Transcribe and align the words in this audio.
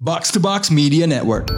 Box 0.00 0.32
to 0.32 0.40
Box 0.40 0.72
Media 0.72 1.04
Network. 1.04 1.52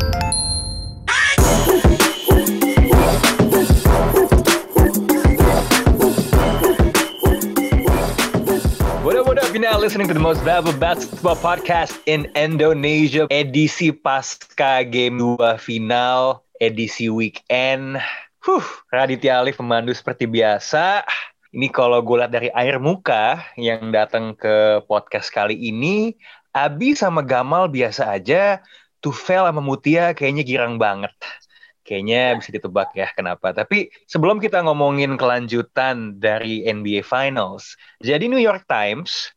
What 9.07 9.15
up, 9.15 9.31
what 9.31 9.39
up? 9.39 9.55
You're 9.55 9.63
now 9.63 9.79
listening 9.79 10.11
to 10.11 10.15
the 10.15 10.19
most 10.19 10.43
valuable 10.43 10.75
basketball 10.75 11.39
podcast 11.39 12.03
in 12.11 12.27
Indonesia. 12.35 13.31
Edisi 13.31 13.95
pasca 13.95 14.83
game 14.91 15.23
2 15.23 15.63
final, 15.63 16.43
edisi 16.59 17.15
weekend. 17.15 18.03
Huh, 18.43 18.67
Raditya 18.91 19.39
Alif 19.39 19.63
pemandu 19.63 19.95
seperti 19.95 20.27
biasa. 20.27 21.07
Ini 21.55 21.71
kalau 21.71 22.03
gue 22.03 22.19
lihat 22.19 22.35
dari 22.35 22.51
air 22.59 22.83
muka 22.83 23.39
yang 23.55 23.95
datang 23.95 24.35
ke 24.35 24.83
podcast 24.91 25.31
kali 25.31 25.55
ini, 25.55 26.19
Abi 26.53 26.93
sama 26.93 27.25
Gamal 27.25 27.73
biasa 27.73 28.13
aja, 28.13 28.61
Tufel 29.01 29.49
sama 29.49 29.65
Mutia 29.65 30.13
kayaknya 30.13 30.45
girang 30.45 30.77
banget. 30.77 31.13
Kayaknya 31.83 32.39
bisa 32.39 32.51
ditebak 32.55 32.95
ya 32.95 33.11
kenapa. 33.17 33.51
Tapi 33.51 33.91
sebelum 34.07 34.39
kita 34.39 34.63
ngomongin 34.63 35.19
kelanjutan 35.19 36.21
dari 36.23 36.63
NBA 36.63 37.03
Finals, 37.03 37.75
jadi 37.99 38.31
New 38.31 38.39
York 38.39 38.69
Times 38.71 39.35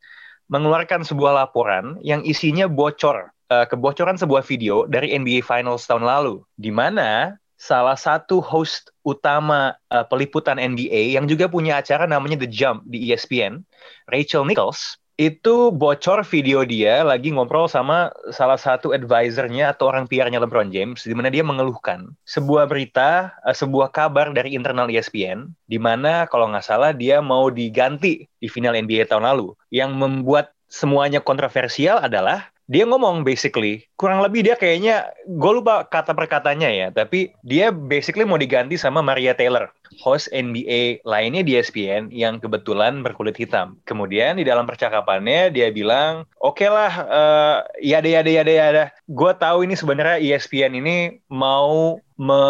mengeluarkan 0.52 1.02
sebuah 1.02 1.34
laporan 1.34 1.98
yang 2.06 2.22
isinya 2.22 2.70
bocor, 2.70 3.34
uh, 3.50 3.66
kebocoran 3.66 4.20
sebuah 4.20 4.46
video 4.46 4.86
dari 4.86 5.10
NBA 5.18 5.42
Finals 5.42 5.90
tahun 5.90 6.06
lalu, 6.06 6.46
di 6.54 6.70
mana 6.70 7.34
salah 7.58 7.98
satu 7.98 8.44
host 8.44 8.94
utama 9.02 9.74
uh, 9.90 10.06
peliputan 10.06 10.62
NBA 10.62 11.18
yang 11.18 11.26
juga 11.26 11.50
punya 11.50 11.82
acara 11.82 12.06
namanya 12.06 12.38
The 12.38 12.50
Jump 12.52 12.86
di 12.86 13.10
ESPN, 13.10 13.66
Rachel 14.06 14.46
Nichols, 14.46 15.02
itu 15.16 15.72
bocor 15.72 16.28
video 16.28 16.68
dia 16.68 17.00
lagi 17.00 17.32
ngobrol 17.32 17.72
sama 17.72 18.12
salah 18.36 18.60
satu 18.60 18.92
advisernya 18.92 19.72
atau 19.72 19.88
orang 19.88 20.12
PR-nya 20.12 20.44
LeBron 20.44 20.76
James 20.76 21.08
di 21.08 21.16
mana 21.16 21.32
dia 21.32 21.40
mengeluhkan 21.40 22.12
sebuah 22.28 22.68
berita, 22.68 23.32
uh, 23.48 23.56
sebuah 23.56 23.96
kabar 23.96 24.36
dari 24.36 24.60
internal 24.60 24.92
ESPN 24.92 25.56
di 25.72 25.80
mana 25.80 26.28
kalau 26.28 26.52
nggak 26.52 26.68
salah 26.68 26.92
dia 26.92 27.24
mau 27.24 27.48
diganti 27.48 28.28
di 28.28 28.48
final 28.52 28.76
NBA 28.76 29.08
tahun 29.08 29.24
lalu. 29.24 29.56
Yang 29.72 29.92
membuat 29.96 30.52
semuanya 30.68 31.24
kontroversial 31.24 32.04
adalah 32.04 32.52
dia 32.66 32.84
ngomong 32.86 33.22
basically 33.22 33.86
kurang 33.98 34.26
lebih 34.26 34.46
dia 34.46 34.58
kayaknya 34.58 35.10
gue 35.26 35.52
lupa 35.54 35.86
kata 35.86 36.18
perkatanya 36.18 36.70
ya 36.70 36.88
tapi 36.90 37.34
dia 37.46 37.70
basically 37.70 38.26
mau 38.26 38.42
diganti 38.42 38.76
sama 38.78 39.06
Maria 39.06 39.38
Taylor 39.38 39.70
host 40.02 40.28
NBA 40.36 41.06
lainnya 41.08 41.46
di 41.46 41.56
ESPN 41.56 42.12
yang 42.12 42.42
kebetulan 42.42 43.00
berkulit 43.06 43.38
hitam. 43.38 43.80
Kemudian 43.88 44.40
di 44.40 44.44
dalam 44.44 44.68
percakapannya 44.68 45.54
dia 45.54 45.72
bilang 45.72 46.28
oke 46.42 46.60
okay 46.60 46.70
lah 46.72 46.94
uh, 47.06 47.58
yada 47.80 48.08
yada 48.10 48.32
yada 48.32 48.54
yada. 48.54 48.84
Gue 49.08 49.32
tahu 49.38 49.64
ini 49.64 49.78
sebenarnya 49.78 50.20
ESPN 50.20 50.76
ini 50.80 51.22
mau 51.32 52.00
me 52.16 52.44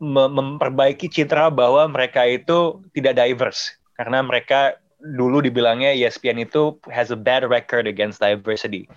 me 0.00 0.24
memperbaiki 0.28 1.08
citra 1.08 1.52
bahwa 1.52 1.88
mereka 1.88 2.24
itu 2.26 2.80
tidak 2.96 3.16
diverse. 3.16 3.76
Karena 3.96 4.20
mereka 4.20 4.76
dulu 5.00 5.44
dibilangnya 5.44 5.92
ESPN 5.92 6.42
itu 6.48 6.76
has 6.88 7.12
a 7.12 7.18
bad 7.18 7.46
record 7.46 7.86
against 7.86 8.18
diversity. 8.20 8.88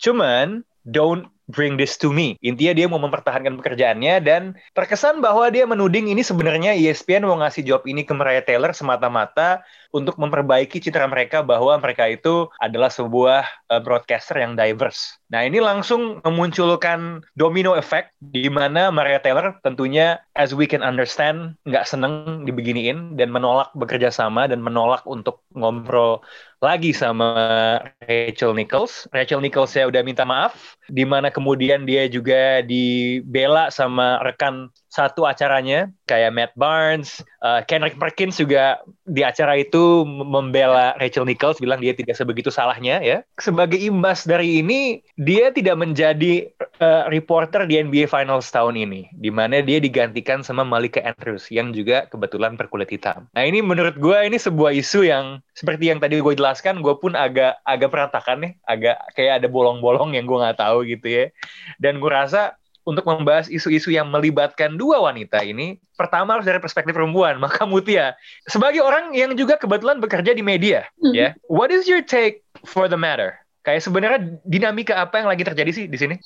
Cuman 0.00 0.64
don't 0.88 1.28
bring 1.50 1.74
this 1.74 1.98
to 1.98 2.14
me. 2.14 2.38
Intinya 2.40 2.72
dia 2.72 2.86
mau 2.86 3.02
mempertahankan 3.02 3.58
pekerjaannya 3.58 4.22
dan 4.22 4.54
terkesan 4.72 5.18
bahwa 5.18 5.50
dia 5.50 5.66
menuding 5.66 6.08
ini 6.08 6.22
sebenarnya 6.22 6.78
ESPN 6.78 7.26
mau 7.26 7.36
ngasih 7.42 7.66
job 7.66 7.82
ini 7.84 8.06
ke 8.06 8.14
Mariah 8.14 8.46
Taylor 8.46 8.70
semata-mata 8.70 9.66
untuk 9.90 10.14
memperbaiki 10.16 10.78
citra 10.78 11.10
mereka 11.10 11.42
bahwa 11.42 11.74
mereka 11.82 12.06
itu 12.06 12.46
adalah 12.62 12.88
sebuah 12.88 13.42
uh, 13.66 13.82
broadcaster 13.82 14.38
yang 14.38 14.54
diverse. 14.54 15.18
Nah 15.34 15.42
ini 15.42 15.58
langsung 15.58 16.22
memunculkan 16.22 17.26
domino 17.34 17.74
effect 17.74 18.14
di 18.22 18.46
mana 18.46 18.94
Mariah 18.94 19.20
Taylor 19.20 19.58
tentunya 19.66 20.22
as 20.40 20.56
we 20.56 20.64
can 20.64 20.80
understand 20.80 21.60
nggak 21.68 21.84
seneng 21.84 22.48
dibeginiin 22.48 23.20
dan 23.20 23.28
menolak 23.28 23.68
bekerja 23.76 24.08
sama 24.08 24.48
dan 24.48 24.64
menolak 24.64 25.04
untuk 25.04 25.44
ngobrol 25.52 26.24
lagi 26.64 26.96
sama 26.96 27.36
Rachel 28.00 28.56
Nichols. 28.56 29.04
Rachel 29.12 29.44
Nichols 29.44 29.76
ya 29.76 29.84
udah 29.84 30.00
minta 30.00 30.24
maaf, 30.24 30.80
di 30.88 31.04
mana 31.04 31.28
kemudian 31.28 31.84
dia 31.84 32.08
juga 32.08 32.64
dibela 32.64 33.68
sama 33.68 34.16
rekan 34.24 34.72
satu 34.90 35.22
acaranya 35.22 35.88
kayak 36.10 36.34
Matt 36.34 36.52
Barnes, 36.58 37.22
uh, 37.46 37.62
Kendrick 37.62 37.94
Perkins 37.96 38.34
juga 38.42 38.82
di 39.06 39.22
acara 39.22 39.54
itu 39.54 40.02
membela 40.06 40.98
Rachel 40.98 41.22
Nichols 41.22 41.62
bilang 41.62 41.78
dia 41.78 41.94
tidak 41.94 42.18
sebegitu 42.18 42.50
salahnya 42.50 42.98
ya. 42.98 43.22
Sebagai 43.38 43.78
imbas 43.78 44.26
dari 44.26 44.58
ini 44.58 44.98
dia 45.14 45.54
tidak 45.54 45.78
menjadi 45.78 46.50
uh, 46.82 47.06
reporter 47.06 47.70
di 47.70 47.78
NBA 47.78 48.10
Finals 48.10 48.50
tahun 48.50 48.74
ini 48.74 49.06
di 49.14 49.30
mana 49.30 49.62
dia 49.62 49.78
digantikan 49.78 50.42
sama 50.42 50.66
Malika 50.66 50.98
Andrews 51.06 51.46
yang 51.54 51.70
juga 51.70 52.10
kebetulan 52.10 52.58
berkulit 52.58 52.90
hitam. 52.90 53.30
Nah, 53.30 53.46
ini 53.46 53.62
menurut 53.62 53.94
gue 53.94 54.18
ini 54.26 54.42
sebuah 54.42 54.74
isu 54.74 55.06
yang 55.06 55.38
seperti 55.54 55.94
yang 55.94 56.02
tadi 56.02 56.18
gue 56.18 56.34
jelaskan 56.34 56.82
gue 56.82 56.98
pun 56.98 57.14
agak 57.14 57.62
agak 57.62 57.94
perantakan 57.94 58.38
nih, 58.42 58.52
agak 58.66 58.98
kayak 59.14 59.38
ada 59.38 59.46
bolong-bolong 59.46 60.18
yang 60.18 60.26
gue 60.26 60.34
nggak 60.34 60.58
tahu 60.58 60.82
gitu 60.82 61.06
ya. 61.06 61.24
Dan 61.78 62.02
gue 62.02 62.10
rasa 62.10 62.59
untuk 62.90 63.06
membahas 63.06 63.46
isu-isu 63.46 63.94
yang 63.94 64.10
melibatkan 64.10 64.74
dua 64.74 64.98
wanita 65.06 65.46
ini, 65.46 65.78
pertama 65.94 66.34
harus 66.34 66.44
dari 66.44 66.58
perspektif 66.58 66.90
perempuan. 66.90 67.38
Maka 67.38 67.62
Mutia, 67.62 68.18
sebagai 68.50 68.82
orang 68.82 69.14
yang 69.14 69.38
juga 69.38 69.54
kebetulan 69.54 70.02
bekerja 70.02 70.34
di 70.34 70.42
media, 70.42 70.90
mm 70.98 71.06
-hmm. 71.06 71.14
ya, 71.14 71.28
what 71.46 71.70
is 71.70 71.86
your 71.86 72.02
take 72.02 72.42
for 72.66 72.90
the 72.90 72.98
matter? 72.98 73.38
Kayak 73.62 73.86
sebenarnya 73.86 74.20
dinamika 74.42 74.98
apa 74.98 75.22
yang 75.22 75.28
lagi 75.30 75.46
terjadi 75.46 75.70
sih 75.70 75.84
di 75.86 75.94
sini? 75.94 76.16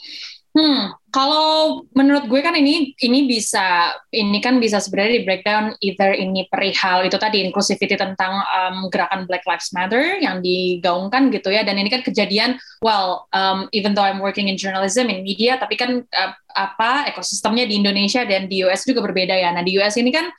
Hmm, 0.55 0.95
kalau 1.11 1.83
menurut 1.99 2.31
gue 2.31 2.39
kan 2.39 2.55
ini 2.55 2.95
ini 3.03 3.27
bisa 3.27 3.91
ini 4.15 4.39
kan 4.39 4.63
bisa 4.63 4.79
sebenarnya 4.79 5.19
di 5.19 5.23
breakdown 5.27 5.75
either 5.83 6.15
ini 6.15 6.47
perihal 6.47 7.03
itu 7.03 7.19
tadi 7.19 7.43
inclusivity 7.43 7.99
tentang 7.99 8.39
um, 8.39 8.87
gerakan 8.87 9.27
Black 9.27 9.43
Lives 9.51 9.75
Matter 9.75 10.23
yang 10.23 10.39
digaungkan 10.47 11.35
gitu 11.35 11.51
ya 11.51 11.67
dan 11.67 11.75
ini 11.75 11.91
kan 11.91 12.07
kejadian 12.07 12.55
well 12.87 13.27
um, 13.35 13.67
even 13.75 13.99
though 13.99 14.07
I'm 14.07 14.23
working 14.23 14.47
in 14.47 14.55
journalism 14.55 15.11
in 15.11 15.27
media 15.27 15.59
tapi 15.59 15.75
kan 15.75 16.07
uh, 16.07 16.33
apa 16.55 17.11
ekosistemnya 17.11 17.67
di 17.67 17.83
Indonesia 17.83 18.23
dan 18.23 18.47
di 18.47 18.63
US 18.63 18.87
juga 18.87 19.03
berbeda 19.03 19.35
ya. 19.35 19.51
Nah 19.51 19.67
di 19.67 19.75
US 19.83 19.99
ini 19.99 20.15
kan 20.15 20.31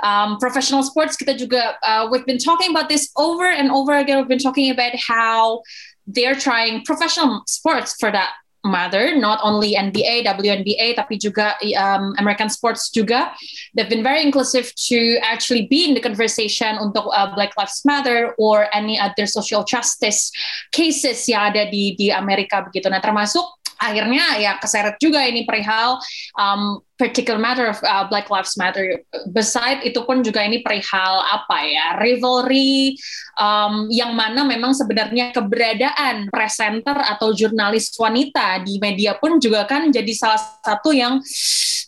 um, 0.00 0.40
professional 0.40 0.80
sports 0.80 1.20
kita 1.20 1.36
juga 1.36 1.76
uh, 1.84 2.08
we've 2.08 2.24
been 2.24 2.40
talking 2.40 2.72
about 2.72 2.88
this 2.88 3.12
over 3.12 3.44
and 3.44 3.68
over 3.68 3.92
again. 4.00 4.24
We've 4.24 4.32
been 4.32 4.40
talking 4.40 4.72
about 4.72 4.96
how 4.96 5.60
they're 6.08 6.32
trying 6.32 6.80
professional 6.88 7.44
sports 7.44 7.92
for 8.00 8.08
that 8.08 8.40
matter, 8.64 9.16
not 9.16 9.40
only 9.42 9.74
NBA, 9.74 10.28
WNBA, 10.28 10.96
tapi 10.96 11.16
juga 11.16 11.56
um, 11.76 12.12
American 12.20 12.52
sports 12.52 12.92
juga. 12.92 13.32
They've 13.72 13.88
been 13.88 14.04
very 14.04 14.20
inclusive 14.20 14.72
to 14.90 15.16
actually 15.24 15.66
be 15.66 15.88
in 15.88 15.96
the 15.96 16.02
conversation 16.04 16.76
untuk 16.76 17.08
uh, 17.08 17.32
Black 17.32 17.56
Lives 17.56 17.80
Matter 17.88 18.36
or 18.36 18.68
any 18.76 19.00
other 19.00 19.24
social 19.24 19.64
justice 19.64 20.28
cases 20.72 21.24
yang 21.24 21.54
ada 21.54 21.68
di 21.72 21.96
di 21.96 22.12
Amerika 22.12 22.60
begitu. 22.60 22.92
Nah, 22.92 23.00
termasuk 23.00 23.44
akhirnya 23.80 24.36
ya 24.36 24.60
keseret 24.60 25.00
juga 25.00 25.24
ini 25.24 25.48
perihal 25.48 25.96
um, 26.36 26.84
particular 27.00 27.40
matter 27.40 27.72
of 27.72 27.80
uh, 27.80 28.04
Black 28.12 28.28
Lives 28.28 28.60
Matter. 28.60 29.00
Beside 29.32 29.80
itu 29.88 30.04
pun 30.04 30.20
juga 30.20 30.44
ini 30.44 30.60
perihal 30.60 31.24
apa 31.24 31.64
ya 31.64 31.96
rivalry 31.96 32.92
um, 33.40 33.88
yang 33.88 34.12
mana 34.12 34.44
memang 34.44 34.76
sebenarnya 34.76 35.32
keberadaan 35.32 36.28
presenter 36.28 37.00
atau 37.00 37.32
jurnalis 37.32 37.88
wanita 37.96 38.60
di 38.60 38.76
media 38.76 39.16
pun 39.16 39.40
juga 39.40 39.64
kan 39.64 39.88
jadi 39.88 40.12
salah 40.12 40.40
satu 40.60 40.92
yang 40.92 41.16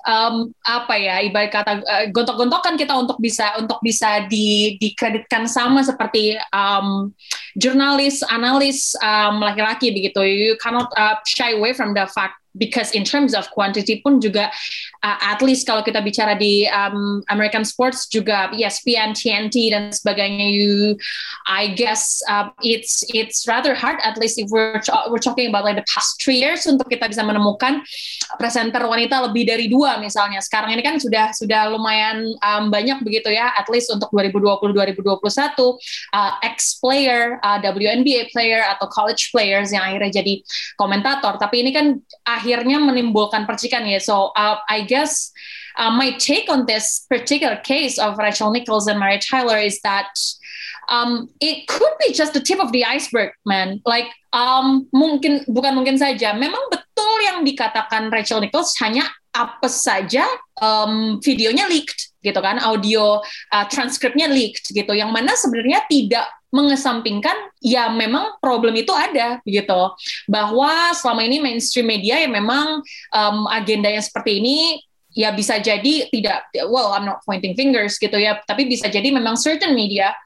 um, 0.08 0.50
apa 0.64 0.94
ya 0.98 1.22
ibarat 1.22 1.52
kata 1.52 1.72
uh, 1.84 2.04
gontok-gontokan 2.10 2.74
kita 2.80 2.96
untuk 2.96 3.18
bisa 3.20 3.54
untuk 3.60 3.78
bisa 3.84 4.24
di 4.26 4.76
dikreditkan 4.80 5.46
sama 5.46 5.84
seperti 5.84 6.40
um, 6.50 7.12
jurnalis 7.54 8.24
analis 8.26 8.96
um, 9.04 9.42
laki-laki 9.42 9.92
begitu 9.92 10.20
you 10.24 10.54
cannot 10.58 10.88
uh, 10.96 11.18
shy 11.28 11.54
away 11.54 11.76
from 11.76 11.92
the 11.94 12.06
fact 12.10 12.41
because 12.56 12.92
in 12.92 13.04
terms 13.04 13.32
of 13.32 13.48
quantity 13.50 14.00
pun 14.04 14.20
juga 14.20 14.52
uh, 15.00 15.18
at 15.20 15.40
least 15.40 15.64
kalau 15.64 15.80
kita 15.80 16.04
bicara 16.04 16.36
di 16.36 16.68
um, 16.68 17.24
American 17.32 17.64
sports 17.64 18.06
juga 18.08 18.52
ESPN, 18.52 19.16
TNT 19.16 19.72
dan 19.72 19.88
sebagainya 19.92 20.46
you 20.52 20.96
I 21.48 21.72
guess 21.72 22.20
uh, 22.28 22.52
it's 22.60 23.00
it's 23.12 23.48
rather 23.48 23.72
hard 23.72 24.00
at 24.04 24.20
least 24.20 24.36
if 24.36 24.52
we're 24.52 24.80
we're 25.08 25.22
talking 25.22 25.48
about 25.48 25.64
like 25.64 25.80
the 25.80 25.88
past 25.88 26.20
three 26.20 26.40
years 26.40 26.68
untuk 26.68 26.88
kita 26.92 27.08
bisa 27.08 27.24
menemukan 27.24 27.80
presenter 28.36 28.84
wanita 28.84 29.24
lebih 29.28 29.48
dari 29.48 29.66
dua 29.72 29.96
misalnya. 29.96 30.40
Sekarang 30.44 30.72
ini 30.72 30.84
kan 30.84 31.00
sudah 31.00 31.32
sudah 31.32 31.72
lumayan 31.72 32.28
um, 32.44 32.68
banyak 32.68 33.00
begitu 33.00 33.32
ya 33.32 33.52
at 33.56 33.68
least 33.72 33.88
untuk 33.88 34.12
2020 34.12 34.76
2021 34.76 35.18
uh, 36.12 36.32
ex 36.44 36.76
player 36.80 37.40
uh, 37.40 37.58
WNBA 37.60 38.28
player 38.32 38.60
atau 38.64 38.86
college 38.88 39.32
players 39.32 39.72
yang 39.72 39.84
akhirnya 39.84 40.22
jadi 40.22 40.34
komentator. 40.76 41.40
Tapi 41.40 41.64
ini 41.64 41.70
kan 41.72 41.96
akhirnya 42.42 42.82
menimbulkan 42.82 43.46
percikan 43.46 43.86
ya. 43.86 44.02
So 44.02 44.34
uh, 44.34 44.58
I 44.66 44.82
guess 44.82 45.30
uh, 45.78 45.94
my 45.94 46.18
take 46.18 46.50
on 46.50 46.66
this 46.66 47.06
particular 47.06 47.62
case 47.62 48.02
of 48.02 48.18
Rachel 48.18 48.50
Nichols 48.50 48.90
and 48.90 48.98
Mary 48.98 49.22
Tyler 49.22 49.62
is 49.62 49.78
that 49.86 50.10
um, 50.90 51.30
it 51.38 51.70
could 51.70 51.94
be 52.02 52.10
just 52.10 52.34
the 52.34 52.42
tip 52.42 52.58
of 52.58 52.74
the 52.74 52.82
iceberg, 52.82 53.30
man. 53.46 53.78
Like 53.86 54.10
um, 54.34 54.90
mungkin 54.90 55.46
bukan 55.46 55.78
mungkin 55.78 55.94
saja, 56.02 56.34
memang 56.34 56.66
betul 56.74 57.14
yang 57.22 57.46
dikatakan 57.46 58.10
Rachel 58.10 58.42
Nichols 58.42 58.74
hanya 58.82 59.06
apa 59.32 59.70
saja 59.70 60.26
um, 60.58 61.22
videonya 61.22 61.70
leaked 61.70 62.10
gitu 62.20 62.36
kan, 62.42 62.58
audio 62.58 63.22
uh, 63.54 63.66
transkripnya 63.70 64.26
leaked 64.26 64.74
gitu, 64.74 64.92
yang 64.92 65.14
mana 65.14 65.32
sebenarnya 65.38 65.86
tidak 65.86 66.26
mengesampingkan 66.52 67.34
ya 67.64 67.88
memang 67.88 68.36
problem 68.38 68.76
itu 68.76 68.92
ada 68.92 69.40
gitu. 69.48 69.96
Bahwa 70.28 70.92
selama 70.92 71.24
ini 71.24 71.40
mainstream 71.40 71.88
media 71.88 72.20
ya 72.20 72.28
memang 72.28 72.84
um, 73.10 73.48
agenda 73.48 73.88
yang 73.88 74.04
seperti 74.04 74.38
ini 74.38 74.78
ya 75.12 75.32
bisa 75.32 75.60
jadi 75.60 76.08
tidak 76.08 76.48
well 76.72 76.96
I'm 76.96 77.04
not 77.04 77.20
pointing 77.24 77.52
fingers 77.52 78.00
gitu 78.00 78.16
ya 78.16 78.40
tapi 78.48 78.64
bisa 78.64 78.88
jadi 78.88 79.12
memang 79.12 79.36
certain 79.36 79.76
media 79.76 80.16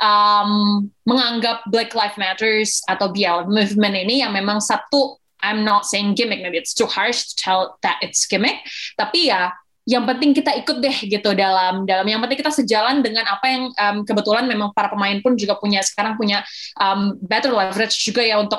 um, 0.00 0.84
menganggap 1.08 1.64
Black 1.72 1.96
Lives 1.96 2.20
Matters 2.20 2.84
atau 2.84 3.08
BL 3.10 3.48
movement 3.48 3.96
ini 3.96 4.20
yang 4.20 4.36
memang 4.36 4.60
satu 4.60 5.16
I'm 5.40 5.64
not 5.64 5.88
saying 5.88 6.16
gimmick 6.16 6.44
maybe 6.44 6.60
it's 6.60 6.76
too 6.76 6.88
harsh 6.88 7.32
to 7.32 7.34
tell 7.36 7.60
that 7.80 7.96
it's 8.04 8.28
gimmick 8.28 8.60
tapi 9.00 9.32
ya 9.32 9.56
yang 9.86 10.02
penting 10.02 10.34
kita 10.34 10.50
ikut 10.58 10.82
deh 10.82 10.96
gitu 11.06 11.30
dalam 11.38 11.86
dalam. 11.86 12.02
Yang 12.10 12.20
penting 12.26 12.38
kita 12.42 12.52
sejalan 12.52 13.06
dengan 13.06 13.22
apa 13.30 13.46
yang 13.46 13.62
um, 13.70 13.96
kebetulan 14.02 14.50
memang 14.50 14.74
para 14.74 14.90
pemain 14.90 15.14
pun 15.22 15.38
juga 15.38 15.54
punya 15.62 15.78
sekarang 15.78 16.18
punya 16.18 16.42
um, 16.82 17.14
better 17.22 17.54
leverage 17.54 17.94
juga 18.02 18.18
ya 18.18 18.42
untuk 18.42 18.58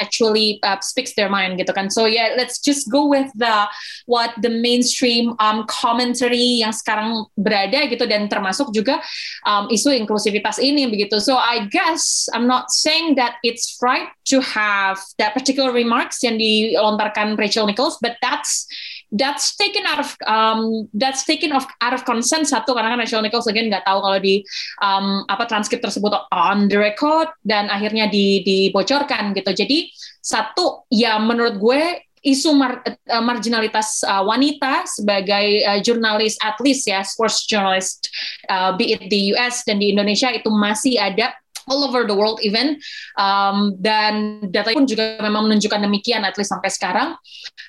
actually 0.00 0.56
uh, 0.64 0.80
speaks 0.80 1.12
their 1.12 1.28
mind 1.28 1.60
gitu 1.60 1.68
kan. 1.76 1.92
So 1.92 2.08
yeah 2.08 2.32
let's 2.32 2.56
just 2.64 2.88
go 2.88 3.04
with 3.04 3.28
the 3.36 3.68
what 4.08 4.32
the 4.40 4.48
mainstream 4.48 5.36
um, 5.36 5.68
commentary 5.68 6.64
yang 6.64 6.72
sekarang 6.72 7.28
berada 7.36 7.84
gitu 7.84 8.08
dan 8.08 8.32
termasuk 8.32 8.72
juga 8.72 9.04
um, 9.44 9.68
isu 9.68 9.92
inklusivitas 9.92 10.56
ini 10.64 10.88
begitu. 10.88 11.20
So 11.20 11.36
I 11.36 11.68
guess 11.68 12.24
I'm 12.32 12.48
not 12.48 12.72
saying 12.72 13.20
that 13.20 13.36
it's 13.44 13.76
right 13.84 14.08
to 14.32 14.40
have 14.40 14.96
that 15.20 15.36
particular 15.36 15.76
remarks 15.76 16.24
yang 16.24 16.40
dilontarkan 16.40 17.36
Rachel 17.36 17.68
Nichols 17.68 18.00
but 18.00 18.16
that's 18.24 18.64
that's 19.12 19.56
taken 19.56 19.84
out 19.88 20.00
of 20.00 20.10
um, 20.28 20.88
that's 20.92 21.24
taken 21.24 21.52
of 21.52 21.64
out 21.80 21.96
of 21.96 22.04
consent 22.04 22.44
satu 22.44 22.76
karena 22.76 22.92
kan 22.92 23.00
Rachel 23.00 23.24
Nichols 23.24 23.48
again 23.48 23.72
nggak 23.72 23.88
tahu 23.88 24.04
kalau 24.04 24.18
di 24.20 24.44
um, 24.84 25.24
apa 25.32 25.48
transkrip 25.48 25.80
tersebut 25.80 26.12
on 26.28 26.68
the 26.68 26.76
record 26.76 27.32
dan 27.44 27.72
akhirnya 27.72 28.12
di, 28.12 28.44
dibocorkan 28.44 29.32
gitu. 29.32 29.50
Jadi 29.56 29.88
satu 30.20 30.84
ya 30.92 31.16
menurut 31.16 31.56
gue 31.56 31.82
isu 32.22 32.50
mar, 32.52 32.82
uh, 32.84 33.24
marginalitas 33.24 34.02
uh, 34.04 34.26
wanita 34.26 34.84
sebagai 34.84 35.62
uh, 35.64 35.78
jurnalis 35.80 36.34
at 36.42 36.58
least 36.60 36.84
ya 36.84 37.00
sports 37.06 37.46
journalist 37.46 38.10
uh, 38.50 38.74
be 38.74 38.92
it 38.92 39.06
di 39.06 39.32
US 39.32 39.62
dan 39.62 39.78
di 39.78 39.94
Indonesia 39.94 40.28
itu 40.34 40.50
masih 40.50 40.98
ada 40.98 41.32
all 41.68 41.84
over 41.84 42.04
the 42.08 42.16
world 42.16 42.40
even. 42.42 42.80
Um, 43.16 43.76
dan 43.78 44.44
data 44.50 44.74
pun 44.74 44.88
juga 44.88 45.20
memang 45.22 45.48
menunjukkan 45.48 45.80
demikian 45.84 46.24
at 46.24 46.34
least 46.36 46.50
sampai 46.50 46.72
sekarang. 46.72 47.14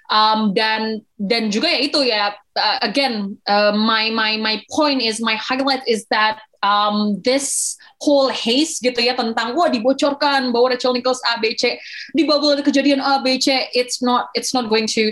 Um, 0.10 0.56
dan 0.58 1.04
dan 1.20 1.54
juga 1.54 1.70
ya 1.70 1.80
itu 1.84 2.00
ya 2.02 2.34
uh, 2.56 2.80
again 2.82 3.38
uh, 3.48 3.72
my 3.76 4.10
my 4.10 4.38
my 4.38 4.64
point 4.72 5.02
is 5.02 5.22
my 5.22 5.36
highlight 5.36 5.84
is 5.88 6.06
that 6.10 6.40
um, 6.64 7.22
this 7.24 7.78
whole 8.02 8.30
haze 8.30 8.80
gitu 8.80 9.00
ya 9.00 9.16
tentang 9.16 9.56
wah 9.56 9.72
dibocorkan 9.72 10.52
bahwa 10.52 10.76
Rachel 10.76 10.96
Nichols 10.96 11.20
ABC 11.36 11.80
di 12.16 12.24
bubble 12.28 12.56
ada 12.56 12.64
kejadian 12.64 13.00
ABC 13.00 13.72
it's 13.76 14.04
not 14.04 14.28
it's 14.36 14.52
not 14.52 14.68
going 14.68 14.88
to 14.88 15.12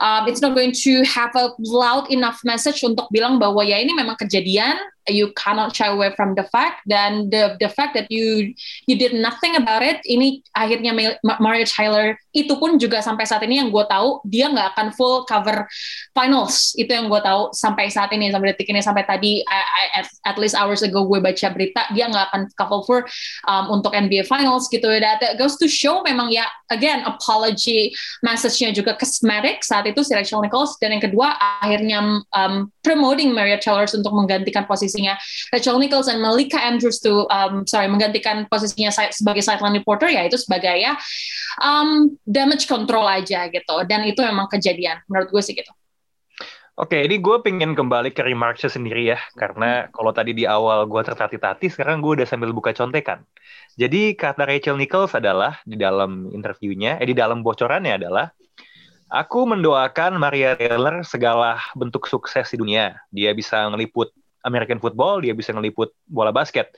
um, 0.00 0.28
it's 0.28 0.40
not 0.40 0.56
going 0.56 0.72
to 0.72 1.04
have 1.04 1.32
a 1.36 1.52
loud 1.60 2.08
enough 2.12 2.40
message 2.44 2.80
untuk 2.84 3.08
bilang 3.12 3.36
bahwa 3.36 3.64
ya 3.64 3.80
ini 3.80 3.92
memang 3.96 4.16
kejadian 4.16 4.76
you 5.08 5.32
cannot 5.32 5.72
shy 5.72 5.88
away 5.88 6.12
from 6.12 6.36
the 6.36 6.44
fact 6.52 6.84
dan 6.84 7.32
the 7.32 7.56
the 7.64 7.68
fact 7.72 7.96
that 7.96 8.08
you 8.12 8.52
you 8.84 8.96
did 8.96 9.16
nothing 9.16 9.56
about 9.56 9.80
it 9.80 10.00
ini 10.04 10.44
akhirnya 10.52 10.92
Mario 11.40 11.64
Tyler 11.64 12.20
itu 12.44 12.54
pun 12.56 12.78
juga 12.78 13.02
sampai 13.02 13.26
saat 13.26 13.42
ini 13.42 13.58
yang 13.58 13.74
gue 13.74 13.84
tahu 13.88 14.22
dia 14.22 14.46
nggak 14.50 14.76
akan 14.76 14.88
full 14.94 15.26
cover 15.26 15.66
finals. 16.14 16.74
Itu 16.78 16.94
yang 16.94 17.10
gue 17.10 17.20
tahu 17.22 17.50
sampai 17.50 17.90
saat 17.90 18.14
ini 18.14 18.30
sampai 18.30 18.54
detik 18.54 18.70
ini 18.70 18.78
sampai 18.78 19.02
tadi 19.02 19.42
I, 19.42 19.60
I, 19.60 19.84
at, 20.04 20.06
at 20.28 20.36
least 20.38 20.54
hours 20.54 20.86
ago 20.86 21.04
gue 21.06 21.18
baca 21.18 21.48
berita 21.50 21.90
dia 21.92 22.06
nggak 22.06 22.24
akan 22.32 22.42
cover 22.54 22.80
for 22.86 22.98
um, 23.50 23.74
untuk 23.74 23.92
NBA 23.92 24.30
finals 24.30 24.70
gitu. 24.70 24.86
That, 24.88 25.18
that 25.18 25.36
goes 25.36 25.58
to 25.58 25.66
show 25.66 26.00
memang 26.06 26.30
ya 26.30 26.46
again 26.70 27.02
apology 27.04 27.90
message-nya 28.22 28.70
juga 28.70 28.94
cosmetic 28.94 29.66
saat 29.66 29.86
itu 29.90 30.00
si 30.06 30.14
Rachel 30.14 30.40
Nichols. 30.40 30.78
Dan 30.78 30.96
yang 30.96 31.02
kedua 31.02 31.34
akhirnya 31.62 32.22
um, 32.34 32.70
promoting 32.82 33.34
Maria 33.34 33.58
Taylor 33.60 33.84
untuk 33.84 34.12
menggantikan 34.14 34.64
posisinya 34.64 35.18
Rachel 35.50 35.76
Nichols 35.76 36.08
dan 36.08 36.22
Malika 36.22 36.60
Andrews 36.60 37.02
to 37.02 37.26
um, 37.28 37.64
sorry 37.66 37.88
menggantikan 37.88 38.46
posisinya 38.48 38.92
sebagai 39.10 39.42
sideline 39.44 39.76
reporter 39.80 40.08
ya 40.08 40.24
itu 40.26 40.36
sebagai 40.36 40.74
ya 40.76 40.94
um, 41.62 42.12
damage 42.28 42.68
control 42.68 43.08
aja 43.08 43.48
gitu 43.48 43.76
dan 43.88 44.04
itu 44.04 44.20
memang 44.20 44.52
kejadian 44.52 45.00
menurut 45.08 45.32
gue 45.32 45.42
sih 45.42 45.56
gitu. 45.56 45.72
Oke, 46.78 46.94
ini 46.94 47.18
gue 47.18 47.42
pengen 47.42 47.74
kembali 47.74 48.14
ke 48.14 48.22
remarksnya 48.22 48.70
sendiri 48.70 49.10
ya, 49.10 49.18
karena 49.34 49.90
kalau 49.90 50.14
tadi 50.14 50.30
di 50.30 50.46
awal 50.46 50.86
gue 50.86 51.02
tertati-tati, 51.02 51.74
sekarang 51.74 51.98
gue 51.98 52.22
udah 52.22 52.28
sambil 52.30 52.54
buka 52.54 52.70
contekan. 52.70 53.26
Jadi 53.74 54.14
kata 54.14 54.46
Rachel 54.46 54.78
Nichols 54.78 55.10
adalah 55.10 55.58
di 55.66 55.74
dalam 55.74 56.30
interviewnya, 56.30 57.02
eh 57.02 57.08
di 57.10 57.18
dalam 57.18 57.42
bocorannya 57.42 57.98
adalah, 57.98 58.30
Aku 59.08 59.48
mendoakan 59.48 60.20
Maria 60.20 60.52
Taylor 60.52 61.00
segala 61.00 61.56
bentuk 61.72 62.04
sukses 62.04 62.44
di 62.52 62.60
dunia. 62.60 62.92
Dia 63.08 63.32
bisa 63.32 63.64
ngeliput 63.72 64.12
American 64.44 64.76
football, 64.76 65.24
dia 65.24 65.32
bisa 65.32 65.56
ngeliput 65.56 65.96
bola 66.04 66.28
basket. 66.28 66.76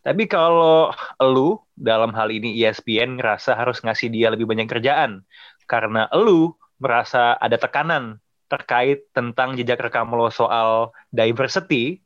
Tapi 0.00 0.24
kalau 0.24 0.92
lu 1.20 1.60
dalam 1.76 2.12
hal 2.16 2.32
ini 2.32 2.56
ESPN 2.64 3.20
ngerasa 3.20 3.52
harus 3.52 3.84
ngasih 3.84 4.08
dia 4.08 4.32
lebih 4.32 4.48
banyak 4.48 4.68
kerjaan 4.68 5.24
karena 5.68 6.08
lu 6.16 6.56
merasa 6.80 7.36
ada 7.36 7.60
tekanan 7.60 8.16
terkait 8.48 9.06
tentang 9.12 9.54
jejak 9.54 9.78
rekam 9.78 10.10
lo 10.10 10.32
soal 10.32 10.90
diversity 11.12 12.00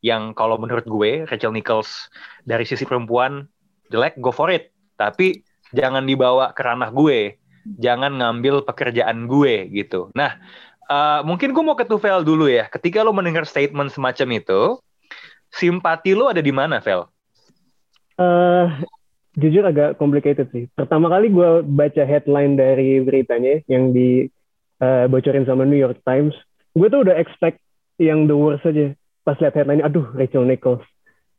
yang 0.00 0.32
kalau 0.32 0.56
menurut 0.56 0.86
gue 0.86 1.28
Rachel 1.28 1.52
Nichols 1.52 2.08
dari 2.46 2.64
sisi 2.64 2.88
perempuan 2.88 3.44
jelek 3.92 4.16
go 4.22 4.32
for 4.32 4.48
it 4.48 4.72
tapi 4.96 5.44
jangan 5.76 6.06
dibawa 6.08 6.56
ke 6.56 6.62
ranah 6.64 6.88
gue 6.94 7.40
jangan 7.78 8.16
ngambil 8.16 8.64
pekerjaan 8.64 9.28
gue 9.28 9.68
gitu. 9.72 10.08
Nah, 10.16 10.40
uh, 10.88 11.20
mungkin 11.22 11.52
gue 11.52 11.62
mau 11.64 11.76
ke 11.76 11.84
Tufel 11.84 12.24
dulu 12.24 12.48
ya. 12.48 12.66
Ketika 12.66 13.04
lo 13.04 13.12
mendengar 13.12 13.44
statement 13.44 13.92
semacam 13.92 14.40
itu, 14.40 14.60
simpati 15.52 16.16
lo 16.16 16.32
ada 16.32 16.40
di 16.40 16.52
mana, 16.54 16.80
Vel? 16.80 17.06
Uh, 18.20 18.68
jujur 19.40 19.64
agak 19.64 19.96
complicated 19.96 20.52
sih. 20.52 20.68
Pertama 20.76 21.08
kali 21.08 21.32
gue 21.32 21.64
baca 21.64 22.02
headline 22.04 22.60
dari 22.60 23.00
beritanya 23.00 23.64
yang 23.64 23.96
dibocorin 23.96 25.48
uh, 25.48 25.48
sama 25.48 25.64
New 25.64 25.80
York 25.80 26.04
Times, 26.04 26.36
gue 26.76 26.88
tuh 26.92 27.00
udah 27.08 27.16
expect 27.16 27.64
yang 27.96 28.28
the 28.28 28.36
worst 28.36 28.68
aja. 28.68 28.92
Pas 29.24 29.40
lihat 29.40 29.56
headline, 29.56 29.80
aduh 29.80 30.04
Rachel 30.12 30.44
Nichols. 30.44 30.84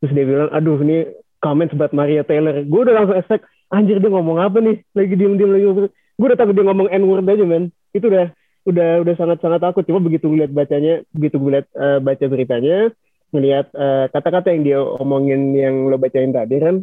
Terus 0.01 0.11
dia 0.17 0.25
bilang, 0.25 0.49
aduh 0.49 0.81
ini 0.81 1.13
comments 1.37 1.77
buat 1.77 1.93
Maria 1.93 2.25
Taylor. 2.25 2.65
Gue 2.65 2.89
udah 2.89 2.97
langsung 2.97 3.17
expect, 3.21 3.45
anjir 3.69 4.01
dia 4.01 4.09
ngomong 4.09 4.41
apa 4.41 4.57
nih? 4.57 4.81
Lagi 4.97 5.13
diem-diem 5.13 5.53
lagi 5.53 5.93
gue 6.21 6.29
udah 6.29 6.37
takut 6.37 6.53
dia 6.53 6.65
ngomong 6.69 6.87
n 6.93 7.03
word 7.09 7.25
aja 7.25 7.41
men 7.41 7.73
itu 7.97 8.05
udah 8.05 8.29
udah 8.69 8.89
udah 9.01 9.13
sangat 9.17 9.41
sangat 9.41 9.57
takut 9.65 9.81
cuma 9.89 9.97
begitu 9.97 10.29
ngeliat 10.29 10.53
bacanya 10.53 11.01
begitu 11.09 11.41
gue 11.41 11.51
liat 11.57 11.67
uh, 11.73 11.97
baca 11.97 12.25
beritanya 12.29 12.93
ngeliat 13.31 13.71
uh, 13.75 14.05
kata-kata 14.11 14.51
yang 14.51 14.63
dia 14.63 14.79
omongin 14.79 15.55
yang 15.55 15.87
lo 15.87 15.95
bacain 15.97 16.35
tadi 16.35 16.59
kan? 16.59 16.75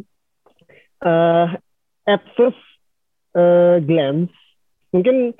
Uh, 0.99 1.47
at 2.09 2.21
first 2.35 2.59
uh, 3.37 3.79
glance 3.79 4.33
mungkin 4.91 5.31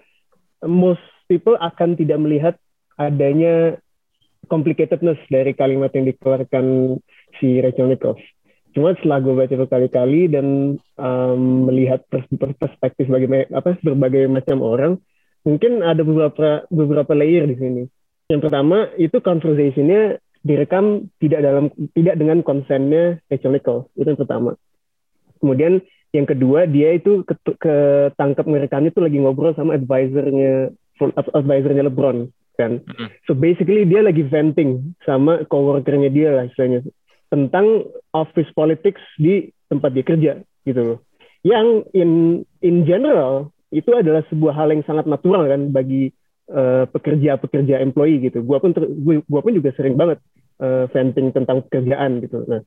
most 0.63 1.03
people 1.27 1.57
akan 1.59 1.97
tidak 1.97 2.19
melihat 2.21 2.55
adanya 2.95 3.77
complicatedness 4.49 5.19
dari 5.29 5.53
kalimat 5.53 5.93
yang 5.93 6.09
dikeluarkan 6.09 6.97
si 7.37 7.61
Rachel 7.61 7.91
Nichols. 7.91 8.21
Cuma 8.73 8.93
setelah 8.97 9.17
gue 9.21 9.33
baca 9.33 9.55
berkali-kali 9.65 10.29
dan 10.29 10.77
um, 10.97 11.41
melihat 11.69 12.05
perspektif 12.61 13.09
bagaimana 13.09 13.49
apa 13.49 13.77
berbagai 13.81 14.29
macam 14.29 14.61
orang 14.61 14.93
mungkin 15.41 15.81
ada 15.81 16.05
beberapa 16.05 16.69
beberapa 16.69 17.13
layer 17.17 17.49
di 17.49 17.57
sini. 17.57 17.83
Yang 18.29 18.41
pertama 18.45 18.93
itu 19.01 19.17
conversationnya 19.25 20.21
direkam 20.43 21.11
tidak 21.19 21.43
dalam 21.43 21.65
tidak 21.91 22.15
dengan 22.15 22.39
konsennya 22.41 23.19
Rachel 23.27 23.53
Nichols 23.55 23.87
itu 23.99 24.07
yang 24.07 24.19
pertama. 24.19 24.51
Kemudian 25.39 25.83
yang 26.15 26.25
kedua 26.25 26.65
dia 26.65 26.95
itu 26.95 27.21
ketangkap 27.61 28.45
merekamnya 28.49 28.89
itu 28.89 29.01
lagi 29.03 29.17
ngobrol 29.21 29.53
sama 29.53 29.77
advisernya 29.77 30.73
advisernya 31.35 31.87
LeBron 31.87 32.31
kan? 32.59 32.83
So 33.23 33.35
basically 33.35 33.87
dia 33.87 34.03
lagi 34.03 34.27
venting 34.27 34.95
sama 35.07 35.47
coworkernya 35.47 36.11
dia 36.11 36.35
lah 36.35 36.43
istilahnya. 36.47 36.83
Tentang 37.29 37.87
office 38.11 38.49
politics 38.57 38.99
di 39.15 39.47
tempat 39.69 39.95
dia 39.95 40.03
kerja 40.03 40.31
gitu 40.65 40.81
loh. 40.81 40.99
Yang 41.45 41.87
in 41.95 42.11
in 42.59 42.83
general 42.83 43.53
itu 43.71 43.93
adalah 43.95 44.25
sebuah 44.27 44.57
hal 44.59 44.75
yang 44.75 44.83
sangat 44.83 45.07
natural 45.07 45.47
kan? 45.47 45.71
Bagi 45.71 46.11
uh, 46.49 46.85
pekerja-pekerja 46.89 47.81
employee 47.81 48.29
gitu. 48.29 48.41
Gua 48.43 48.59
pun 48.59 48.73
ter, 48.73 48.85
gua, 48.85 49.21
gua 49.25 49.41
pun 49.45 49.53
juga 49.53 49.73
sering 49.77 49.95
banget 49.95 50.19
uh, 50.59 50.85
venting 50.91 51.31
tentang 51.33 51.63
pekerjaan 51.65 52.21
gitu. 52.25 52.45
Nah, 52.45 52.61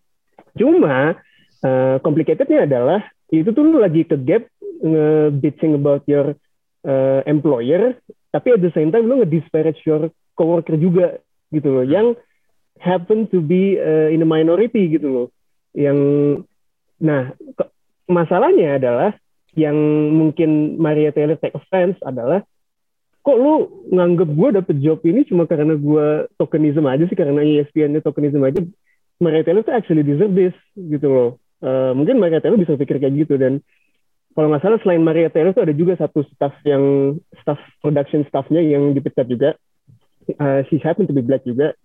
cuma 0.57 1.19
uh, 1.63 1.97
complicatednya 2.01 2.67
adalah 2.67 3.01
itu 3.33 3.49
tuh 3.51 3.65
lu 3.65 3.81
lagi 3.81 4.05
ke 4.05 4.17
gap 4.23 4.45
nge-bitching 4.83 5.79
about 5.79 6.03
your 6.11 6.35
uh, 6.85 7.21
employer, 7.25 7.97
tapi 8.35 8.55
at 8.55 8.61
the 8.61 8.73
same 8.75 8.91
time 8.91 9.07
lu 9.07 9.23
nge-disparage 9.23 9.81
your 9.87 10.11
coworker 10.35 10.75
juga 10.75 11.23
gitu 11.55 11.69
loh, 11.71 11.85
yang 11.87 12.19
happen 12.83 13.31
to 13.31 13.39
be 13.39 13.79
uh, 13.79 14.11
in 14.11 14.25
a 14.25 14.29
minority 14.29 14.91
gitu 14.91 15.09
loh. 15.09 15.27
Yang 15.73 15.99
nah 17.03 17.33
masalahnya 18.11 18.77
adalah 18.77 19.11
yang 19.55 19.77
mungkin 20.13 20.81
Maria 20.81 21.13
Taylor 21.13 21.37
take 21.37 21.57
offense 21.57 21.97
adalah 22.03 22.43
kok 23.23 23.39
lu 23.39 23.71
nganggep 23.95 24.29
gue 24.35 24.49
dapet 24.59 24.77
job 24.83 24.99
ini 25.07 25.23
cuma 25.23 25.47
karena 25.47 25.79
gue 25.79 26.27
tokenism 26.37 26.85
aja 26.91 27.07
sih? 27.07 27.15
Karena 27.15 27.43
ESPN-nya 27.43 28.03
tokenism 28.03 28.43
aja. 28.43 28.61
Maria 29.23 29.47
Taylor 29.47 29.63
tuh 29.63 29.75
actually 29.75 30.03
deserve 30.03 30.35
this 30.35 30.57
gitu 30.75 31.07
loh. 31.07 31.31
Uh, 31.63 31.95
mungkin 31.95 32.19
Maria 32.19 32.43
Taylor 32.43 32.59
bisa 32.59 32.75
pikir 32.75 32.99
kayak 32.99 33.15
gitu. 33.15 33.39
Dan 33.39 33.63
kalau 34.35 34.51
nggak 34.51 34.67
salah 34.67 34.79
selain 34.83 35.07
Maria 35.07 35.31
Taylor 35.31 35.55
tuh 35.55 35.63
ada 35.63 35.75
juga 35.75 35.95
satu 35.95 36.27
staff 36.35 36.59
yang 36.67 37.17
staff 37.39 37.63
production 37.79 38.27
staffnya 38.27 38.59
yang 38.59 38.91
dipecat 38.91 39.31
juga. 39.31 39.55
Uh, 40.43 40.67
she 40.67 40.83
happen 40.83 41.07
to 41.07 41.15
be 41.15 41.23
black 41.23 41.47
juga. 41.47 41.79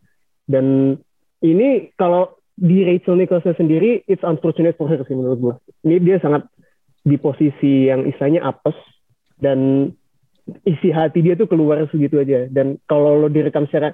Dan 0.50 0.98
ini 1.46 1.94
kalau 2.02 2.34
di 2.58 2.82
Rachel 2.82 3.22
Nichols 3.22 3.46
sendiri 3.46 4.02
it's 4.10 4.26
unfortunate 4.26 4.74
for 4.82 4.90
her 4.90 4.98
sih 5.06 5.14
menurut 5.14 5.38
gue 5.38 5.54
ini 5.86 6.02
dia 6.02 6.18
sangat 6.18 6.50
di 7.06 7.14
posisi 7.22 7.86
yang 7.86 8.10
istilahnya 8.10 8.42
apes. 8.42 8.78
Dan 9.38 9.94
isi 10.64 10.90
hati 10.92 11.20
dia 11.24 11.36
tuh 11.36 11.48
keluar 11.48 11.84
segitu 11.92 12.20
aja. 12.20 12.48
Dan 12.48 12.80
kalau 12.88 13.20
lo 13.20 13.28
direkam 13.28 13.68
secara 13.68 13.92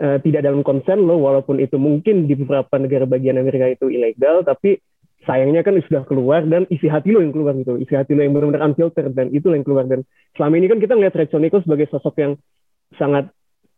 uh, 0.00 0.18
tidak 0.24 0.44
dalam 0.44 0.64
konsen 0.64 1.04
lo 1.04 1.20
walaupun 1.20 1.60
itu 1.60 1.76
mungkin 1.76 2.24
di 2.24 2.34
beberapa 2.36 2.80
negara 2.80 3.04
bagian 3.04 3.36
Amerika 3.36 3.68
itu 3.68 3.92
ilegal 3.92 4.42
tapi 4.44 4.80
sayangnya 5.28 5.60
kan 5.60 5.76
sudah 5.84 6.08
keluar 6.08 6.40
dan 6.48 6.64
isi 6.72 6.88
hati 6.88 7.12
lo 7.12 7.20
yang 7.20 7.32
keluar 7.32 7.52
gitu. 7.56 7.76
Isi 7.76 7.92
hati 7.92 8.16
lo 8.16 8.24
yang 8.24 8.32
benar-benar 8.32 8.64
unfiltered 8.72 9.12
dan 9.12 9.28
itu 9.32 9.52
yang 9.52 9.64
keluar. 9.64 9.84
Dan 9.84 10.04
selama 10.36 10.54
ini 10.56 10.66
kan 10.72 10.78
kita 10.80 10.96
ngeliat 10.96 11.14
Rachel 11.16 11.42
Nichols 11.44 11.64
sebagai 11.68 11.86
sosok 11.92 12.14
yang 12.16 12.32
sangat 12.96 13.28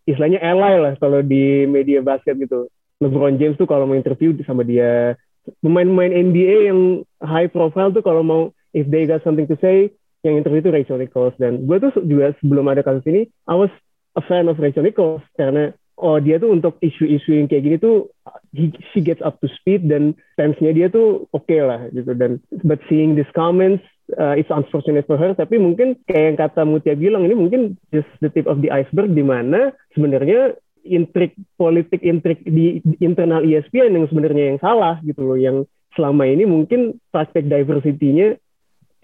istilahnya 0.06 0.42
ally 0.42 0.74
lah 0.78 0.94
kalau 0.98 1.22
di 1.22 1.66
media 1.66 2.02
basket 2.02 2.38
gitu. 2.38 2.70
LeBron 3.02 3.34
James 3.34 3.58
tuh 3.58 3.66
kalau 3.66 3.90
mau 3.90 3.98
interview 3.98 4.30
sama 4.46 4.62
dia. 4.62 5.18
Pemain-pemain 5.58 6.14
NBA 6.14 6.70
yang 6.70 7.02
high 7.18 7.50
profile 7.50 7.90
tuh 7.90 8.06
kalau 8.06 8.22
mau 8.22 8.54
if 8.70 8.86
they 8.86 9.10
got 9.10 9.26
something 9.26 9.50
to 9.50 9.58
say 9.58 9.90
yang 10.22 10.38
interview 10.38 10.62
itu 10.62 10.70
Rachel 10.70 10.98
Nichols. 11.02 11.34
Dan 11.38 11.66
gue 11.66 11.76
tuh 11.82 11.92
juga 12.06 12.34
sebelum 12.38 12.66
ada 12.70 12.82
kasus 12.82 13.04
ini 13.06 13.26
I 13.50 13.54
was 13.54 13.72
a 14.14 14.22
fan 14.22 14.46
of 14.46 14.58
Rachel 14.58 14.86
Nichols. 14.86 15.22
Karena 15.34 15.74
oh 15.98 16.18
dia 16.18 16.38
tuh 16.42 16.50
untuk 16.50 16.78
isu-isu 16.82 17.36
yang 17.36 17.46
kayak 17.46 17.62
gini 17.62 17.76
tuh 17.78 18.10
he, 18.54 18.72
she 18.90 19.02
gets 19.02 19.22
up 19.22 19.38
to 19.42 19.46
speed 19.60 19.86
dan 19.86 20.16
fansnya 20.34 20.74
dia 20.74 20.86
tuh 20.88 21.26
oke 21.30 21.46
okay 21.46 21.60
lah 21.62 21.90
gitu. 21.90 22.14
Dan 22.14 22.42
but 22.62 22.78
seeing 22.86 23.14
these 23.18 23.28
comments 23.34 23.82
uh, 24.18 24.34
it's 24.34 24.50
unfortunate 24.50 25.06
for 25.06 25.18
her. 25.18 25.34
Tapi 25.34 25.58
mungkin 25.58 25.98
kayak 26.06 26.24
yang 26.34 26.38
kata 26.38 26.62
Mutia 26.66 26.94
bilang 26.98 27.26
ini 27.26 27.34
mungkin 27.36 27.78
just 27.94 28.08
the 28.24 28.30
tip 28.32 28.48
of 28.50 28.60
the 28.60 28.72
iceberg 28.72 29.12
di 29.14 29.24
mana 29.24 29.74
sebenarnya 29.94 30.56
intrik 30.82 31.38
politik 31.54 32.02
intrik 32.02 32.42
di 32.42 32.82
internal 32.98 33.46
ESPN 33.46 33.94
yang 33.94 34.06
sebenarnya 34.10 34.44
yang 34.54 34.58
salah 34.58 34.98
gitu 35.06 35.22
loh. 35.22 35.38
Yang 35.38 35.70
selama 35.94 36.26
ini 36.26 36.48
mungkin 36.48 36.98
praktek 37.12 37.46
diversity-nya 37.46 38.40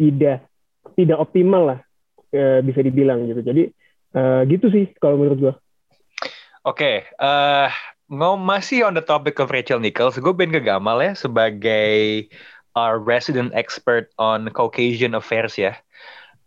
tidak 0.01 0.48
tidak 0.99 1.23
optimal 1.23 1.63
lah 1.71 1.81
e, 2.35 2.59
bisa 2.67 2.83
dibilang 2.83 3.31
gitu. 3.31 3.41
Jadi 3.47 3.63
e, 4.13 4.21
gitu 4.51 4.67
sih 4.75 4.91
kalau 4.99 5.15
menurut 5.15 5.39
gua. 5.39 5.55
Oke, 6.67 6.85
okay, 6.85 6.97
uh, 7.23 7.71
mau 8.11 8.35
masih 8.35 8.85
on 8.85 8.99
the 8.99 9.05
topic 9.05 9.39
of 9.39 9.49
Rachel 9.49 9.79
Nichols, 9.81 10.19
gue 10.19 10.35
pengen 10.35 10.59
ke 10.59 10.63
Gamal 10.67 11.01
ya 11.01 11.13
sebagai 11.15 12.27
our 12.77 12.99
resident 12.99 13.55
expert 13.55 14.11
on 14.19 14.51
Caucasian 14.53 15.15
affairs 15.15 15.57
ya. 15.57 15.79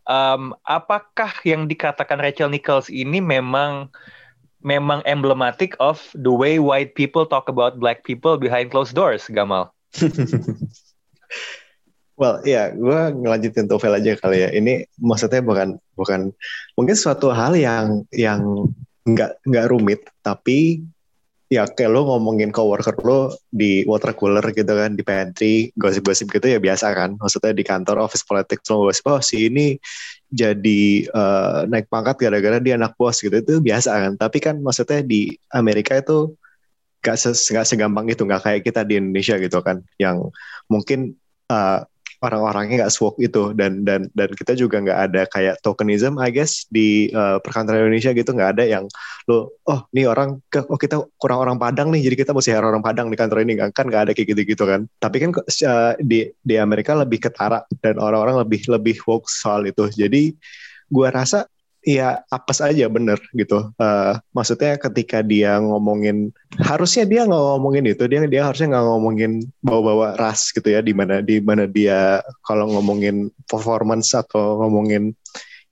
Um, 0.10 0.58
apakah 0.66 1.32
yang 1.46 1.70
dikatakan 1.70 2.20
Rachel 2.20 2.52
Nichols 2.52 2.92
ini 2.92 3.22
memang 3.22 3.88
memang 4.62 5.02
emblematic 5.10 5.74
of 5.82 6.02
the 6.14 6.30
way 6.30 6.62
white 6.62 6.94
people 6.94 7.26
talk 7.26 7.50
about 7.50 7.82
black 7.82 8.06
people 8.06 8.38
behind 8.38 8.70
closed 8.70 8.94
doors, 8.94 9.26
Gamal? 9.30 9.74
Well, 12.22 12.38
ya, 12.46 12.70
gue 12.70 13.18
ngelanjutin 13.18 13.66
Tufel 13.66 13.98
aja 13.98 14.14
kali 14.14 14.46
ya. 14.46 14.54
Ini 14.54 14.86
maksudnya 15.02 15.42
bukan 15.42 15.82
bukan 15.98 16.30
mungkin 16.78 16.94
suatu 16.94 17.34
hal 17.34 17.58
yang 17.58 18.06
yang 18.14 18.70
nggak 19.10 19.42
nggak 19.42 19.66
rumit, 19.74 20.06
tapi 20.22 20.86
ya 21.50 21.66
kayak 21.66 21.90
lo 21.90 22.06
ngomongin 22.06 22.54
coworker 22.54 22.94
lo 23.02 23.34
di 23.50 23.82
water 23.90 24.14
cooler 24.14 24.46
gitu 24.54 24.70
kan, 24.70 24.94
di 24.94 25.02
pantry, 25.02 25.74
gosip-gosip 25.74 26.30
gitu 26.30 26.46
ya 26.46 26.62
biasa 26.62 26.94
kan. 26.94 27.18
Maksudnya 27.18 27.58
di 27.58 27.66
kantor 27.66 28.06
office 28.06 28.22
politics 28.22 28.70
lo 28.70 28.86
gosip, 28.86 29.10
oh 29.10 29.18
si 29.18 29.50
ini 29.50 29.82
jadi 30.30 31.10
uh, 31.10 31.66
naik 31.66 31.90
pangkat 31.90 32.22
gara-gara 32.22 32.62
dia 32.62 32.78
anak 32.78 32.94
bos 33.02 33.18
gitu 33.18 33.34
itu 33.34 33.58
biasa 33.66 33.98
kan. 33.98 34.14
Tapi 34.22 34.38
kan 34.38 34.62
maksudnya 34.62 35.02
di 35.02 35.34
Amerika 35.58 35.98
itu 35.98 36.38
gak, 37.02 37.18
gak 37.26 37.66
segampang 37.66 38.06
itu, 38.14 38.22
nggak 38.22 38.46
kayak 38.46 38.62
kita 38.62 38.86
di 38.86 39.02
Indonesia 39.02 39.42
gitu 39.42 39.58
kan, 39.66 39.82
yang 39.98 40.30
mungkin 40.70 41.18
uh, 41.50 41.82
orang-orangnya 42.22 42.86
nggak 42.86 42.94
swok 42.94 43.18
itu 43.18 43.52
dan 43.58 43.82
dan 43.82 44.06
dan 44.14 44.30
kita 44.32 44.54
juga 44.54 44.78
nggak 44.78 45.00
ada 45.10 45.22
kayak 45.26 45.58
tokenism 45.66 46.22
I 46.22 46.30
guess 46.30 46.70
di 46.70 47.10
uh, 47.12 47.42
perkantoran 47.42 47.90
Indonesia 47.90 48.14
gitu. 48.14 48.32
Nggak 48.32 48.50
ada 48.58 48.64
yang 48.64 48.86
lo 49.26 49.58
oh 49.66 49.82
nih 49.92 50.06
orang 50.06 50.40
ke 50.48 50.62
oh 50.70 50.78
kita 50.78 51.02
kurang 51.18 51.42
orang 51.44 51.58
Padang 51.58 51.90
nih 51.90 52.06
jadi 52.06 52.16
kita 52.22 52.32
mesti 52.32 52.54
orang 52.56 52.86
Padang 52.86 53.10
di 53.10 53.18
kantor 53.18 53.44
ini. 53.44 53.58
Kan 53.74 53.90
nggak 53.90 54.02
ada 54.08 54.12
kayak 54.14 54.38
gitu-gitu 54.38 54.64
kan. 54.64 54.86
Tapi 55.02 55.18
kan 55.18 55.30
uh, 55.36 55.94
di 56.00 56.30
di 56.46 56.56
Amerika 56.56 56.96
lebih 56.96 57.26
ketara 57.26 57.66
dan 57.84 57.98
orang-orang 57.98 58.40
lebih 58.46 58.70
lebih 58.70 58.96
woke 59.10 59.28
soal 59.28 59.66
itu. 59.68 59.90
Jadi 59.92 60.38
gua 60.88 61.12
rasa 61.12 61.51
ya 61.82 62.22
apes 62.30 62.62
aja 62.62 62.86
bener 62.88 63.18
gitu. 63.34 63.74
Uh, 63.78 64.14
maksudnya 64.38 64.78
ketika 64.78 65.26
dia 65.26 65.58
ngomongin 65.58 66.30
harusnya 66.62 67.06
dia 67.10 67.26
nggak 67.26 67.44
ngomongin 67.58 67.86
itu, 67.90 68.06
dia 68.06 68.22
dia 68.30 68.42
harusnya 68.46 68.78
nggak 68.78 68.88
ngomongin 68.88 69.32
bawa-bawa 69.66 70.14
ras 70.18 70.54
gitu 70.54 70.70
ya 70.70 70.86
di 70.86 70.94
mana 70.94 71.26
di 71.26 71.42
mana 71.42 71.66
dia 71.66 72.22
kalau 72.46 72.70
ngomongin 72.70 73.34
performance 73.50 74.14
atau 74.14 74.62
ngomongin 74.62 75.18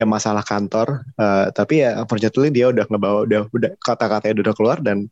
ya 0.01 0.05
masalah 0.09 0.41
kantor. 0.41 1.05
Uh, 1.13 1.53
tapi 1.53 1.85
ya 1.85 2.01
unfortunately 2.01 2.49
dia 2.49 2.73
udah 2.73 2.85
ngebawa 2.89 3.29
udah 3.29 3.41
udah 3.53 3.71
kata-katanya 3.77 4.41
udah 4.41 4.55
keluar 4.57 4.77
dan 4.81 5.05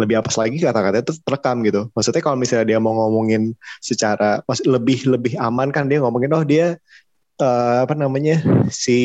lebih 0.00 0.16
apa 0.16 0.32
lagi 0.32 0.58
kata-katanya 0.58 1.04
itu 1.04 1.14
terekam 1.22 1.56
gitu. 1.62 1.80
Maksudnya 1.94 2.22
kalau 2.24 2.36
misalnya 2.40 2.66
dia 2.66 2.78
mau 2.82 2.96
ngomongin 2.96 3.52
secara 3.78 4.42
lebih 4.66 5.06
lebih 5.06 5.36
aman 5.38 5.70
kan 5.70 5.86
dia 5.86 6.00
ngomongin 6.00 6.32
oh 6.32 6.42
dia 6.42 6.80
uh, 7.38 7.84
apa 7.84 7.94
namanya 7.94 8.40
si 8.72 8.98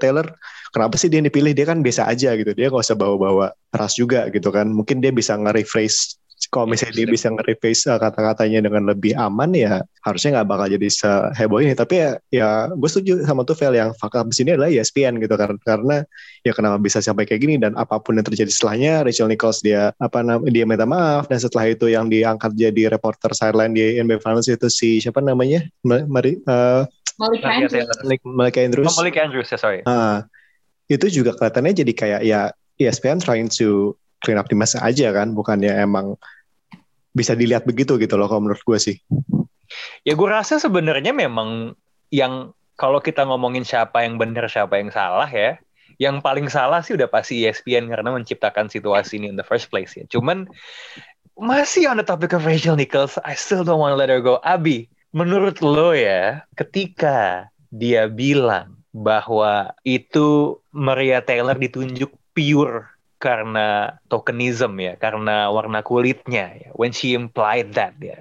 Taylor 0.00 0.26
kenapa 0.72 0.96
sih 0.96 1.12
dia 1.12 1.20
dipilih? 1.20 1.52
Dia 1.52 1.68
kan 1.68 1.84
biasa 1.84 2.08
aja 2.08 2.32
gitu. 2.32 2.56
Dia 2.56 2.72
nggak 2.72 2.84
usah 2.84 2.96
bawa-bawa 2.96 3.52
ras 3.76 3.94
juga 3.96 4.26
gitu 4.32 4.48
kan. 4.48 4.72
Mungkin 4.72 5.04
dia 5.04 5.12
bisa 5.12 5.36
nge-rephrase 5.36 6.16
kalau 6.52 6.68
misalnya 6.68 7.02
dia 7.02 7.06
bisa 7.08 7.32
nge-rephrase 7.32 7.88
uh, 7.88 7.96
kata-katanya 7.96 8.68
dengan 8.68 8.92
lebih 8.92 9.16
aman 9.16 9.56
ya 9.56 9.80
harusnya 10.04 10.40
nggak 10.40 10.48
bakal 10.48 10.66
jadi 10.68 10.88
seheboh 10.92 11.64
ini. 11.64 11.72
Tapi 11.72 11.94
ya 11.96 12.10
ya 12.28 12.48
gue 12.70 12.88
setuju 12.88 13.24
sama 13.24 13.42
tuh 13.42 13.56
Vel 13.56 13.74
yang 13.74 13.90
fakta 13.96 14.22
di 14.28 14.36
sini 14.36 14.54
adalah 14.54 14.68
ESPN 14.68 15.18
gitu 15.18 15.34
kan. 15.34 15.56
Karena 15.64 16.04
ya 16.44 16.52
kenapa 16.52 16.76
bisa 16.78 17.00
sampai 17.00 17.24
kayak 17.24 17.40
gini? 17.40 17.56
Dan 17.56 17.74
apa 17.74 17.98
pun 17.98 18.20
yang 18.20 18.26
terjadi 18.26 18.52
setelahnya 18.52 19.02
Rachel 19.02 19.32
Nichols 19.32 19.64
dia 19.64 19.96
apa 19.96 20.20
namanya 20.22 20.52
dia 20.52 20.64
minta 20.68 20.86
maaf. 20.86 21.24
Dan 21.26 21.40
setelah 21.40 21.72
itu 21.72 21.88
yang 21.88 22.12
diangkat 22.12 22.52
jadi 22.54 22.92
reporter 22.92 23.32
sideline 23.32 23.72
di 23.72 23.96
NBA 23.98 24.20
Finals 24.20 24.46
itu 24.46 24.68
si 24.68 25.00
siapa 25.00 25.24
namanya? 25.24 25.64
Mari 25.88 26.38
uh, 26.46 26.84
Malika 27.16 27.48
Andrews. 27.48 27.88
Malika 28.24 28.60
Andrews. 28.60 28.86
Oh, 28.92 28.96
Malika 29.00 29.20
Andrews 29.24 29.48
ya 29.48 29.58
sorry. 29.58 29.80
Uh, 29.88 30.24
itu 30.86 31.22
juga 31.22 31.34
kelihatannya 31.34 31.72
jadi 31.72 31.92
kayak 31.92 32.20
ya 32.22 32.40
ESPN 32.76 33.18
trying 33.24 33.48
to 33.48 33.96
clean 34.20 34.36
up 34.36 34.48
the 34.48 34.56
mess 34.56 34.76
aja 34.76 35.12
kan, 35.12 35.32
bukannya 35.32 35.72
emang 35.72 36.16
bisa 37.16 37.32
dilihat 37.32 37.64
begitu 37.64 37.96
gitu 37.96 38.14
loh 38.20 38.28
kalau 38.28 38.44
menurut 38.44 38.60
gue 38.60 38.78
sih. 38.78 38.96
Ya 40.04 40.12
gue 40.12 40.28
rasa 40.28 40.60
sebenarnya 40.60 41.16
memang 41.16 41.74
yang 42.12 42.52
kalau 42.76 43.00
kita 43.00 43.24
ngomongin 43.24 43.64
siapa 43.64 44.04
yang 44.04 44.20
benar 44.20 44.46
siapa 44.52 44.76
yang 44.76 44.92
salah 44.92 45.26
ya, 45.26 45.56
yang 45.96 46.20
paling 46.20 46.52
salah 46.52 46.84
sih 46.84 46.92
udah 46.92 47.08
pasti 47.08 47.48
ESPN 47.48 47.88
karena 47.88 48.12
menciptakan 48.12 48.68
situasi 48.68 49.16
ini 49.16 49.32
in 49.32 49.36
the 49.40 49.46
first 49.46 49.72
place 49.72 49.96
ya. 49.96 50.04
Cuman 50.12 50.44
masih 51.40 51.88
on 51.88 51.96
the 51.96 52.04
topic 52.04 52.36
of 52.36 52.44
Rachel 52.44 52.76
Nichols, 52.76 53.16
I 53.24 53.32
still 53.32 53.64
don't 53.64 53.80
want 53.80 53.96
to 53.96 53.98
let 54.00 54.12
her 54.12 54.20
go. 54.20 54.40
Abi, 54.44 54.92
menurut 55.16 55.64
lo 55.64 55.96
ya, 55.96 56.44
ketika 56.60 57.48
dia 57.72 58.04
bilang 58.04 58.76
bahwa 58.92 59.72
itu 59.80 60.60
Maria 60.76 61.24
Taylor 61.24 61.56
ditunjuk 61.56 62.12
pure 62.36 62.84
karena 63.16 63.96
tokenism 64.12 64.76
ya, 64.76 65.00
karena 65.00 65.48
warna 65.48 65.80
kulitnya 65.80 66.52
ya, 66.52 66.70
when 66.76 66.92
she 66.92 67.16
implied 67.16 67.72
that 67.72 67.96
ya. 67.96 68.20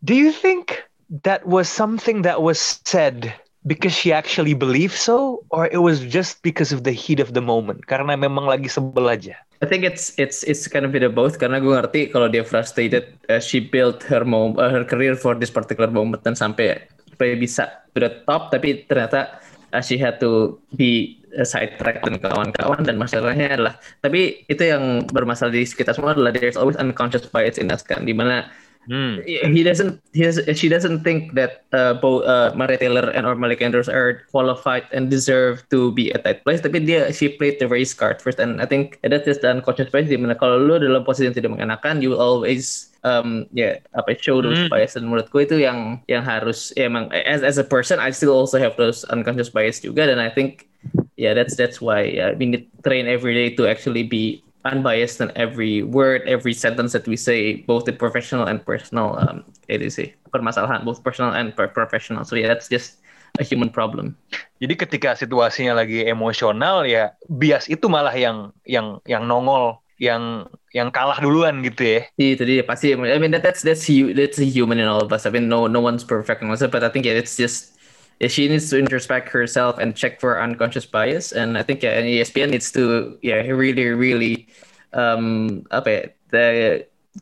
Do 0.00 0.16
you 0.16 0.32
think 0.32 0.88
that 1.20 1.44
was 1.44 1.68
something 1.68 2.24
that 2.24 2.40
was 2.40 2.80
said 2.88 3.36
because 3.66 3.92
she 3.92 4.14
actually 4.14 4.54
believed 4.54 4.94
so 4.94 5.42
or 5.50 5.66
it 5.66 5.82
was 5.82 6.00
just 6.00 6.40
because 6.46 6.70
of 6.70 6.86
the 6.86 6.94
heat 6.94 7.18
of 7.18 7.34
the 7.34 7.42
moment? 7.42 7.84
Karena 7.90 8.14
memang 8.14 8.46
lagi 8.46 8.70
sebel 8.70 9.10
aja? 9.10 9.34
I 9.60 9.66
think 9.66 9.82
it's 9.82 10.14
it's 10.20 10.46
it's 10.46 10.68
kind 10.70 10.86
of 10.86 10.94
bit 10.94 11.02
of 11.02 11.18
both. 11.18 11.42
Karena 11.42 11.58
gue 11.58 11.74
ngerti 11.74 12.14
kalau 12.14 12.30
dia 12.30 12.46
frustrated 12.46 13.10
uh, 13.26 13.42
she 13.42 13.58
built 13.58 14.06
her 14.06 14.22
mom 14.22 14.56
uh, 14.56 14.70
her 14.70 14.86
career 14.86 15.18
for 15.18 15.34
this 15.34 15.50
particular 15.50 15.90
moment 15.90 16.22
dan 16.22 16.38
sampai 16.38 16.78
sampai 17.12 17.36
bisa 17.36 17.68
to 17.92 18.04
the 18.04 18.12
top. 18.24 18.54
Tapi 18.54 18.86
ternyata 18.86 19.42
uh, 19.74 19.82
she 19.82 19.96
had 19.96 20.20
to 20.22 20.60
be 20.76 21.18
uh, 21.34 21.44
sidetracked 21.44 22.04
dan 22.04 22.20
kawan-kawan 22.20 22.84
dan 22.84 23.00
masalahnya 23.00 23.56
adalah 23.56 23.74
tapi 24.04 24.44
itu 24.46 24.62
yang 24.62 25.08
bermasalah 25.08 25.50
di 25.50 25.64
sekitar 25.64 25.96
semua 25.96 26.12
adalah 26.12 26.30
there's 26.36 26.60
always 26.60 26.76
unconscious 26.76 27.24
bias 27.32 27.56
in 27.56 27.72
us 27.72 27.80
kan? 27.80 28.04
Di 28.04 28.12
mana 28.12 28.46
Hmm. 28.86 29.18
he 29.26 29.66
doesn't 29.66 29.98
he 30.14 30.22
has, 30.22 30.38
she 30.54 30.70
doesn't 30.70 31.02
think 31.02 31.34
that 31.34 31.66
uh, 31.74 31.98
both 31.98 32.22
uh, 32.22 32.54
Maria 32.54 32.78
Taylor 32.78 33.10
and 33.10 33.26
or 33.26 33.34
Malik 33.34 33.58
Andrews 33.58 33.90
are 33.90 34.22
qualified 34.30 34.86
and 34.94 35.10
deserve 35.10 35.66
to 35.74 35.90
be 35.90 36.14
at 36.14 36.22
that 36.22 36.46
place 36.46 36.62
tapi 36.62 36.86
dia 36.86 37.10
she 37.10 37.26
played 37.26 37.58
the 37.58 37.66
race 37.66 37.90
card 37.90 38.22
first 38.22 38.38
and 38.38 38.62
I 38.62 38.66
think 38.70 39.02
that's 39.02 39.26
just 39.26 39.42
the 39.42 39.50
unconscious 39.50 39.90
bias 39.90 40.06
di 40.06 40.14
mana 40.14 40.38
kalau 40.38 40.62
lu 40.62 40.78
dalam 40.78 41.02
posisi 41.02 41.26
yang 41.26 41.34
tidak 41.34 41.58
mengenakan 41.58 41.98
you 41.98 42.14
always 42.14 42.94
um 43.02 43.50
ya 43.50 43.74
yeah, 43.74 43.98
apa 43.98 44.14
show 44.22 44.38
those 44.38 44.58
Hmm. 44.58 44.70
bias 44.70 44.94
dan 44.94 45.10
menurutku 45.10 45.42
itu 45.42 45.58
yang 45.58 45.98
yang 46.06 46.22
harus 46.22 46.70
ya 46.78 46.86
emang 46.86 47.10
as 47.10 47.42
as 47.42 47.58
a 47.58 47.66
person 47.66 47.98
I 47.98 48.14
still 48.14 48.34
also 48.34 48.62
have 48.62 48.78
those 48.78 49.02
unconscious 49.10 49.50
bias 49.50 49.82
juga 49.82 50.06
dan 50.06 50.22
I 50.22 50.30
think 50.30 50.70
yeah 51.18 51.34
that's 51.34 51.58
that's 51.58 51.82
why 51.82 52.06
uh, 52.22 52.38
we 52.38 52.46
need 52.46 52.70
train 52.86 53.10
every 53.10 53.34
day 53.34 53.50
to 53.58 53.66
actually 53.66 54.06
be 54.06 54.45
unbiased 54.66 55.22
in 55.22 55.30
every 55.38 55.86
word 55.86 56.26
every 56.26 56.52
sentence 56.52 56.90
that 56.90 57.06
we 57.06 57.14
say 57.14 57.62
both 57.64 57.86
in 57.86 57.94
professional 57.94 58.50
and 58.50 58.62
personal 58.66 59.14
um 59.22 59.46
itu 59.70 59.86
sih 59.88 60.08
permasalahan 60.34 60.82
both 60.82 61.02
personal 61.06 61.34
and 61.34 61.54
per- 61.54 61.70
professional. 61.70 62.26
So 62.26 62.34
yeah 62.34 62.50
that's 62.50 62.66
just 62.66 63.02
a 63.38 63.44
human 63.44 63.68
problem. 63.68 64.16
Jadi 64.60 64.74
ketika 64.76 65.12
situasinya 65.16 65.76
lagi 65.76 66.08
emosional 66.08 66.88
ya 66.88 67.12
bias 67.28 67.68
itu 67.68 67.86
malah 67.86 68.14
yang 68.16 68.50
yang 68.64 68.98
yang 69.04 69.28
nongol, 69.28 69.84
yang 70.00 70.48
yang 70.72 70.88
kalah 70.88 71.20
duluan 71.20 71.60
gitu 71.64 72.00
ya. 72.00 72.00
itu 72.16 72.42
dia 72.44 72.64
pasti. 72.64 72.96
I 72.96 73.20
mean 73.20 73.32
that, 73.36 73.44
that's 73.44 73.60
that's 73.60 73.84
that's 73.88 74.38
a 74.40 74.48
human 74.48 74.80
in 74.80 74.88
all 74.88 75.04
of 75.04 75.12
us. 75.12 75.28
I 75.28 75.30
mean 75.32 75.48
no 75.48 75.68
no 75.68 75.80
one's 75.80 76.04
perfect 76.04 76.40
that, 76.40 76.72
but 76.72 76.84
I 76.84 76.88
think 76.88 77.04
yeah, 77.04 77.16
it's 77.16 77.36
just 77.36 77.75
she 78.24 78.48
needs 78.48 78.70
to 78.70 78.78
introspect 78.78 79.28
herself 79.28 79.78
and 79.78 79.94
check 79.94 80.20
for 80.20 80.40
unconscious 80.40 80.86
bias 80.86 81.32
and 81.32 81.58
I 81.58 81.62
think 81.62 81.82
yeah 81.82 82.00
ESPN 82.00 82.50
needs 82.50 82.72
to 82.72 83.18
yeah 83.22 83.44
really 83.44 83.92
really 83.92 84.48
um 84.92 85.66
apa 85.70 85.88
ya 85.90 86.02
the 86.32 86.46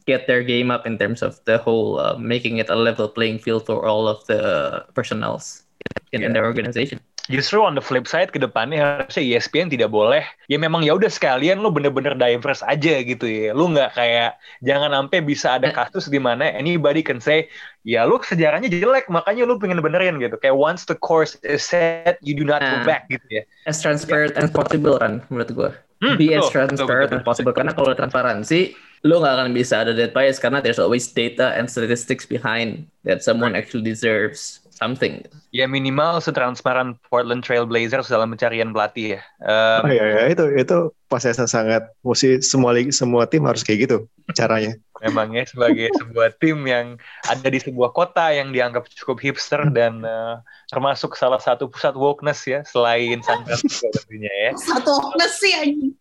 get 0.06 0.26
their 0.26 0.42
game 0.42 0.70
up 0.70 0.86
in 0.86 0.98
terms 0.98 1.22
of 1.22 1.38
the 1.46 1.58
whole 1.58 1.98
uh, 1.98 2.18
making 2.18 2.58
it 2.58 2.68
a 2.68 2.74
level 2.74 3.08
playing 3.08 3.38
field 3.38 3.66
for 3.66 3.86
all 3.86 4.08
of 4.08 4.26
the 4.26 4.82
personnels 4.94 5.62
in, 6.10 6.22
in 6.22 6.32
their 6.32 6.44
organization 6.44 6.98
Justru 7.24 7.64
on 7.64 7.72
the 7.72 7.80
flip 7.80 8.04
side 8.04 8.28
ke 8.28 8.36
depannya 8.36 9.00
harusnya 9.00 9.24
ESPN 9.24 9.72
tidak 9.72 9.88
boleh 9.88 10.20
ya 10.44 10.60
memang 10.60 10.84
ya 10.84 10.92
udah 10.92 11.08
sekalian 11.08 11.56
lu 11.64 11.72
bener-bener 11.72 12.12
diverse 12.12 12.60
aja 12.60 13.00
gitu 13.00 13.24
ya. 13.24 13.56
Lu 13.56 13.72
nggak 13.72 13.96
kayak 13.96 14.36
jangan 14.60 14.92
sampai 14.92 15.24
bisa 15.24 15.56
ada 15.56 15.72
kasus 15.72 16.12
di 16.12 16.20
mana 16.20 16.52
anybody 16.52 17.00
can 17.00 17.24
say 17.24 17.48
ya 17.80 18.04
lu 18.04 18.20
sejarahnya 18.20 18.68
jelek 18.68 19.08
makanya 19.08 19.48
lu 19.48 19.56
pengen 19.56 19.80
benerin 19.80 20.20
gitu. 20.20 20.36
Kayak 20.36 20.56
once 20.60 20.84
the 20.84 20.92
course 21.00 21.40
is 21.40 21.64
set 21.64 22.20
you 22.20 22.36
do 22.36 22.44
not 22.44 22.60
go 22.68 22.76
Nah. 22.76 22.84
back 22.84 23.08
gitu 23.08 23.24
ya. 23.40 23.42
as 23.64 23.80
transparent 23.80 24.36
as 24.36 24.52
possible 24.52 25.00
kan 25.00 25.24
menurut 25.32 25.50
gua 25.56 25.70
Hmm, 26.02 26.20
be 26.20 26.34
as 26.36 26.50
betul, 26.52 26.52
transparent 26.52 27.08
betul, 27.08 27.16
as 27.16 27.24
possible 27.24 27.54
karena 27.56 27.72
kalau 27.72 27.94
transparansi 27.96 28.76
lo 29.06 29.20
nggak 29.24 29.34
akan 29.40 29.48
bisa 29.56 29.80
ada 29.86 29.92
that 29.96 30.12
bias 30.12 30.36
karena 30.36 30.60
there's 30.60 30.80
always 30.82 31.08
data 31.08 31.54
and 31.56 31.70
statistics 31.70 32.28
behind 32.28 32.84
that 33.08 33.24
someone 33.24 33.56
actually 33.56 33.84
deserves 33.84 34.63
something 34.74 35.22
Ya 35.54 35.70
minimal 35.70 36.18
setransparan 36.18 36.98
Portland 37.06 37.46
Trail 37.46 37.62
Blazers 37.62 38.10
dalam 38.10 38.34
pencarian 38.34 38.74
pelatih 38.74 39.14
ya. 39.14 39.20
Um, 39.38 39.86
Oh 39.86 39.90
iya, 39.94 40.04
iya 40.10 40.22
itu 40.34 40.50
itu 40.50 40.90
prosesnya 41.06 41.46
sangat 41.46 41.94
mesti 42.02 42.42
semua 42.42 42.74
semua 42.90 43.22
tim 43.30 43.46
harus 43.46 43.62
kayak 43.62 43.86
gitu 43.86 44.10
caranya. 44.34 44.74
memangnya 45.04 45.46
sebagai 45.46 45.92
sebuah 46.00 46.34
tim 46.42 46.64
yang 46.66 46.98
ada 47.28 47.46
di 47.46 47.62
sebuah 47.62 47.94
kota 47.94 48.34
yang 48.34 48.50
dianggap 48.50 48.90
cukup 48.98 49.22
hipster 49.22 49.62
dan 49.70 50.02
eh, 50.02 50.34
termasuk 50.74 51.14
salah 51.14 51.38
satu 51.38 51.70
pusat 51.70 51.94
wokeness 51.94 52.42
ya 52.50 52.66
selain 52.66 53.22
San 53.22 53.46
Francisco 53.46 53.86
tentunya 53.94 54.32
ya. 54.32 54.50
Satu 54.58 54.90
oknus 54.90 55.38
sih 55.38 55.54
anjing. 55.54 55.94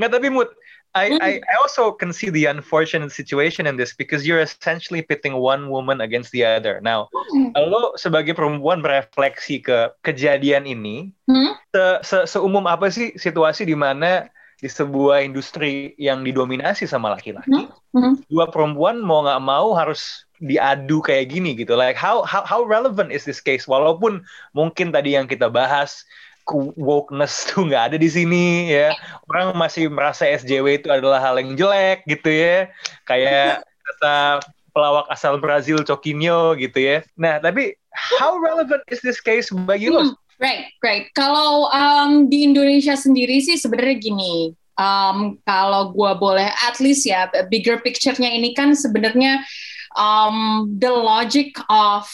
Nggak 0.00 0.10
tapi 0.14 0.28
mood. 0.32 0.48
I. 0.96 1.12
I 1.20 1.32
I 1.44 1.54
also 1.60 1.92
can 1.92 2.16
see 2.16 2.32
the 2.32 2.48
unfortunate 2.48 3.12
situation 3.12 3.68
in 3.68 3.76
this 3.76 3.92
because 3.92 4.24
you're 4.24 4.40
essentially 4.40 5.04
pitting 5.04 5.36
one 5.36 5.68
woman 5.68 6.00
against 6.00 6.32
the 6.32 6.48
other. 6.48 6.77
Now, 6.80 7.08
Hmm. 7.12 7.52
lo 7.68 7.94
sebagai 7.94 8.32
perempuan 8.32 8.80
berefleksi 8.80 9.60
ke 9.60 9.92
kejadian 10.00 10.64
ini, 10.64 11.10
Hmm? 11.26 11.52
se, 11.70 11.84
se- 12.02 12.26
seumum 12.26 12.64
apa 12.64 12.88
sih 12.88 13.12
situasi 13.14 13.64
di 13.64 13.76
mana 13.76 14.26
di 14.58 14.66
sebuah 14.66 15.22
industri 15.22 15.94
yang 16.02 16.26
didominasi 16.26 16.82
sama 16.84 17.14
laki-laki, 17.14 17.70
Hmm? 17.94 18.18
dua 18.26 18.50
perempuan 18.50 18.98
mau 18.98 19.22
nggak 19.22 19.42
mau 19.42 19.70
harus 19.74 20.26
diadu 20.38 20.98
kayak 20.98 21.30
gini 21.30 21.54
gitu. 21.54 21.78
Like 21.78 21.94
how 21.94 22.26
how 22.26 22.42
how 22.42 22.66
relevant 22.66 23.14
is 23.14 23.22
this 23.22 23.38
case? 23.38 23.66
Walaupun 23.70 24.22
mungkin 24.50 24.90
tadi 24.90 25.14
yang 25.14 25.30
kita 25.30 25.46
bahas 25.46 26.02
wokeness 26.74 27.44
tuh 27.52 27.68
nggak 27.68 27.92
ada 27.92 27.96
di 28.00 28.08
sini 28.08 28.72
ya. 28.72 28.96
Orang 29.28 29.54
masih 29.54 29.92
merasa 29.92 30.24
SJW 30.26 30.80
itu 30.82 30.88
adalah 30.88 31.20
hal 31.20 31.36
yang 31.38 31.54
jelek 31.54 32.02
gitu 32.08 32.30
ya. 32.32 32.72
Kayak 33.04 33.62
kata 33.86 34.42
pelawak 34.78 35.10
asal 35.10 35.42
Brazil 35.42 35.82
Coquinho 35.82 36.54
gitu 36.54 36.78
ya. 36.78 37.02
Nah, 37.18 37.42
tapi 37.42 37.74
how 37.90 38.38
relevant 38.38 38.86
is 38.86 39.02
this 39.02 39.18
case 39.18 39.50
bagi 39.66 39.90
lo? 39.90 40.06
Hmm, 40.06 40.14
Right, 40.38 40.70
right. 40.86 41.10
Kalau 41.18 41.66
um, 41.74 42.30
di 42.30 42.46
Indonesia 42.46 42.94
sendiri 42.94 43.42
sih 43.42 43.58
sebenarnya 43.58 43.98
gini, 43.98 44.54
um, 44.78 45.34
kalau 45.42 45.90
gua 45.90 46.14
boleh 46.14 46.46
at 46.46 46.78
least 46.78 47.02
ya 47.02 47.26
bigger 47.50 47.82
picture-nya 47.82 48.30
ini 48.30 48.54
kan 48.54 48.70
sebenarnya 48.70 49.42
um, 49.98 50.70
the 50.78 50.94
logic 50.94 51.58
of 51.66 52.06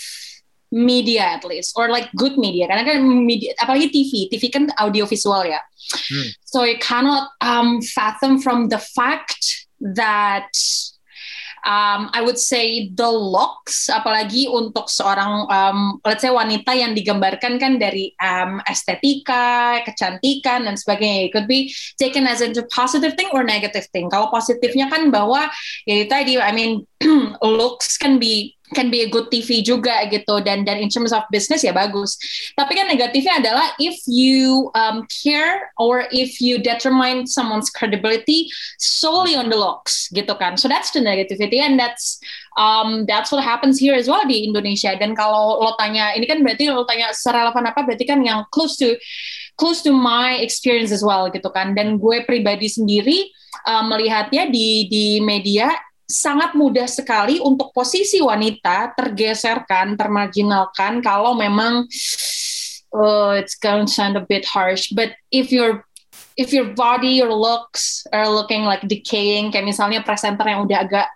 media 0.72 1.36
at 1.36 1.44
least 1.44 1.76
or 1.76 1.92
like 1.92 2.08
good 2.16 2.34
media 2.40 2.64
karena 2.66 2.82
kan 2.82 2.98
media 3.04 3.54
apalagi 3.62 3.92
TV 3.94 4.26
TV 4.32 4.50
kan 4.50 4.72
audio 4.80 5.04
visual 5.04 5.44
ya 5.44 5.60
Hmm. 5.84 6.32
so 6.48 6.64
you 6.64 6.80
cannot 6.80 7.28
um, 7.44 7.76
fathom 7.84 8.40
from 8.40 8.72
the 8.72 8.80
fact 8.80 9.68
that 9.84 10.48
um, 11.64 12.12
I 12.12 12.20
would 12.20 12.38
say 12.38 12.92
the 12.92 13.08
looks, 13.08 13.88
apalagi 13.88 14.46
untuk 14.46 14.86
seorang 14.92 15.48
um, 15.48 15.80
let's 16.04 16.20
say 16.20 16.30
wanita 16.30 16.70
yang 16.76 16.92
digambarkan 16.92 17.56
kan 17.56 17.80
dari 17.80 18.12
um, 18.20 18.60
estetika, 18.68 19.80
kecantikan 19.82 20.68
dan 20.68 20.76
sebagainya. 20.76 21.28
It 21.28 21.32
could 21.32 21.48
be 21.48 21.72
taken 21.96 22.28
as 22.28 22.44
a 22.44 22.52
positive 22.70 23.16
thing 23.16 23.32
or 23.32 23.42
negative 23.42 23.88
thing. 23.90 24.12
Kalau 24.12 24.28
positifnya 24.30 24.92
kan 24.92 25.08
bahwa 25.08 25.48
ya 25.88 26.04
tadi, 26.06 26.38
I 26.38 26.52
mean 26.52 26.84
looks 27.42 27.96
can 27.96 28.20
be 28.20 28.53
can 28.74 28.90
be 28.90 29.06
a 29.06 29.08
good 29.08 29.30
TV 29.30 29.62
juga 29.62 30.02
gitu 30.10 30.42
dan 30.42 30.66
dan 30.66 30.82
in 30.82 30.90
terms 30.90 31.14
of 31.14 31.22
business 31.30 31.62
ya 31.62 31.70
bagus. 31.70 32.18
Tapi 32.58 32.74
kan 32.74 32.90
negatifnya 32.90 33.40
adalah 33.40 33.72
if 33.78 33.96
you 34.10 34.68
um, 34.74 35.06
care 35.08 35.70
or 35.78 36.10
if 36.10 36.42
you 36.42 36.58
determine 36.58 37.24
someone's 37.24 37.70
credibility 37.70 38.50
solely 38.76 39.38
on 39.38 39.48
the 39.48 39.56
looks 39.56 40.10
gitu 40.10 40.34
kan. 40.36 40.58
So 40.58 40.66
that's 40.66 40.90
the 40.90 41.00
negativity 41.00 41.62
and 41.62 41.78
that's 41.78 42.18
um, 42.58 43.06
that's 43.06 43.30
what 43.30 43.46
happens 43.46 43.78
here 43.78 43.94
as 43.94 44.10
well 44.10 44.26
di 44.26 44.44
Indonesia. 44.44 44.92
Dan 44.98 45.14
kalau 45.14 45.62
lo 45.62 45.72
tanya 45.78 46.12
ini 46.18 46.26
kan 46.26 46.42
berarti 46.42 46.68
lo 46.68 46.82
tanya 46.84 47.14
serelevan 47.14 47.70
apa 47.70 47.86
berarti 47.86 48.04
kan 48.04 48.20
yang 48.20 48.42
close 48.50 48.74
to 48.76 48.98
close 49.54 49.86
to 49.86 49.94
my 49.94 50.34
experience 50.42 50.90
as 50.90 51.06
well 51.06 51.30
gitu 51.30 51.46
kan. 51.54 51.72
Dan 51.78 52.02
gue 52.02 52.26
pribadi 52.26 52.66
sendiri 52.66 53.30
uh, 53.66 53.86
melihatnya 53.86 54.50
di 54.50 54.90
di 54.90 55.06
media 55.22 55.70
sangat 56.04 56.52
mudah 56.52 56.86
sekali 56.86 57.40
untuk 57.40 57.72
posisi 57.72 58.20
wanita 58.20 58.92
tergeserkan, 58.92 59.96
termarginalkan 59.96 61.00
kalau 61.00 61.32
memang 61.32 61.88
uh, 62.94 63.32
it's 63.36 63.56
going 63.56 63.88
to 63.88 63.92
sound 63.92 64.14
a 64.14 64.24
bit 64.24 64.44
harsh, 64.44 64.92
but 64.92 65.16
if 65.32 65.48
your 65.50 65.84
if 66.34 66.50
your 66.50 66.74
body, 66.74 67.22
your 67.22 67.32
looks 67.32 68.06
are 68.10 68.26
looking 68.26 68.66
like 68.66 68.82
decaying, 68.86 69.54
kayak 69.54 69.66
misalnya 69.66 70.02
presenter 70.02 70.46
yang 70.46 70.66
udah 70.66 70.78
agak 70.82 71.06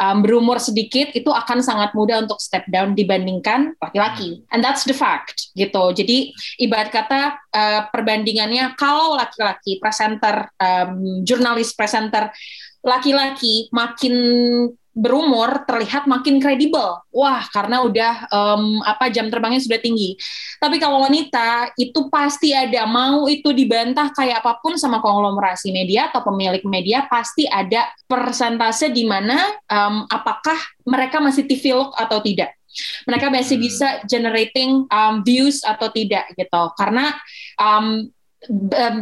um, 0.00 0.20
berumur 0.20 0.60
sedikit, 0.60 1.12
itu 1.16 1.32
akan 1.32 1.64
sangat 1.64 1.96
mudah 1.96 2.24
untuk 2.24 2.40
step 2.40 2.64
down 2.68 2.92
dibandingkan 2.92 3.72
laki-laki. 3.80 4.44
And 4.52 4.60
that's 4.60 4.84
the 4.84 4.96
fact, 4.96 5.52
gitu. 5.56 5.96
Jadi 5.96 6.32
ibarat 6.60 6.92
kata 6.92 7.40
uh, 7.56 7.80
perbandingannya 7.88 8.76
kalau 8.76 9.16
laki-laki 9.16 9.80
presenter, 9.80 10.52
um, 10.60 11.24
jurnalis 11.24 11.72
presenter 11.72 12.28
laki-laki 12.86 13.66
makin 13.74 14.14
berumur 14.96 15.68
terlihat 15.68 16.08
makin 16.08 16.40
kredibel. 16.40 17.04
Wah, 17.12 17.44
karena 17.52 17.84
udah 17.84 18.32
um, 18.32 18.80
apa 18.80 19.12
jam 19.12 19.28
terbangnya 19.28 19.60
sudah 19.60 19.76
tinggi. 19.76 20.16
Tapi 20.56 20.80
kalau 20.80 21.04
wanita 21.04 21.76
itu 21.76 22.08
pasti 22.08 22.56
ada 22.56 22.88
mau 22.88 23.28
itu 23.28 23.52
dibantah 23.52 24.08
kayak 24.16 24.40
apa 24.40 24.56
pun 24.64 24.80
sama 24.80 25.04
konglomerasi 25.04 25.68
media 25.68 26.08
atau 26.08 26.24
pemilik 26.24 26.64
media 26.64 27.04
pasti 27.12 27.44
ada 27.44 27.92
persentase 28.08 28.88
di 28.88 29.04
mana 29.04 29.36
um, 29.68 30.08
apakah 30.08 30.56
mereka 30.88 31.20
masih 31.20 31.44
TV 31.44 31.76
look 31.76 31.92
atau 31.92 32.24
tidak. 32.24 32.56
Mereka 33.04 33.28
masih 33.28 33.60
bisa 33.60 34.00
generating 34.08 34.88
um, 34.88 35.20
views 35.20 35.60
atau 35.60 35.92
tidak 35.92 36.24
gitu. 36.32 36.62
Karena 36.76 37.12
um, 37.60 38.08
um, 38.08 38.15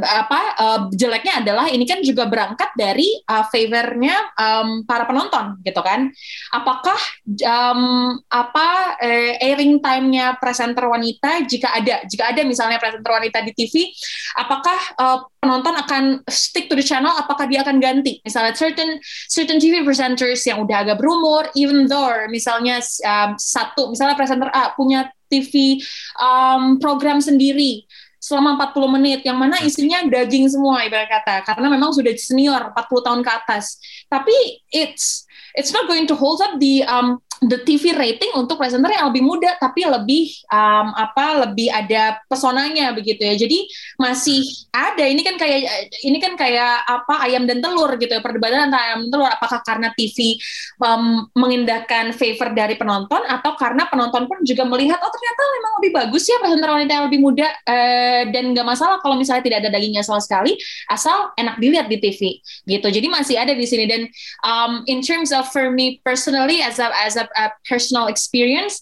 apa 0.04 0.40
uh, 0.56 0.80
jeleknya 0.92 1.44
adalah 1.44 1.66
ini 1.68 1.84
kan 1.84 2.00
juga 2.00 2.24
berangkat 2.28 2.72
dari 2.74 3.06
uh, 3.28 3.44
favornya 3.48 4.16
um, 4.36 4.68
para 4.88 5.04
penonton 5.04 5.60
gitu 5.62 5.80
kan. 5.84 6.08
Apakah 6.52 6.98
um, 7.44 8.16
apa 8.28 8.98
uh, 8.98 9.32
airing 9.40 9.80
time-nya 9.80 10.36
presenter 10.40 10.88
wanita 10.88 11.44
jika 11.44 11.76
ada? 11.76 12.04
Jika 12.08 12.32
ada 12.32 12.40
misalnya 12.42 12.80
presenter 12.80 13.10
wanita 13.12 13.44
di 13.44 13.52
TV, 13.52 13.92
apakah 14.40 14.78
uh, 14.98 15.18
penonton 15.38 15.74
akan 15.76 16.04
stick 16.28 16.72
to 16.72 16.74
the 16.74 16.84
channel? 16.84 17.12
Apakah 17.12 17.44
dia 17.44 17.60
akan 17.60 17.78
ganti? 17.78 18.24
Misalnya 18.24 18.56
certain 18.56 18.96
certain 19.28 19.60
TV 19.60 19.84
presenters 19.84 20.40
yang 20.48 20.64
udah 20.64 20.88
agak 20.88 20.96
berumur 20.96 21.48
even 21.52 21.84
though 21.84 22.12
misalnya 22.32 22.80
um, 23.04 23.36
satu 23.36 23.92
misalnya 23.92 24.16
presenter 24.16 24.48
A 24.50 24.72
punya 24.72 25.12
TV 25.28 25.80
um, 26.20 26.78
program 26.78 27.18
sendiri 27.18 27.84
selama 28.24 28.56
40 28.72 28.96
menit 28.96 29.20
yang 29.28 29.36
mana 29.36 29.60
isinya 29.60 30.00
daging 30.08 30.48
semua 30.48 30.80
ibarat 30.88 31.12
kata. 31.12 31.44
Karena 31.44 31.68
memang 31.68 31.92
sudah 31.92 32.08
senior 32.16 32.72
40 32.72 33.04
tahun 33.04 33.20
ke 33.20 33.30
atas. 33.30 33.76
Tapi 34.08 34.64
it's 34.72 35.28
it's 35.52 35.76
not 35.76 35.84
going 35.84 36.08
to 36.08 36.16
hold 36.16 36.40
up 36.40 36.56
the 36.56 36.80
um, 36.88 37.20
the 37.42 37.58
TV 37.66 37.96
rating 37.96 38.30
untuk 38.38 38.60
presenter 38.60 38.92
yang 38.92 39.10
lebih 39.10 39.24
muda 39.24 39.56
tapi 39.58 39.82
lebih 39.82 40.30
um, 40.52 40.94
apa 40.94 41.48
lebih 41.48 41.72
ada 41.72 42.22
pesonanya 42.30 42.94
begitu 42.94 43.24
ya. 43.24 43.34
Jadi 43.34 43.66
masih 43.98 44.42
ada. 44.70 45.04
Ini 45.04 45.22
kan 45.24 45.34
kayak 45.40 45.60
ini 46.06 46.18
kan 46.22 46.38
kayak 46.38 46.86
apa 46.86 47.26
ayam 47.26 47.48
dan 47.48 47.58
telur 47.58 47.90
gitu 47.98 48.12
ya. 48.12 48.22
Perdebatan 48.22 48.70
antara 48.70 48.94
ayam 48.94 49.08
dan 49.08 49.10
telur. 49.10 49.30
Apakah 49.30 49.60
karena 49.66 49.90
TV 49.96 50.38
um, 50.80 51.26
mengindahkan 51.34 52.14
favor 52.14 52.54
dari 52.54 52.78
penonton 52.78 53.22
atau 53.26 53.58
karena 53.58 53.88
penonton 53.90 54.30
pun 54.30 54.38
juga 54.46 54.62
melihat 54.68 55.00
oh 55.02 55.10
ternyata 55.10 55.42
memang 55.58 55.72
lebih 55.82 55.92
bagus 55.94 56.24
ya 56.28 56.36
presenter 56.38 56.70
wanita 56.70 56.92
yang 56.92 57.06
lebih 57.10 57.20
muda. 57.20 57.48
Uh, 57.64 58.22
dan 58.30 58.54
nggak 58.54 58.66
masalah 58.66 58.98
kalau 59.02 59.18
misalnya 59.18 59.42
tidak 59.42 59.58
ada 59.66 59.70
dagingnya 59.74 60.06
sama 60.06 60.20
sekali 60.22 60.56
asal 60.88 61.34
enak 61.34 61.58
dilihat 61.58 61.86
di 61.90 61.98
TV 61.98 62.38
gitu. 62.68 62.86
Jadi 62.88 63.06
masih 63.10 63.36
ada 63.40 63.52
di 63.52 63.66
sini. 63.66 63.84
Dan 63.84 64.06
um, 64.46 64.86
in 64.86 65.02
terms 65.02 65.34
of 65.34 65.48
for 65.50 65.72
me 65.72 66.00
personally 66.04 66.60
as 66.64 66.80
a 66.80 66.88
as 67.04 67.16
a 67.18 67.23
a 67.36 67.52
personal 67.68 68.06
experience. 68.06 68.80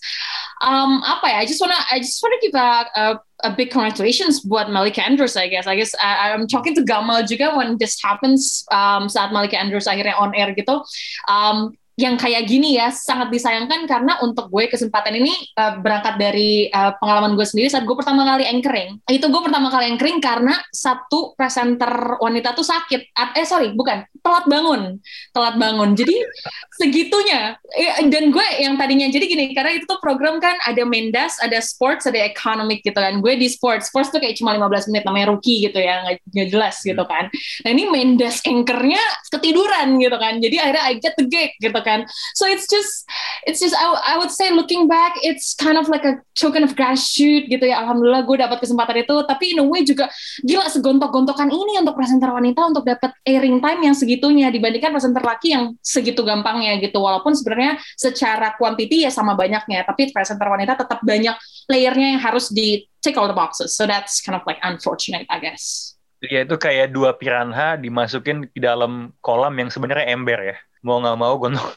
Um, 0.63 1.03
apa 1.03 1.27
ya? 1.27 1.37
I 1.43 1.47
just 1.47 1.61
wanna 1.61 1.79
I 1.91 1.99
just 1.99 2.23
wanna 2.23 2.41
give 2.41 2.55
a, 2.55 2.87
a 2.95 3.05
a 3.43 3.51
big 3.51 3.71
congratulations 3.71 4.47
buat 4.47 4.71
Malika 4.71 5.03
Andrews 5.03 5.35
I 5.35 5.51
guess 5.51 5.67
I 5.67 5.75
guess 5.75 5.95
I, 5.99 6.31
I'm 6.31 6.47
talking 6.47 6.75
to 6.79 6.83
Gamal 6.87 7.27
juga 7.27 7.57
when 7.59 7.77
this 7.77 7.99
happens 7.99 8.63
um, 8.71 9.11
saat 9.11 9.35
Malika 9.35 9.59
Andrews 9.59 9.91
akhirnya 9.91 10.15
on 10.15 10.31
air 10.35 10.55
gitu 10.55 10.87
um, 11.27 11.75
yang 12.01 12.17
kayak 12.17 12.49
gini 12.49 12.81
ya 12.81 12.89
sangat 12.89 13.29
disayangkan 13.29 13.85
karena 13.85 14.17
untuk 14.25 14.49
gue 14.49 14.65
kesempatan 14.65 15.13
ini 15.13 15.33
uh, 15.61 15.77
berangkat 15.77 16.17
dari 16.17 16.73
uh, 16.73 16.97
pengalaman 16.97 17.37
gue 17.37 17.45
sendiri 17.45 17.69
saat 17.69 17.85
gue 17.85 17.93
pertama 17.93 18.25
kali 18.25 18.49
anchoring. 18.49 18.97
Itu 19.05 19.29
gue 19.29 19.43
pertama 19.45 19.69
kali 19.69 19.93
anchoring 19.93 20.17
karena 20.25 20.57
satu 20.73 21.37
presenter 21.37 22.17
wanita 22.17 22.57
tuh 22.57 22.65
sakit. 22.65 23.13
Eh 23.37 23.45
sorry 23.45 23.77
bukan 23.77 24.09
telat 24.25 24.49
bangun. 24.49 24.97
Telat 25.37 25.61
bangun. 25.61 25.93
Jadi 25.93 26.17
segitunya. 26.81 27.61
Dan 28.09 28.33
gue 28.33 28.47
yang 28.57 28.81
tadinya 28.81 29.13
jadi 29.13 29.29
gini 29.29 29.53
karena 29.53 29.77
itu 29.77 29.85
tuh 29.85 30.01
program 30.01 30.41
kan 30.41 30.57
ada 30.65 30.89
mendas 30.89 31.37
ada 31.45 31.61
sports 31.61 32.09
ada 32.09 32.25
economic 32.25 32.81
gitu 32.81 32.97
kan. 32.97 33.21
Gue 33.21 33.37
di 33.37 33.53
sports. 33.53 33.93
Sports 33.93 34.09
tuh 34.09 34.21
kayak 34.25 34.41
cuma 34.41 34.57
15 34.57 34.89
menit 34.89 35.05
namanya 35.05 35.37
rookie 35.37 35.69
gitu 35.69 35.77
ya 35.77 36.09
nggak 36.09 36.49
jelas 36.49 36.81
gitu 36.81 37.05
kan. 37.05 37.29
Nah 37.69 37.69
ini 37.69 37.85
mendas 37.93 38.41
anchornya 38.41 39.03
ketiduran 39.29 40.01
gitu 40.01 40.17
kan. 40.17 40.41
Jadi 40.41 40.57
akhirnya 40.57 40.85
I 40.89 40.97
get 40.97 41.21
the 41.21 41.29
gig 41.29 41.53
gitu 41.61 41.82
kan. 41.83 42.07
So 42.39 42.47
it's 42.49 42.67
just 42.71 43.07
it's 43.47 43.59
just 43.59 43.75
I, 43.75 44.15
I 44.15 44.19
would 44.19 44.31
say 44.31 44.51
looking 44.55 44.87
back 44.87 45.19
it's 45.21 45.55
kind 45.55 45.77
of 45.77 45.91
like 45.91 46.07
a 46.07 46.23
token 46.39 46.63
of 46.63 46.75
gratitude 46.79 47.51
gitu 47.51 47.69
ya. 47.69 47.83
Alhamdulillah 47.83 48.25
gue 48.25 48.37
dapat 48.41 48.59
kesempatan 48.63 49.03
itu. 49.05 49.17
Tapi 49.27 49.45
in 49.55 49.63
a 49.63 49.67
way 49.67 49.83
juga 49.83 50.09
gila 50.47 50.67
segontok-gontokan 50.71 51.51
ini 51.51 51.83
untuk 51.83 51.99
presenter 51.99 52.31
wanita 52.31 52.61
untuk 52.71 52.87
dapat 52.87 53.13
airing 53.27 53.59
time 53.61 53.81
yang 53.85 53.95
segitunya 53.97 54.49
dibandingkan 54.49 54.95
presenter 54.95 55.23
laki 55.23 55.55
yang 55.55 55.75
segitu 55.83 56.23
gampangnya 56.23 56.79
gitu. 56.81 57.03
Walaupun 57.03 57.35
sebenarnya 57.35 57.79
secara 57.99 58.55
quantity 58.57 59.05
ya 59.05 59.11
sama 59.11 59.35
banyaknya 59.35 59.85
tapi 59.85 60.15
presenter 60.15 60.49
wanita 60.49 60.79
tetap 60.79 61.03
banyak 61.03 61.35
layernya 61.69 62.19
yang 62.19 62.23
harus 62.23 62.49
di 62.49 62.87
take 63.03 63.19
all 63.19 63.27
the 63.27 63.37
boxes. 63.37 63.75
So 63.75 63.85
that's 63.85 64.23
kind 64.23 64.39
of 64.39 64.47
like 64.47 64.63
unfortunate 64.63 65.27
I 65.29 65.43
guess. 65.43 65.95
Ya 66.23 66.47
itu 66.47 66.55
kayak 66.55 66.95
dua 66.95 67.19
piranha 67.19 67.75
dimasukin 67.75 68.47
di 68.55 68.63
dalam 68.63 69.11
kolam 69.19 69.59
yang 69.59 69.75
sebenarnya 69.75 70.07
ember 70.15 70.55
ya 70.55 70.57
mau 70.83 70.99
nggak 70.99 71.19
mau 71.19 71.39
untuk 71.39 71.73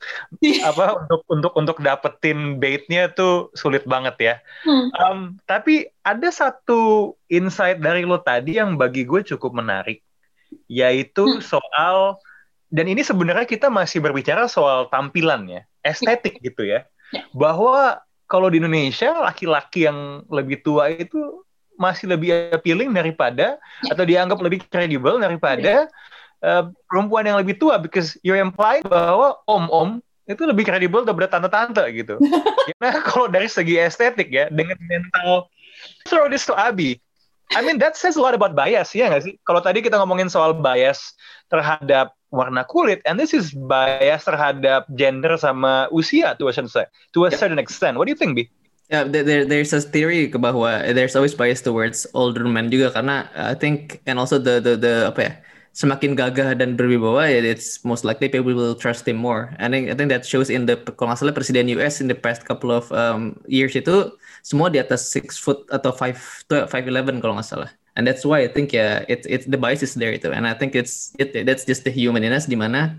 apa 0.65 0.85
untuk 1.05 1.21
untuk 1.29 1.53
untuk 1.53 1.77
dapetin 1.79 2.57
baitnya 2.57 3.13
tuh 3.13 3.53
sulit 3.53 3.85
banget 3.85 4.15
ya. 4.17 4.35
Hmm. 4.65 4.89
Um, 4.97 5.19
tapi 5.45 5.93
ada 6.01 6.29
satu 6.33 7.13
insight 7.29 7.79
dari 7.79 8.03
lo 8.03 8.19
tadi 8.19 8.57
yang 8.57 8.75
bagi 8.81 9.05
gue 9.05 9.21
cukup 9.21 9.53
menarik, 9.53 10.01
yaitu 10.65 11.23
hmm. 11.25 11.41
soal 11.45 12.17
dan 12.73 12.89
ini 12.89 13.05
sebenarnya 13.05 13.45
kita 13.45 13.69
masih 13.69 14.01
berbicara 14.01 14.49
soal 14.49 14.89
tampilan 14.89 15.45
ya, 15.47 15.61
estetik 15.85 16.41
gitu 16.41 16.65
ya, 16.65 16.83
ya. 17.13 17.21
bahwa 17.31 18.01
kalau 18.25 18.49
di 18.49 18.57
Indonesia 18.57 19.13
laki-laki 19.21 19.85
yang 19.85 20.25
lebih 20.33 20.65
tua 20.65 20.89
itu 20.89 21.45
masih 21.77 22.09
lebih 22.09 22.55
appealing 22.55 22.89
daripada 22.89 23.59
atau 23.85 24.03
dianggap 24.07 24.39
lebih 24.41 24.63
kredibel 24.65 25.19
daripada 25.19 25.91
uh, 26.43 26.71
perempuan 26.89 27.23
yang 27.27 27.37
lebih 27.39 27.55
tua 27.61 27.79
because 27.79 28.17
you're 28.25 28.39
implying 28.39 28.83
bahwa 28.87 29.39
om-om 29.45 30.01
itu 30.25 30.41
lebih 30.41 30.65
kredibel 30.65 31.05
daripada 31.05 31.37
tante-tante 31.37 31.85
gitu. 31.93 32.17
Karena 32.81 32.97
kalau 33.05 33.29
dari 33.29 33.45
segi 33.45 33.77
estetik 33.77 34.33
ya 34.33 34.49
dengan 34.49 34.75
mental 34.89 35.47
throw 36.09 36.25
this 36.25 36.49
to 36.49 36.57
Abi. 36.57 36.97
I 37.53 37.61
mean 37.61 37.77
that 37.77 37.93
says 37.93 38.17
a 38.17 38.21
lot 38.21 38.33
about 38.33 38.57
bias 38.57 38.97
ya 38.97 39.05
nggak 39.05 39.21
sih? 39.21 39.37
Kalau 39.45 39.61
tadi 39.61 39.85
kita 39.85 40.01
ngomongin 40.01 40.33
soal 40.33 40.57
bias 40.57 41.13
terhadap 41.53 42.17
warna 42.33 42.65
kulit, 42.65 43.05
and 43.05 43.21
this 43.21 43.37
is 43.37 43.53
bias 43.53 44.25
terhadap 44.25 44.89
gender 44.97 45.37
sama 45.37 45.85
usia 45.93 46.33
to 46.41 46.49
a 46.49 46.53
certain, 46.53 46.89
to 47.13 47.29
a 47.29 47.31
certain 47.31 47.61
extent. 47.61 48.01
What 48.01 48.09
do 48.09 48.11
you 48.11 48.19
think, 48.19 48.33
Bi? 48.33 48.49
Yeah, 48.89 49.05
there, 49.05 49.45
there's 49.45 49.73
a 49.73 49.81
theory 49.81 50.29
bahwa 50.29 50.93
there's 50.93 51.15
always 51.17 51.33
bias 51.33 51.61
towards 51.61 52.05
older 52.13 52.45
men 52.45 52.69
juga 52.69 52.93
karena 52.93 53.25
I 53.33 53.57
think 53.57 54.01
and 54.05 54.21
also 54.21 54.37
the 54.37 54.61
the 54.61 54.77
the 54.77 54.93
apa 55.09 55.21
ya 55.21 55.31
semakin 55.75 56.15
gagah 56.15 56.55
dan 56.55 56.79
berwibawa, 56.79 57.27
ya 57.27 57.43
it's 57.43 57.83
most 57.83 58.07
likely 58.07 58.31
people 58.31 58.55
will 58.55 58.79
trust 58.79 59.03
him 59.03 59.19
more. 59.19 59.51
And 59.59 59.75
I 59.75 59.91
think 59.91 60.07
that 60.07 60.23
shows 60.23 60.47
in 60.47 60.63
the 60.63 60.79
kalau 60.95 61.11
nggak 61.11 61.19
salah 61.19 61.35
presiden 61.35 61.67
US 61.75 61.99
in 61.99 62.07
the 62.07 62.15
past 62.15 62.47
couple 62.47 62.71
of 62.71 62.87
um, 62.95 63.35
years 63.43 63.75
itu 63.75 64.15
semua 64.39 64.71
di 64.71 64.79
atas 64.79 65.11
six 65.11 65.35
foot 65.35 65.67
atau 65.67 65.91
five 65.91 66.15
five 66.47 66.85
eleven 66.87 67.19
kalau 67.19 67.35
nggak 67.35 67.51
salah. 67.51 67.69
And 67.99 68.07
that's 68.07 68.23
why 68.23 68.47
I 68.47 68.49
think 68.51 68.71
ya 68.71 69.03
yeah, 69.03 69.11
it 69.11 69.27
it 69.27 69.41
the 69.51 69.59
bias 69.59 69.83
is 69.83 69.99
there 69.99 70.15
itu. 70.15 70.31
And 70.31 70.47
I 70.47 70.55
think 70.55 70.79
it's 70.79 71.11
it 71.19 71.35
that's 71.43 71.67
just 71.67 71.83
the 71.83 71.91
human 71.91 72.23
di 72.23 72.55
mana 72.55 72.95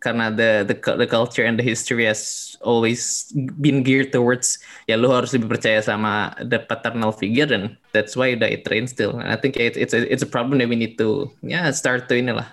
karena 0.00 0.32
the 0.32 0.64
the 0.64 0.76
the 0.96 1.08
culture 1.08 1.44
and 1.44 1.60
the 1.60 1.64
history 1.64 2.08
has 2.08 2.56
always 2.64 3.28
been 3.60 3.84
geared 3.84 4.12
towards 4.12 4.56
ya 4.88 4.96
lu 4.96 5.12
harus 5.12 5.36
lebih 5.36 5.52
percaya 5.52 5.80
sama 5.84 6.32
the 6.40 6.56
paternal 6.56 7.12
figure 7.12 7.48
and 7.52 7.76
that's 7.92 8.16
why 8.16 8.32
udah 8.32 8.48
it 8.48 8.64
train 8.64 8.88
still 8.88 9.16
and 9.20 9.28
I 9.28 9.36
think 9.36 9.60
it's 9.60 9.76
it's 9.76 9.92
a, 9.92 10.08
it's 10.08 10.24
a 10.24 10.30
problem 10.30 10.60
that 10.64 10.68
we 10.72 10.76
need 10.76 10.96
to 11.00 11.28
yeah, 11.44 11.68
start 11.76 12.08
to 12.08 12.16
inilah 12.16 12.48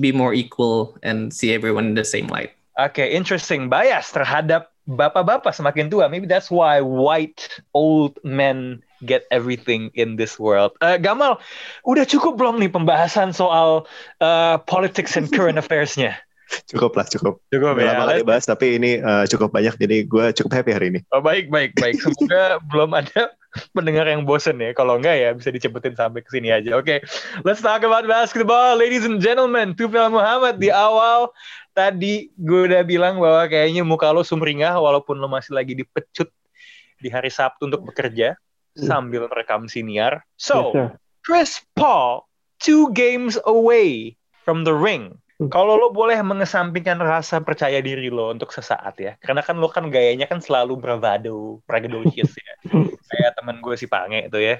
be 0.00 0.12
more 0.12 0.34
equal 0.34 0.96
and 1.02 1.32
see 1.32 1.52
everyone 1.52 1.86
in 1.86 1.94
the 1.94 2.04
same 2.04 2.28
light. 2.28 2.52
Okay, 2.78 3.12
interesting 3.12 3.68
bias 3.68 4.12
terhadap 4.12 4.72
bapak-bapak 4.88 5.52
semakin 5.52 5.92
tua. 5.92 6.08
Maybe 6.08 6.26
that's 6.26 6.50
why 6.50 6.80
white 6.80 7.48
old 7.76 8.16
men 8.24 8.80
get 9.04 9.28
everything 9.30 9.90
in 9.94 10.16
this 10.16 10.38
world. 10.38 10.72
Uh, 10.80 10.96
Gamal, 10.96 11.38
udah 11.84 12.04
cukup 12.08 12.40
belum 12.40 12.62
nih 12.62 12.72
pembahasan 12.72 13.34
soal 13.34 13.84
uh, 14.24 14.56
politics 14.64 15.18
and 15.18 15.28
current 15.28 15.60
affairs-nya? 15.62 16.16
cukup 16.70 16.92
lah 16.98 17.06
cukup. 17.08 17.34
Cukup 17.48 17.74
ya. 17.80 17.96
lama 17.96 18.04
kali 18.12 18.22
bahas 18.24 18.44
tapi 18.44 18.76
ini 18.76 19.00
uh, 19.00 19.24
cukup 19.28 19.52
banyak 19.52 19.74
jadi 19.80 19.96
gue 20.04 20.24
cukup 20.36 20.52
happy 20.60 20.72
hari 20.72 20.86
ini. 20.92 21.00
Oh, 21.12 21.24
baik 21.24 21.48
baik 21.48 21.76
baik. 21.78 22.00
Semoga 22.00 22.58
belum 22.70 22.92
ada 22.92 23.32
pendengar 23.76 24.08
yang 24.08 24.24
bosen 24.24 24.60
ya. 24.60 24.72
Kalau 24.72 25.00
enggak 25.00 25.16
ya 25.18 25.30
bisa 25.36 25.52
dicepetin 25.52 25.96
sampai 25.96 26.20
ke 26.24 26.30
sini 26.32 26.52
aja. 26.52 26.76
Oke 26.76 26.84
okay. 26.84 26.98
let's 27.44 27.60
talk 27.60 27.84
about 27.84 28.04
basketball 28.04 28.76
ladies 28.76 29.04
and 29.04 29.20
gentlemen. 29.20 29.72
Tufel 29.76 30.12
Muhammad 30.12 30.60
di 30.60 30.68
awal. 30.68 31.32
Tadi 31.72 32.28
gue 32.36 32.68
udah 32.68 32.84
bilang 32.84 33.16
bahwa 33.16 33.48
kayaknya 33.48 33.80
muka 33.80 34.12
lo 34.12 34.20
sumringah 34.20 34.76
walaupun 34.76 35.16
lo 35.16 35.28
masih 35.28 35.56
lagi 35.56 35.72
dipecut 35.72 36.28
di 37.00 37.08
hari 37.08 37.32
Sabtu 37.32 37.66
untuk 37.66 37.88
bekerja 37.88 38.36
hmm. 38.76 38.84
sambil 38.84 39.24
merekam 39.26 39.64
siniar. 39.66 40.20
So 40.36 40.76
yes, 40.76 40.92
Chris 41.24 41.52
Paul 41.72 42.28
two 42.60 42.92
games 42.92 43.40
away 43.48 44.14
from 44.44 44.62
the 44.62 44.76
ring 44.76 45.18
kalau 45.50 45.74
lo 45.74 45.90
boleh 45.90 46.18
mengesampingkan 46.20 47.00
rasa 47.00 47.42
percaya 47.42 47.82
diri 47.82 48.12
lo 48.12 48.30
untuk 48.30 48.52
sesaat 48.54 48.94
ya, 49.00 49.12
karena 49.18 49.42
kan 49.42 49.58
lo 49.58 49.66
kan 49.72 49.88
gayanya 49.88 50.28
kan 50.30 50.38
selalu 50.38 50.78
bravado, 50.78 51.62
braggadocious 51.66 52.32
ya, 52.36 52.54
kayak 53.10 53.30
teman 53.38 53.58
gue 53.58 53.74
si 53.74 53.86
Pange 53.90 54.28
itu 54.30 54.38
ya. 54.38 54.56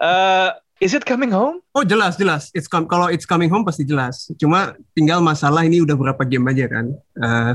Uh, 0.00 0.56
is 0.80 0.94
it 0.96 1.04
coming 1.04 1.30
home? 1.34 1.60
Oh 1.76 1.84
jelas 1.84 2.16
jelas, 2.16 2.48
it's 2.56 2.70
com 2.70 2.88
kalau 2.88 3.12
it's 3.12 3.28
coming 3.28 3.52
home 3.52 3.66
pasti 3.66 3.84
jelas. 3.84 4.30
Cuma 4.40 4.78
tinggal 4.96 5.20
masalah 5.20 5.66
ini 5.66 5.82
udah 5.84 5.96
berapa 5.98 6.22
game 6.24 6.48
aja 6.48 6.66
kan. 6.70 6.86
Uh, 7.18 7.52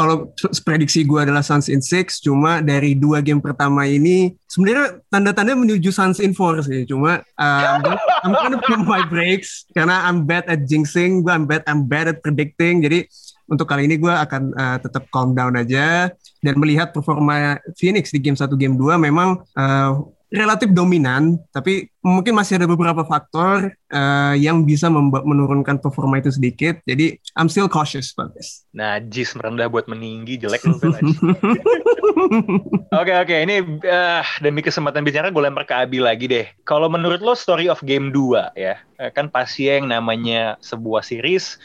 kalau 0.00 0.32
prediksi 0.64 1.04
gue 1.04 1.20
adalah 1.20 1.44
Suns 1.44 1.68
in 1.68 1.84
six, 1.84 2.24
cuma 2.24 2.64
dari 2.64 2.96
dua 2.96 3.20
game 3.20 3.36
pertama 3.36 3.84
ini 3.84 4.32
sebenarnya 4.48 5.04
tanda-tanda 5.12 5.52
menuju 5.52 5.92
Suns 5.92 6.24
in 6.24 6.32
four 6.32 6.64
sih. 6.64 6.88
Cuma 6.88 7.20
um, 7.44 7.84
I'm 8.24 8.56
of 8.56 8.64
from 8.64 8.88
my 8.88 9.04
breaks 9.04 9.68
karena 9.76 10.08
I'm 10.08 10.24
bad 10.24 10.48
at 10.48 10.64
jinxing, 10.64 11.20
gue 11.20 11.28
I'm 11.28 11.44
bad 11.44 11.68
I'm 11.68 11.84
bad 11.84 12.08
at 12.08 12.24
predicting. 12.24 12.80
Jadi 12.80 13.04
untuk 13.44 13.68
kali 13.68 13.84
ini 13.84 14.00
gue 14.00 14.08
akan 14.08 14.56
uh, 14.56 14.78
tetap 14.80 15.04
calm 15.12 15.36
down 15.36 15.52
aja 15.60 16.08
dan 16.40 16.54
melihat 16.56 16.96
performa 16.96 17.60
Phoenix 17.76 18.08
di 18.08 18.22
game 18.24 18.38
1 18.38 18.46
game 18.56 18.78
2 18.80 18.96
memang 18.96 19.44
uh, 19.52 20.00
relatif 20.30 20.70
dominan, 20.70 21.42
tapi 21.50 21.90
mungkin 22.00 22.38
masih 22.38 22.62
ada 22.62 22.70
beberapa 22.70 23.02
faktor 23.02 23.74
uh, 23.90 24.34
yang 24.38 24.62
bisa 24.62 24.86
menurunkan 24.90 25.82
performa 25.82 26.22
itu 26.22 26.30
sedikit. 26.30 26.78
Jadi 26.86 27.18
I'm 27.34 27.50
still 27.50 27.66
cautious 27.66 28.14
about 28.14 28.38
this. 28.38 28.62
Najis 28.70 29.34
merendah 29.34 29.66
buat 29.66 29.90
meninggi 29.90 30.38
jelek 30.38 30.62
lu 30.64 30.78
Oke 33.00 33.12
oke 33.16 33.36
ini 33.42 33.62
uh, 33.86 34.22
demi 34.38 34.62
kesempatan 34.62 35.02
bicara 35.02 35.34
gue 35.34 35.42
lempar 35.42 35.66
ke 35.66 35.74
Abi 35.74 35.98
lagi 35.98 36.30
deh. 36.30 36.46
Kalau 36.62 36.86
menurut 36.86 37.18
lo 37.18 37.34
story 37.34 37.66
of 37.66 37.82
game 37.82 38.14
2 38.14 38.54
ya, 38.54 38.78
kan 39.14 39.26
pasti 39.26 39.66
yang 39.66 39.90
namanya 39.90 40.54
sebuah 40.62 41.02
series 41.02 41.58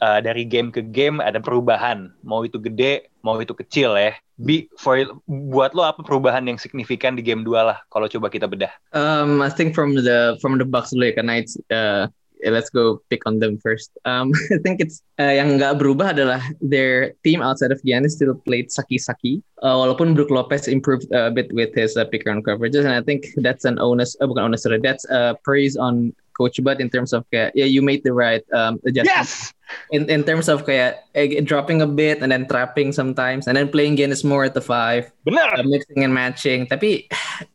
uh, 0.00 0.20
dari 0.20 0.44
game 0.44 0.72
ke 0.72 0.84
game 0.84 1.20
ada 1.20 1.40
perubahan. 1.40 2.12
Mau 2.24 2.44
itu 2.44 2.60
gede, 2.60 3.08
mau 3.26 3.34
itu 3.42 3.50
kecil 3.58 3.98
ya. 3.98 4.14
Bi, 4.38 4.70
for, 4.78 5.02
buat 5.26 5.74
lo 5.74 5.82
apa 5.82 6.06
perubahan 6.06 6.46
yang 6.46 6.62
signifikan 6.62 7.18
di 7.18 7.26
game 7.26 7.42
2 7.42 7.50
lah 7.58 7.82
kalau 7.90 8.06
coba 8.06 8.30
kita 8.30 8.46
bedah? 8.46 8.70
Um, 8.94 9.42
I 9.42 9.50
think 9.50 9.74
from 9.74 9.98
the 9.98 10.38
from 10.38 10.62
the 10.62 10.68
Bucks 10.68 10.94
dulu 10.94 11.10
ya 11.10 11.18
karena 11.18 11.42
it's 11.42 11.58
uh, 11.74 12.06
let's 12.44 12.68
go 12.68 13.00
pick 13.08 13.24
on 13.26 13.38
them 13.38 13.58
first. 13.58 13.90
Um, 14.04 14.32
I 14.54 14.58
think 14.62 14.80
it's 14.80 15.02
uh, 15.18 15.32
yang 15.32 15.56
nggak 15.56 15.80
berubah 15.80 16.12
adalah 16.12 16.44
their 16.60 17.16
team 17.24 17.40
outside 17.40 17.72
of 17.72 17.80
Giannis 17.82 18.20
still 18.20 18.36
played 18.36 18.70
saki-saki. 18.70 19.42
Uh, 19.64 19.80
walaupun 19.80 20.14
Brook 20.14 20.30
Lopez 20.30 20.68
improved 20.68 21.08
a 21.16 21.32
bit 21.32 21.48
with 21.56 21.72
his 21.72 21.96
uh, 21.96 22.04
pick 22.04 22.28
and 22.28 22.44
coverages, 22.44 22.84
and 22.84 22.92
I 22.92 23.00
think 23.00 23.32
that's 23.40 23.64
an 23.64 23.80
onus, 23.80 24.16
uh, 24.20 24.28
bukan 24.28 24.52
onus, 24.52 24.68
sorry, 24.68 24.84
that's 24.84 25.08
a 25.08 25.32
uh, 25.32 25.40
praise 25.40 25.80
on 25.80 26.12
Coach 26.36 26.62
Bud 26.62 26.80
in 26.80 26.90
terms 26.92 27.12
of 27.12 27.24
kayak, 27.32 27.52
yeah, 27.54 27.64
you 27.64 27.80
made 27.80 28.04
the 28.04 28.12
right 28.12 28.44
um, 28.52 28.78
adjustment. 28.84 29.16
Yes! 29.16 29.52
In, 29.90 30.06
in 30.12 30.22
terms 30.22 30.48
of 30.48 30.68
kayak 30.68 31.02
eh, 31.16 31.40
dropping 31.40 31.82
a 31.82 31.88
bit 31.88 32.22
and 32.22 32.30
then 32.30 32.46
trapping 32.46 32.92
sometimes 32.92 33.48
and 33.48 33.56
then 33.56 33.68
playing 33.68 33.96
Giannis 33.96 34.24
more 34.24 34.44
at 34.44 34.54
the 34.54 34.60
five. 34.60 35.10
Benar. 35.24 35.58
Uh, 35.58 35.64
mixing 35.64 36.04
and 36.04 36.14
matching. 36.14 36.68
Tapi 36.68 37.08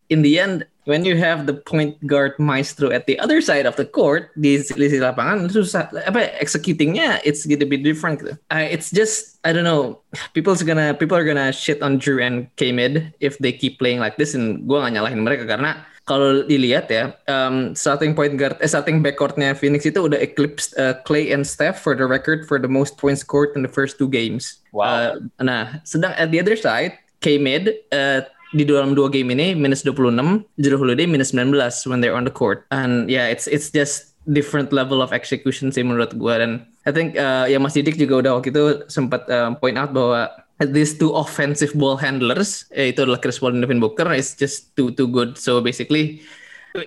in 0.09 0.21
the 0.21 0.39
end, 0.39 0.65
when 0.85 1.05
you 1.05 1.15
have 1.15 1.45
the 1.45 1.53
point 1.53 1.95
guard 2.07 2.33
maestro 2.39 2.89
at 2.89 3.05
the 3.05 3.19
other 3.19 3.41
side 3.41 3.65
of 3.65 3.75
the 3.77 3.85
court 3.85 4.33
di 4.33 4.57
sisi 4.57 4.97
lapangan 4.97 5.45
susah 5.45 5.93
apa 6.09 6.33
executingnya 6.41 7.21
it's 7.21 7.45
gonna 7.45 7.67
be 7.67 7.77
different 7.77 8.21
uh, 8.25 8.65
it's 8.65 8.89
just 8.89 9.37
I 9.45 9.53
don't 9.53 9.65
know 9.65 10.01
people's 10.33 10.65
gonna 10.65 10.97
people 10.97 11.17
are 11.17 11.25
gonna 11.25 11.53
shit 11.53 11.85
on 11.85 12.01
Drew 12.01 12.17
and 12.17 12.49
K-Mid 12.57 13.13
if 13.21 13.37
they 13.37 13.53
keep 13.53 13.77
playing 13.77 14.01
like 14.01 14.17
this 14.17 14.33
and 14.33 14.65
gue 14.65 14.77
gak 14.77 14.93
nyalahin 14.93 15.21
mereka 15.21 15.45
karena 15.45 15.85
kalau 16.09 16.41
dilihat 16.45 16.89
ya 16.89 17.13
um, 17.29 17.77
starting 17.77 18.17
point 18.17 18.35
guard 18.35 18.57
eh 18.59 18.69
starting 18.69 19.05
backcourtnya 19.05 19.53
Phoenix 19.53 19.85
itu 19.85 20.01
udah 20.01 20.17
eclipsed 20.17 20.73
uh, 20.75 20.97
Clay 21.05 21.29
and 21.29 21.45
Steph 21.45 21.79
for 21.79 21.93
the 21.93 22.05
record 22.05 22.49
for 22.49 22.57
the 22.57 22.69
most 22.69 22.97
points 22.97 23.21
scored 23.21 23.53
in 23.53 23.61
the 23.61 23.71
first 23.71 24.01
two 24.01 24.09
games. 24.09 24.65
Wow. 24.73 24.87
Uh, 24.87 25.11
nah 25.41 25.63
sedang 25.85 26.17
at 26.17 26.33
the 26.33 26.41
other 26.41 26.57
side 26.57 26.97
K-Mid 27.21 27.85
uh, 27.93 28.25
di 28.51 28.67
dalam 28.67 28.91
dua 28.91 29.07
game 29.07 29.31
ini 29.31 29.55
minus 29.55 29.85
26, 29.87 30.43
Jero 30.59 30.75
Holiday 30.75 31.07
minus 31.07 31.31
19 31.31 31.55
when 31.87 32.03
they're 32.03 32.17
on 32.17 32.27
the 32.27 32.33
court. 32.33 32.67
And 32.73 33.07
yeah, 33.07 33.31
it's 33.31 33.47
it's 33.47 33.71
just 33.71 34.11
different 34.29 34.69
level 34.75 35.01
of 35.01 35.15
execution 35.15 35.73
sih 35.73 35.81
menurut 35.81 36.13
gue 36.13 36.33
dan 36.37 36.61
I 36.85 36.93
think 36.93 37.17
uh, 37.17 37.49
ya 37.49 37.57
Mas 37.57 37.73
Didik 37.73 37.97
juga 37.97 38.21
udah 38.21 38.31
waktu 38.37 38.53
itu 38.53 38.85
sempat 38.85 39.25
uh, 39.29 39.53
point 39.57 39.77
out 39.77 39.93
bahwa 39.93 40.29
these 40.69 40.93
two 40.97 41.09
offensive 41.17 41.73
ball 41.73 41.97
handlers 41.97 42.69
yaitu 42.69 43.01
adalah 43.01 43.17
Chris 43.17 43.41
Paul 43.41 43.57
dan 43.57 43.65
Devin 43.65 43.81
Booker 43.81 44.13
is 44.13 44.37
just 44.37 44.75
too 44.77 44.93
too 44.93 45.09
good. 45.09 45.37
So 45.37 45.57
basically 45.57 46.21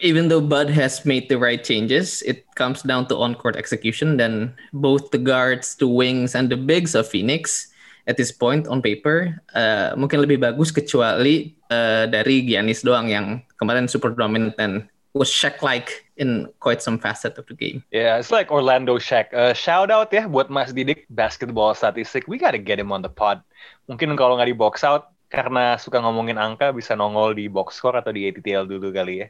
even 0.01 0.29
though 0.31 0.41
Bud 0.41 0.71
has 0.71 1.05
made 1.05 1.29
the 1.29 1.37
right 1.37 1.61
changes, 1.61 2.23
it 2.25 2.47
comes 2.57 2.81
down 2.81 3.05
to 3.13 3.21
on-court 3.21 3.57
execution. 3.57 4.17
Then 4.17 4.55
both 4.73 5.11
the 5.11 5.21
guards, 5.21 5.77
the 5.77 5.89
wings, 5.89 6.33
and 6.33 6.49
the 6.49 6.57
bigs 6.57 6.95
of 6.95 7.05
Phoenix 7.05 7.69
at 8.07 8.17
this 8.17 8.33
point 8.33 8.69
on 8.69 8.85
paper 8.85 9.33
uh, 9.57 9.97
mungkin 9.97 10.21
lebih 10.21 10.41
bagus 10.45 10.69
kecuali 10.69 11.57
uh, 11.73 12.05
dari 12.05 12.45
Giannis 12.45 12.85
doang 12.85 13.09
yang 13.09 13.41
kemarin 13.57 13.89
super 13.89 14.13
dominant 14.13 14.53
and 14.61 14.85
was 15.15 15.31
Shaq 15.31 15.63
like 15.63 16.11
in 16.19 16.51
quite 16.59 16.83
some 16.83 16.99
facet 16.99 17.39
of 17.39 17.47
the 17.47 17.55
game. 17.55 17.87
Yeah, 17.95 18.19
it's 18.19 18.35
like 18.35 18.51
Orlando 18.51 18.99
Shaq. 18.99 19.31
Uh, 19.31 19.55
shout 19.55 19.89
out 19.89 20.11
ya 20.11 20.27
buat 20.27 20.51
Mas 20.51 20.75
Didik 20.75 21.07
basketball 21.09 21.73
statistik. 21.73 22.27
We 22.27 22.37
gotta 22.37 22.59
get 22.59 22.83
him 22.83 22.91
on 22.91 23.07
the 23.07 23.09
pod. 23.09 23.41
Mungkin 23.87 24.19
kalau 24.19 24.37
nggak 24.37 24.51
di 24.51 24.59
box 24.59 24.83
out 24.83 25.15
karena 25.31 25.79
suka 25.79 26.03
ngomongin 26.03 26.39
angka 26.39 26.75
bisa 26.75 26.99
nongol 26.99 27.35
di 27.35 27.47
box 27.47 27.79
score 27.79 27.99
atau 27.99 28.11
di 28.11 28.27
ATTL 28.27 28.67
dulu 28.67 28.91
kali 28.91 29.25
ya. 29.25 29.27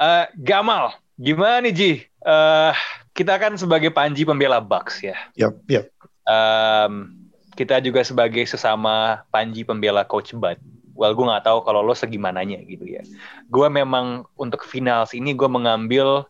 Uh, 0.00 0.24
Gamal, 0.40 0.96
gimana 1.20 1.60
nih 1.64 1.72
Ji? 1.76 1.92
Uh, 2.24 2.72
kita 3.12 3.36
kan 3.36 3.52
sebagai 3.60 3.92
Panji 3.92 4.24
pembela 4.24 4.64
Bucks 4.64 5.04
ya. 5.04 5.16
Yap, 5.36 5.60
yap. 5.68 5.92
Um, 6.28 7.16
kita 7.52 7.80
juga 7.84 8.00
sebagai 8.00 8.44
sesama 8.48 9.24
Panji 9.28 9.64
pembela 9.64 10.08
Coach 10.08 10.32
Bud. 10.32 10.56
Well, 10.98 11.14
gue 11.14 11.22
nggak 11.22 11.46
tahu 11.46 11.62
kalau 11.62 11.86
lo 11.86 11.94
segimananya 11.94 12.58
gitu 12.66 12.82
ya. 12.82 13.06
Gue 13.46 13.70
memang 13.70 14.26
untuk 14.34 14.66
final 14.66 15.06
ini 15.14 15.30
gue 15.30 15.46
mengambil 15.46 16.26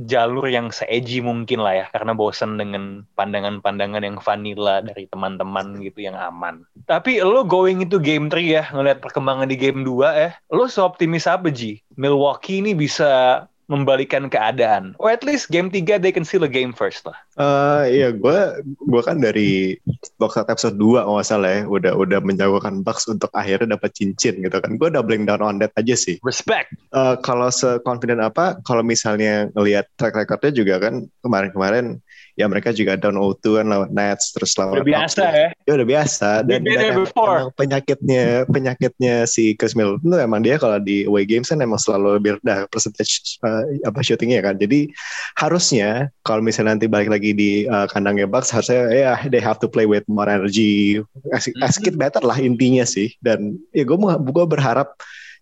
jalur 0.00 0.48
yang 0.48 0.72
seeji 0.72 1.20
mungkin 1.20 1.60
lah 1.60 1.84
ya 1.84 1.86
karena 1.92 2.16
bosen 2.16 2.56
dengan 2.56 3.04
pandangan-pandangan 3.20 4.00
yang 4.00 4.16
vanilla 4.16 4.80
dari 4.80 5.04
teman-teman 5.12 5.76
gitu 5.84 6.08
yang 6.08 6.16
aman. 6.16 6.64
Tapi 6.88 7.20
lo 7.20 7.44
going 7.44 7.84
into 7.84 8.00
game 8.00 8.32
3 8.32 8.40
ya 8.40 8.64
ngeliat 8.72 9.04
perkembangan 9.04 9.52
di 9.52 9.60
game 9.60 9.84
2 9.84 10.08
ya, 10.16 10.30
lo 10.48 10.64
seoptimis 10.64 11.28
apa 11.28 11.52
Ji? 11.52 11.84
Milwaukee 12.00 12.64
ini 12.64 12.72
bisa 12.72 13.44
membalikan 13.70 14.26
keadaan. 14.26 14.98
Or 14.98 15.14
at 15.14 15.22
least 15.22 15.48
game 15.54 15.70
3 15.70 16.02
they 16.02 16.10
can 16.10 16.26
steal 16.26 16.42
a 16.42 16.50
game 16.50 16.74
first 16.74 17.06
lah. 17.06 17.14
Uh, 17.38 17.86
iya, 17.86 18.10
gue 18.10 18.66
gua 18.90 19.02
kan 19.06 19.22
dari 19.22 19.78
box 20.18 20.36
episode 20.36 20.76
2 20.76 21.06
kalau 21.06 21.22
salah 21.22 21.62
ya, 21.62 21.70
udah 21.70 21.94
udah 21.94 22.18
menjagokan 22.20 22.82
Bucks 22.82 23.06
untuk 23.06 23.30
akhirnya 23.32 23.78
dapat 23.78 23.94
cincin 23.94 24.42
gitu 24.42 24.58
kan. 24.58 24.74
Gue 24.74 24.90
doubling 24.90 25.24
down 25.24 25.40
on 25.40 25.62
that 25.62 25.70
aja 25.78 25.94
sih. 25.94 26.18
Respect. 26.26 26.74
Uh, 26.90 27.14
kalau 27.22 27.48
se-confident 27.48 28.18
apa, 28.18 28.58
kalau 28.66 28.82
misalnya 28.82 29.46
ngelihat 29.54 29.86
track 29.94 30.18
recordnya 30.18 30.50
juga 30.50 30.74
kan 30.82 31.06
kemarin-kemarin 31.22 32.02
ya 32.38 32.46
mereka 32.46 32.70
juga 32.70 32.94
down 32.98 33.18
0-2 33.18 33.62
kan 33.62 33.66
lawan 33.66 33.90
Nets 33.90 34.34
terus 34.34 34.54
lawan 34.58 34.80
udah 34.80 34.86
biasa 34.86 35.22
ya? 35.30 35.48
Ya 35.66 35.72
udah 35.76 35.86
biasa. 35.86 36.28
Dan, 36.46 36.60
emang, 36.66 37.06
penyakitnya 37.54 38.44
penyakitnya 38.46 39.14
si 39.26 39.54
Chris 39.54 39.74
Middleton 39.74 40.10
tuh 40.10 40.20
emang 40.20 40.40
dia 40.42 40.56
kalau 40.58 40.78
di 40.78 41.06
away 41.06 41.26
games 41.26 41.50
kan 41.50 41.60
emang 41.60 41.78
selalu 41.78 42.18
lebih 42.18 42.30
rendah 42.40 42.66
percentage 42.70 43.40
uh, 43.46 43.64
apa 43.86 44.00
shootingnya 44.02 44.40
kan. 44.44 44.56
Jadi 44.58 44.90
harusnya 45.38 46.10
kalau 46.26 46.42
misalnya 46.44 46.78
nanti 46.78 46.86
balik 46.86 47.10
lagi 47.10 47.30
di 47.34 47.50
uh, 47.66 47.86
kandangnya 47.90 48.30
Bucks 48.30 48.52
harusnya 48.52 48.90
ya 48.90 49.14
yeah, 49.14 49.18
they 49.28 49.42
have 49.42 49.58
to 49.58 49.68
play 49.68 49.84
with 49.84 50.04
more 50.06 50.28
energy. 50.28 51.00
As, 51.34 51.50
as 51.62 51.78
mm-hmm. 51.78 51.98
better 51.98 52.22
lah 52.22 52.38
intinya 52.38 52.86
sih. 52.86 53.14
Dan 53.22 53.58
ya 53.74 53.82
gue 53.86 53.96
gue 54.30 54.46
berharap 54.46 54.96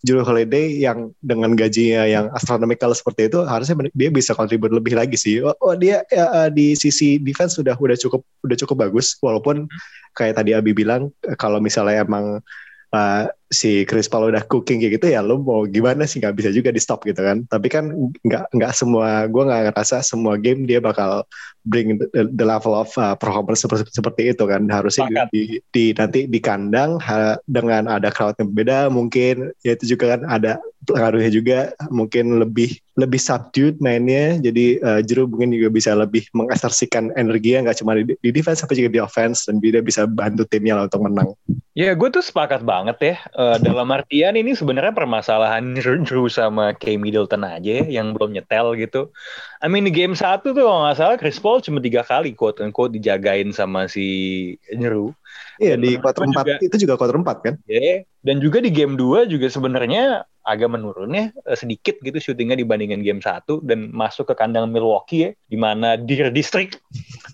Juru 0.07 0.23
Holiday 0.23 0.79
yang 0.79 1.11
dengan 1.19 1.59
gajinya 1.59 2.07
yang 2.07 2.31
astronomical 2.31 2.95
seperti 2.95 3.27
itu 3.27 3.43
harusnya 3.43 3.75
dia 3.99 4.11
bisa 4.15 4.31
kontribut 4.31 4.71
lebih 4.71 4.95
lagi 4.95 5.19
sih. 5.19 5.43
Oh, 5.43 5.55
oh 5.59 5.75
dia 5.75 6.07
ya, 6.15 6.47
eh, 6.47 6.49
di 6.55 6.79
sisi 6.79 7.19
defense 7.19 7.59
sudah 7.59 7.75
udah 7.75 7.99
cukup 7.99 8.23
udah 8.47 8.57
cukup 8.63 8.77
bagus 8.87 9.19
walaupun 9.19 9.67
kayak 10.15 10.39
tadi 10.39 10.55
Abi 10.55 10.71
bilang 10.71 11.11
kalau 11.35 11.59
misalnya 11.59 12.07
emang 12.07 12.39
uh, 12.95 13.23
si 13.49 13.89
Chris 13.89 14.09
Paul 14.09 14.29
udah 14.29 14.45
cooking 14.45 14.85
kayak 14.85 15.01
gitu 15.01 15.07
ya 15.13 15.25
lo 15.25 15.41
mau 15.41 15.65
gimana 15.65 16.05
sih? 16.05 16.21
Nggak 16.21 16.37
bisa 16.37 16.51
juga 16.53 16.69
di 16.69 16.81
stop 16.81 17.05
gitu 17.09 17.21
kan. 17.21 17.49
Tapi 17.49 17.67
kan 17.73 17.93
nggak 18.25 18.53
nggak 18.53 18.73
semua 18.77 19.25
gue 19.27 19.43
nggak 19.43 19.73
ngerasa 19.73 20.05
semua 20.05 20.37
game 20.37 20.69
dia 20.69 20.79
bakal 20.79 21.25
bring 21.69 22.01
the, 22.01 22.07
the 22.33 22.47
level 22.47 22.73
of 22.73 22.89
uh, 22.97 23.13
performance 23.17 23.65
seperti, 23.65 23.89
seperti 23.93 24.23
itu 24.33 24.45
kan. 24.45 24.69
Harusnya 24.69 25.29
di, 25.33 25.61
di 25.73 25.93
nanti 25.97 26.29
di 26.29 26.41
kandang 26.41 27.01
ha, 27.01 27.37
dengan 27.49 27.89
ada 27.89 28.09
crowd 28.13 28.37
yang 28.41 28.53
berbeda 28.53 28.89
mungkin 28.89 29.53
ya 29.65 29.77
itu 29.77 29.97
juga 29.97 30.17
kan 30.17 30.29
ada 30.29 30.61
pengaruhnya 30.89 31.29
juga 31.29 31.59
mungkin 31.93 32.41
lebih 32.41 32.81
lebih 32.97 33.21
subdued 33.21 33.77
mainnya. 33.85 34.41
Jadi 34.41 34.81
uh, 34.81 35.01
Jeru 35.05 35.29
mungkin 35.29 35.53
juga 35.53 35.69
bisa 35.69 35.93
lebih 35.93 36.25
mengekspresikan 36.33 37.13
energi 37.15 37.55
nggak 37.55 37.79
cuma 37.85 37.97
di, 38.01 38.17
di 38.19 38.31
defense 38.33 38.65
tapi 38.65 38.81
juga 38.81 38.91
di 38.91 39.01
offense 39.01 39.47
dan 39.47 39.61
dia 39.61 39.85
bisa 39.85 40.09
bantu 40.09 40.49
timnya 40.49 40.81
lah 40.81 40.85
untuk 40.89 41.05
menang. 41.05 41.37
Ya 41.79 41.95
gue 41.95 42.09
tuh 42.11 42.25
sepakat 42.25 42.67
banget 42.67 42.97
ya 42.99 43.17
uh, 43.39 43.57
dalam 43.63 43.89
artian 43.95 44.35
ini 44.35 44.53
sebenarnya 44.53 44.91
permasalahan 44.91 45.79
Drew 45.79 46.27
sama 46.27 46.75
K 46.75 46.99
Middleton 46.99 47.47
aja 47.47 47.81
ya, 47.81 47.85
yang 47.87 48.13
belum 48.13 48.35
nyetel 48.35 48.75
gitu. 48.75 49.15
I 49.63 49.71
mean 49.71 49.87
di 49.87 49.95
game 49.95 50.19
satu 50.19 50.51
tuh 50.51 50.67
kalau 50.67 50.83
nggak 50.85 50.99
salah 50.99 51.17
Chris 51.17 51.39
Paul 51.39 51.63
cuma 51.63 51.79
tiga 51.79 52.03
kali 52.03 52.35
quote 52.35 52.59
unquote 52.61 52.99
dijagain 52.99 53.55
sama 53.55 53.87
si 53.87 54.59
Nyeru. 54.75 55.15
Iya 55.59 55.75
di 55.75 55.99
quarter 55.99 56.23
empat 56.23 56.63
itu 56.63 56.77
juga 56.87 56.95
quarter 56.95 57.19
empat 57.19 57.37
kan? 57.43 57.55
Iya. 57.67 58.07
Dan 58.23 58.39
juga 58.39 58.63
di 58.63 58.71
game 58.71 58.95
2 58.95 59.27
juga 59.27 59.51
sebenarnya 59.51 60.23
agak 60.49 60.71
menurun 60.73 61.13
ya 61.13 61.27
eh, 61.29 61.59
sedikit 61.59 62.01
gitu 62.01 62.17
syutingnya 62.17 62.57
dibandingkan 62.57 63.05
game 63.05 63.21
satu 63.21 63.61
dan 63.61 63.93
masuk 63.93 64.33
ke 64.33 64.35
kandang 64.39 64.73
Milwaukee 64.73 65.29
ya 65.29 65.31
di 65.53 65.59
mana 65.61 66.01
Deer 66.01 66.33
District 66.33 66.81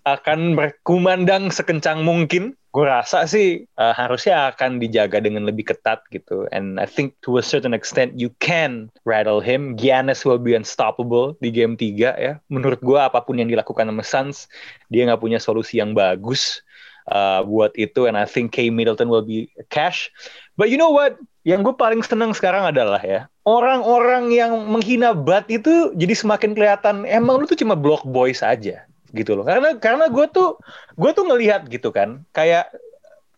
akan 0.02 0.58
berkumandang 0.58 1.54
sekencang 1.54 2.02
mungkin 2.02 2.58
gue 2.74 2.82
rasa 2.82 3.22
sih 3.30 3.70
uh, 3.78 3.94
harusnya 3.94 4.50
akan 4.50 4.82
dijaga 4.82 5.22
dengan 5.22 5.46
lebih 5.46 5.70
ketat 5.70 6.02
gitu. 6.10 6.50
And 6.50 6.82
I 6.82 6.90
think 6.90 7.14
to 7.22 7.38
a 7.38 7.44
certain 7.46 7.70
extent 7.70 8.18
you 8.18 8.34
can 8.42 8.90
rattle 9.06 9.38
him. 9.38 9.78
Giannis 9.78 10.26
will 10.26 10.42
be 10.42 10.58
unstoppable 10.58 11.38
di 11.38 11.54
game 11.54 11.78
3 11.78 12.18
ya. 12.18 12.42
Menurut 12.50 12.82
gue 12.82 12.98
apa 12.98 13.22
pun 13.22 13.38
yang 13.38 13.46
dilakukan 13.46 13.86
sama 13.86 14.02
Suns, 14.02 14.50
dia 14.90 15.06
nggak 15.06 15.22
punya 15.22 15.38
solusi 15.38 15.78
yang 15.78 15.94
bagus 15.94 16.63
uh, 17.10 17.44
buat 17.44 17.72
itu. 17.74 18.06
And 18.08 18.16
I 18.16 18.28
think 18.28 18.52
K 18.52 18.68
Middleton 18.70 19.10
will 19.10 19.24
be 19.24 19.50
cash. 19.68 20.08
But 20.56 20.70
you 20.70 20.78
know 20.78 20.92
what? 20.92 21.18
Yang 21.44 21.72
gue 21.72 21.74
paling 21.76 22.00
seneng 22.00 22.32
sekarang 22.32 22.64
adalah 22.64 23.04
ya 23.04 23.28
orang-orang 23.44 24.32
yang 24.32 24.52
menghina 24.68 25.12
Bat 25.12 25.52
itu 25.52 25.92
jadi 25.94 26.16
semakin 26.16 26.56
kelihatan 26.56 27.04
emang 27.04 27.44
lu 27.44 27.44
tuh 27.44 27.60
cuma 27.60 27.76
block 27.76 28.02
boys 28.08 28.40
aja 28.40 28.88
gitu 29.14 29.30
loh 29.38 29.46
karena 29.46 29.78
karena 29.78 30.10
gue 30.10 30.26
tuh 30.32 30.58
gue 30.98 31.10
tuh 31.14 31.24
ngelihat 31.28 31.70
gitu 31.70 31.94
kan 31.94 32.24
kayak 32.34 32.66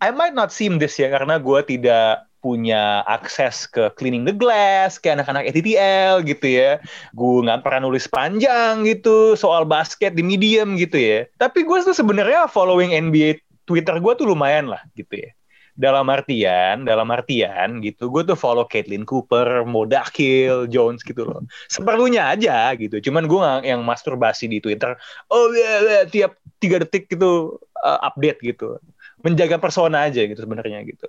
I 0.00 0.14
might 0.14 0.32
not 0.32 0.54
seem 0.54 0.78
this 0.80 0.96
ya 0.96 1.12
karena 1.12 1.36
gue 1.36 1.60
tidak 1.66 2.24
punya 2.40 3.02
akses 3.10 3.66
ke 3.66 3.90
cleaning 3.98 4.22
the 4.22 4.30
glass 4.30 5.02
kayak 5.02 5.20
anak-anak 5.20 5.50
ETTL 5.50 6.22
gitu 6.22 6.46
ya 6.46 6.78
gue 7.12 7.42
nggak 7.42 7.66
pernah 7.66 7.90
nulis 7.90 8.06
panjang 8.06 8.86
gitu 8.86 9.34
soal 9.34 9.66
basket 9.66 10.14
di 10.14 10.22
medium 10.22 10.78
gitu 10.78 10.94
ya 10.96 11.20
tapi 11.42 11.66
gue 11.66 11.78
tuh 11.82 11.96
sebenarnya 11.96 12.46
following 12.46 12.94
NBA 12.94 13.42
Twitter 13.66 13.98
gue 13.98 14.12
tuh 14.14 14.26
lumayan 14.30 14.70
lah 14.70 14.80
gitu 14.94 15.18
ya. 15.20 15.30
Dalam 15.76 16.08
artian 16.08 16.88
dalam 16.88 17.04
artian 17.12 17.84
gitu 17.84 18.08
gue 18.08 18.24
tuh 18.24 18.38
follow 18.38 18.64
Caitlin 18.64 19.04
Cooper, 19.04 19.66
Modakil, 19.68 20.64
Jones 20.72 21.04
gitu 21.04 21.28
loh. 21.28 21.44
Seperlunya 21.68 22.32
aja 22.32 22.72
gitu 22.80 22.96
cuman 23.04 23.28
gue 23.28 23.68
yang 23.68 23.84
masturbasi 23.84 24.48
di 24.48 24.64
Twitter 24.64 24.96
oh 25.28 25.52
ya 25.52 25.60
yeah, 25.60 25.78
yeah, 25.84 26.04
tiap 26.08 26.32
tiga 26.62 26.80
detik 26.80 27.12
gitu 27.12 27.60
uh, 27.84 27.98
update 28.08 28.40
gitu 28.40 28.80
menjaga 29.24 29.56
persona 29.56 30.04
aja 30.04 30.24
gitu 30.24 30.36
sebenarnya 30.36 30.84
gitu. 30.84 31.08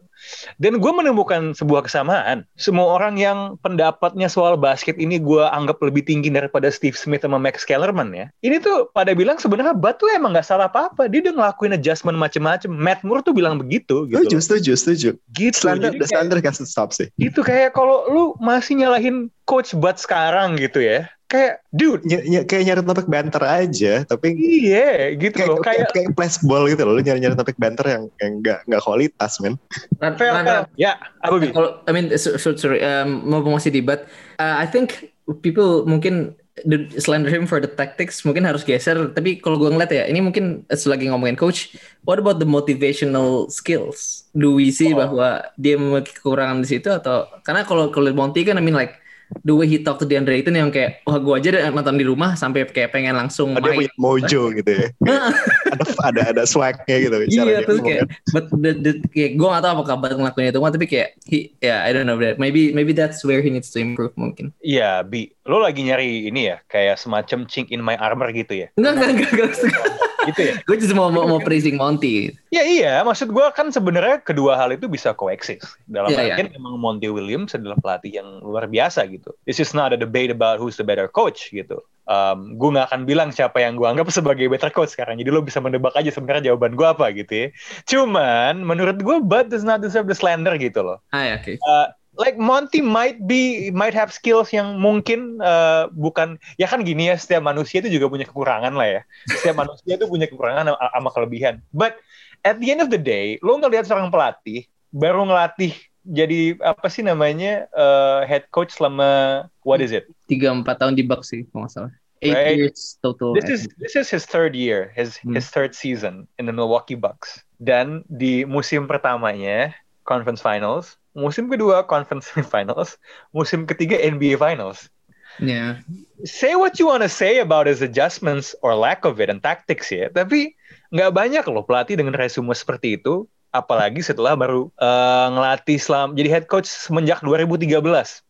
Dan 0.62 0.80
gue 0.80 0.92
menemukan 0.92 1.52
sebuah 1.52 1.86
kesamaan. 1.86 2.48
Semua 2.56 2.96
orang 2.96 3.20
yang 3.20 3.60
pendapatnya 3.60 4.32
soal 4.32 4.56
basket 4.56 4.96
ini 4.96 5.20
gue 5.20 5.44
anggap 5.44 5.84
lebih 5.84 6.08
tinggi 6.08 6.32
daripada 6.32 6.72
Steve 6.72 6.96
Smith 6.96 7.26
sama 7.26 7.42
Max 7.42 7.68
Kellerman 7.68 8.16
ya. 8.16 8.32
Ini 8.42 8.64
tuh 8.64 8.90
pada 8.96 9.12
bilang 9.12 9.38
sebenarnya 9.38 9.76
Batu 9.76 10.08
emang 10.08 10.34
nggak 10.34 10.48
salah 10.48 10.72
apa-apa. 10.72 11.12
Dia 11.12 11.28
udah 11.28 11.34
ngelakuin 11.44 11.76
adjustment 11.76 12.16
macem-macem. 12.16 12.72
Matt 12.72 13.04
Moore 13.04 13.22
tuh 13.22 13.36
bilang 13.36 13.60
begitu. 13.60 14.08
Gitu. 14.08 14.24
Setuju, 14.24 14.38
setuju, 14.40 14.72
setuju. 14.78 15.10
Gitu. 15.36 15.58
Slander, 15.58 15.92
the 15.92 16.08
has 16.48 16.58
to 16.62 16.68
stop 16.68 16.96
sih. 16.96 17.12
Itu 17.20 17.44
kayak 17.44 17.76
kalau 17.76 18.08
lu 18.08 18.24
masih 18.40 18.80
nyalahin 18.80 19.28
coach 19.48 19.72
Bud 19.76 19.96
sekarang 19.96 20.60
gitu 20.60 20.84
ya 20.84 21.08
kayak 21.28 21.60
dude 21.76 22.08
ny 22.08 22.16
ny 22.24 22.38
kayak 22.48 22.64
nyari 22.64 22.82
topik 22.88 23.08
banter 23.12 23.44
aja 23.44 23.94
tapi 24.08 24.32
iya 24.32 25.12
gitu 25.12 25.36
kayak, 25.36 25.50
loh 25.52 25.60
kayak 25.60 25.92
kayak 25.92 26.10
flashball 26.16 26.64
gitu 26.72 26.88
loh 26.88 26.96
lu 26.96 27.04
nyari 27.04 27.20
nyari 27.20 27.36
topik 27.36 27.60
banter 27.60 27.84
yang 27.84 28.04
yang 28.24 28.32
nggak 28.40 28.60
nggak 28.64 28.82
kualitas 28.82 29.36
men 29.44 29.60
fair, 30.00 30.16
fair. 30.16 30.64
Ya 30.80 30.96
apa 31.20 31.36
bi 31.36 31.52
Kalau 31.52 31.84
I 31.84 31.92
mean 31.92 32.16
so, 32.16 32.40
so- 32.40 32.56
sorry 32.56 32.80
um, 32.80 33.28
mau 33.28 33.44
masih 33.44 33.76
debat 33.76 34.08
uh, 34.40 34.56
I 34.56 34.72
think 34.72 35.12
people 35.44 35.84
mungkin 35.84 36.32
the- 36.64 36.88
slander 36.98 37.28
him 37.28 37.44
for 37.44 37.60
the 37.60 37.68
tactics 37.68 38.24
mungkin 38.24 38.48
harus 38.48 38.64
geser 38.64 38.96
tapi 39.12 39.38
kalau 39.38 39.60
gue 39.60 39.68
ngeliat 39.68 39.92
ya 39.92 40.04
ini 40.08 40.24
mungkin 40.24 40.64
selagi 40.72 41.12
ngomongin 41.12 41.36
coach 41.36 41.76
what 42.08 42.18
about 42.18 42.40
the 42.40 42.48
motivational 42.48 43.52
skills 43.52 44.26
do 44.32 44.56
we 44.56 44.72
see 44.72 44.96
Oh. 44.96 45.04
bahwa 45.04 45.44
dia 45.60 45.76
memiliki 45.76 46.16
kekurangan 46.16 46.64
di 46.64 46.72
situ 46.72 46.88
atau 46.88 47.28
karena 47.44 47.68
kalau 47.68 47.92
kalau 47.92 48.08
Monty 48.16 48.48
kan 48.48 48.56
I 48.56 48.64
mean 48.64 48.74
like 48.74 48.96
the 49.44 49.54
way 49.54 49.68
he 49.68 49.80
talk 49.80 50.00
to 50.00 50.06
DeAndre 50.06 50.40
Ayton 50.40 50.56
yang 50.56 50.72
kayak 50.72 51.04
wah 51.04 51.20
gue 51.20 51.34
aja 51.36 51.70
nonton 51.72 52.00
di 52.00 52.06
rumah 52.08 52.36
sampai 52.36 52.64
kayak 52.68 52.92
pengen 52.96 53.16
langsung 53.16 53.54
Oh, 53.54 53.62
dia 53.62 53.74
main 53.74 53.88
punya 53.88 54.00
mojo 54.00 54.42
gitu 54.56 54.72
ya 54.72 54.88
ada 55.74 55.84
ada 56.08 56.22
ada 56.36 56.44
swagnya 56.44 56.98
gitu 57.00 57.16
Iya 57.28 57.44
dia 57.44 57.60
terus 57.66 57.82
kayak 57.82 58.06
kan. 58.06 58.08
but 58.32 58.46
the, 58.54 58.72
the, 58.78 58.92
kayak 59.12 59.32
gue 59.36 59.48
gak 59.48 59.64
tau 59.64 59.72
apakah 59.80 59.96
Bud 60.00 60.14
ngelakuin 60.16 60.52
itu 60.52 60.60
tapi 60.60 60.86
kayak 60.86 61.10
he 61.26 61.52
yeah 61.60 61.84
I 61.84 61.92
don't 61.92 62.06
know 62.08 62.20
that 62.20 62.40
maybe 62.40 62.72
maybe 62.72 62.92
that's 62.92 63.24
where 63.24 63.40
he 63.42 63.50
needs 63.50 63.72
to 63.74 63.80
improve 63.80 64.14
mungkin 64.16 64.52
Iya, 64.64 65.04
Bi. 65.08 65.32
Lo 65.48 65.64
lagi 65.64 65.80
nyari 65.80 66.28
ini 66.28 66.52
ya, 66.52 66.60
kayak 66.68 67.00
semacam 67.00 67.48
chink 67.48 67.72
in 67.72 67.80
my 67.80 67.96
armor 67.96 68.28
gitu 68.36 68.66
ya? 68.66 68.68
enggak 68.76 69.00
enggak 69.00 69.10
enggak, 69.32 69.32
enggak. 69.32 70.07
Gitu 70.26 70.42
ya? 70.50 70.54
gue 70.66 70.76
cuma 70.90 71.14
mau, 71.14 71.22
mau 71.22 71.38
mau 71.38 71.42
praising 71.44 71.78
Monty 71.78 72.34
Ya 72.50 72.64
iya, 72.64 72.94
maksud 73.04 73.30
gue 73.30 73.46
kan 73.54 73.70
sebenarnya 73.70 74.24
kedua 74.24 74.56
hal 74.56 74.72
itu 74.72 74.88
bisa 74.88 75.12
koeksis. 75.12 75.62
Dalam 75.86 76.10
Iya, 76.10 76.34
artian 76.34 76.56
emang 76.56 76.80
Monty 76.80 77.12
Williams 77.12 77.54
adalah 77.54 77.76
pelatih 77.78 78.24
yang 78.24 78.40
luar 78.40 78.72
biasa 78.72 79.04
gitu. 79.12 79.36
This 79.44 79.60
is 79.60 79.76
not 79.76 79.92
a 79.92 80.00
debate 80.00 80.32
about 80.32 80.58
who's 80.64 80.80
the 80.80 80.88
better 80.88 81.12
coach 81.12 81.52
gitu. 81.52 81.84
Um, 82.08 82.56
gue 82.56 82.72
nggak 82.72 82.88
akan 82.88 83.02
bilang 83.04 83.30
siapa 83.36 83.60
yang 83.60 83.76
gue 83.76 83.84
anggap 83.84 84.08
sebagai 84.16 84.48
better 84.48 84.72
coach 84.72 84.96
sekarang. 84.96 85.20
Jadi 85.20 85.28
lo 85.28 85.44
bisa 85.44 85.60
menebak 85.60 85.92
aja 85.92 86.08
sebenarnya 86.08 86.56
jawaban 86.56 86.80
gue 86.80 86.88
apa 86.88 87.12
gitu 87.12 87.34
ya. 87.36 87.48
Cuman 87.84 88.64
menurut 88.64 88.96
gue 89.04 89.18
Bud 89.20 89.52
does 89.52 89.68
not 89.68 89.84
deserve 89.84 90.08
the 90.08 90.16
slander 90.16 90.56
gitu 90.56 90.82
loh. 90.88 91.04
ah 91.12 91.24
ya 91.28 91.34
oke 91.44 91.60
Uh, 91.68 91.92
like 92.18 92.36
Monty 92.36 92.82
might 92.82 93.22
be 93.30 93.70
might 93.72 93.94
have 93.94 94.10
skills 94.10 94.50
yang 94.52 94.82
mungkin 94.82 95.38
uh, 95.40 95.88
bukan 95.94 96.42
ya 96.58 96.66
kan 96.66 96.82
gini 96.82 97.10
ya 97.10 97.16
setiap 97.16 97.46
manusia 97.46 97.80
itu 97.80 97.94
juga 97.94 98.10
punya 98.10 98.26
kekurangan 98.26 98.74
lah 98.74 98.88
ya. 98.90 99.02
Setiap 99.30 99.56
manusia 99.64 99.96
itu 99.96 100.06
punya 100.10 100.26
kekurangan 100.26 100.74
sama, 100.74 100.78
sama 100.92 101.10
kelebihan. 101.14 101.62
But 101.72 102.02
at 102.42 102.58
the 102.58 102.74
end 102.74 102.82
of 102.82 102.90
the 102.90 103.00
day 103.02 103.38
lo 103.46 103.58
ngelihat 103.62 103.86
seorang 103.86 104.10
pelatih 104.10 104.66
baru 104.90 105.30
ngelatih 105.30 105.74
jadi 106.08 106.56
apa 106.64 106.88
sih 106.88 107.04
namanya 107.04 107.68
uh, 107.76 108.24
head 108.24 108.48
coach 108.56 108.72
selama 108.72 109.44
what 109.68 109.84
is 109.84 109.92
it? 109.92 110.08
Tiga 110.32 110.50
empat 110.56 110.80
tahun 110.80 110.96
di 110.96 111.04
Bucks 111.04 111.30
sih 111.36 111.44
kalau 111.52 111.68
nggak 111.68 111.74
salah. 111.74 111.94
Eight 112.26 112.34
Right. 112.34 112.58
years 112.58 112.98
total 113.06 113.38
this 113.38 113.46
is 113.46 113.70
this 113.78 113.94
is 113.94 114.10
his 114.10 114.26
third 114.26 114.58
year 114.58 114.90
his 114.98 115.22
Hmm. 115.22 115.38
his 115.38 115.54
third 115.54 115.78
season 115.78 116.26
in 116.42 116.50
the 116.50 116.56
Milwaukee 116.56 116.98
Bucks. 116.98 117.46
Dan 117.62 118.02
di 118.10 118.42
musim 118.48 118.90
pertamanya 118.90 119.76
conference 120.08 120.40
finals 120.42 120.96
musim 121.18 121.50
kedua 121.50 121.82
conference 121.90 122.30
finals 122.54 123.02
musim 123.34 123.66
ketiga 123.66 123.98
NBA 123.98 124.38
finals. 124.38 124.94
Yeah. 125.42 125.82
Say 126.26 126.58
what 126.58 126.78
you 126.82 126.90
want 126.90 127.06
to 127.06 127.10
say 127.10 127.42
about 127.42 127.70
his 127.70 127.82
adjustments 127.82 128.58
or 128.66 128.74
lack 128.74 129.06
of 129.06 129.22
it 129.22 129.30
and 129.30 129.42
tactics 129.42 129.90
ya 129.90 130.14
tapi 130.14 130.54
nggak 130.94 131.12
banyak 131.14 131.44
loh 131.50 131.66
pelatih 131.66 131.98
dengan 131.98 132.14
resume 132.14 132.54
seperti 132.54 133.02
itu 133.02 133.26
apalagi 133.54 134.02
setelah 134.06 134.38
baru 134.38 134.70
uh, 134.78 135.28
ngelatih 135.34 135.78
selama 135.82 136.14
jadi 136.14 136.30
head 136.30 136.46
coach 136.50 136.70
semenjak 136.70 137.22
2013 137.22 138.22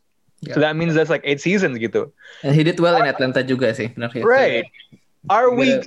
so 0.45 0.60
that 0.60 0.76
means 0.76 0.93
that's 0.93 1.10
like 1.10 1.26
eight 1.26 1.41
seasons 1.41 1.78
gitu. 1.82 2.12
And 2.45 2.54
he 2.54 2.62
did 2.62 2.78
well 2.78 2.95
in 2.97 3.10
Atlanta 3.10 3.41
juga 3.41 3.73
sih 3.73 3.89
benar 3.97 4.13
ya? 4.13 4.21
Right. 4.21 4.69
Are 5.34 5.50
we 5.50 5.82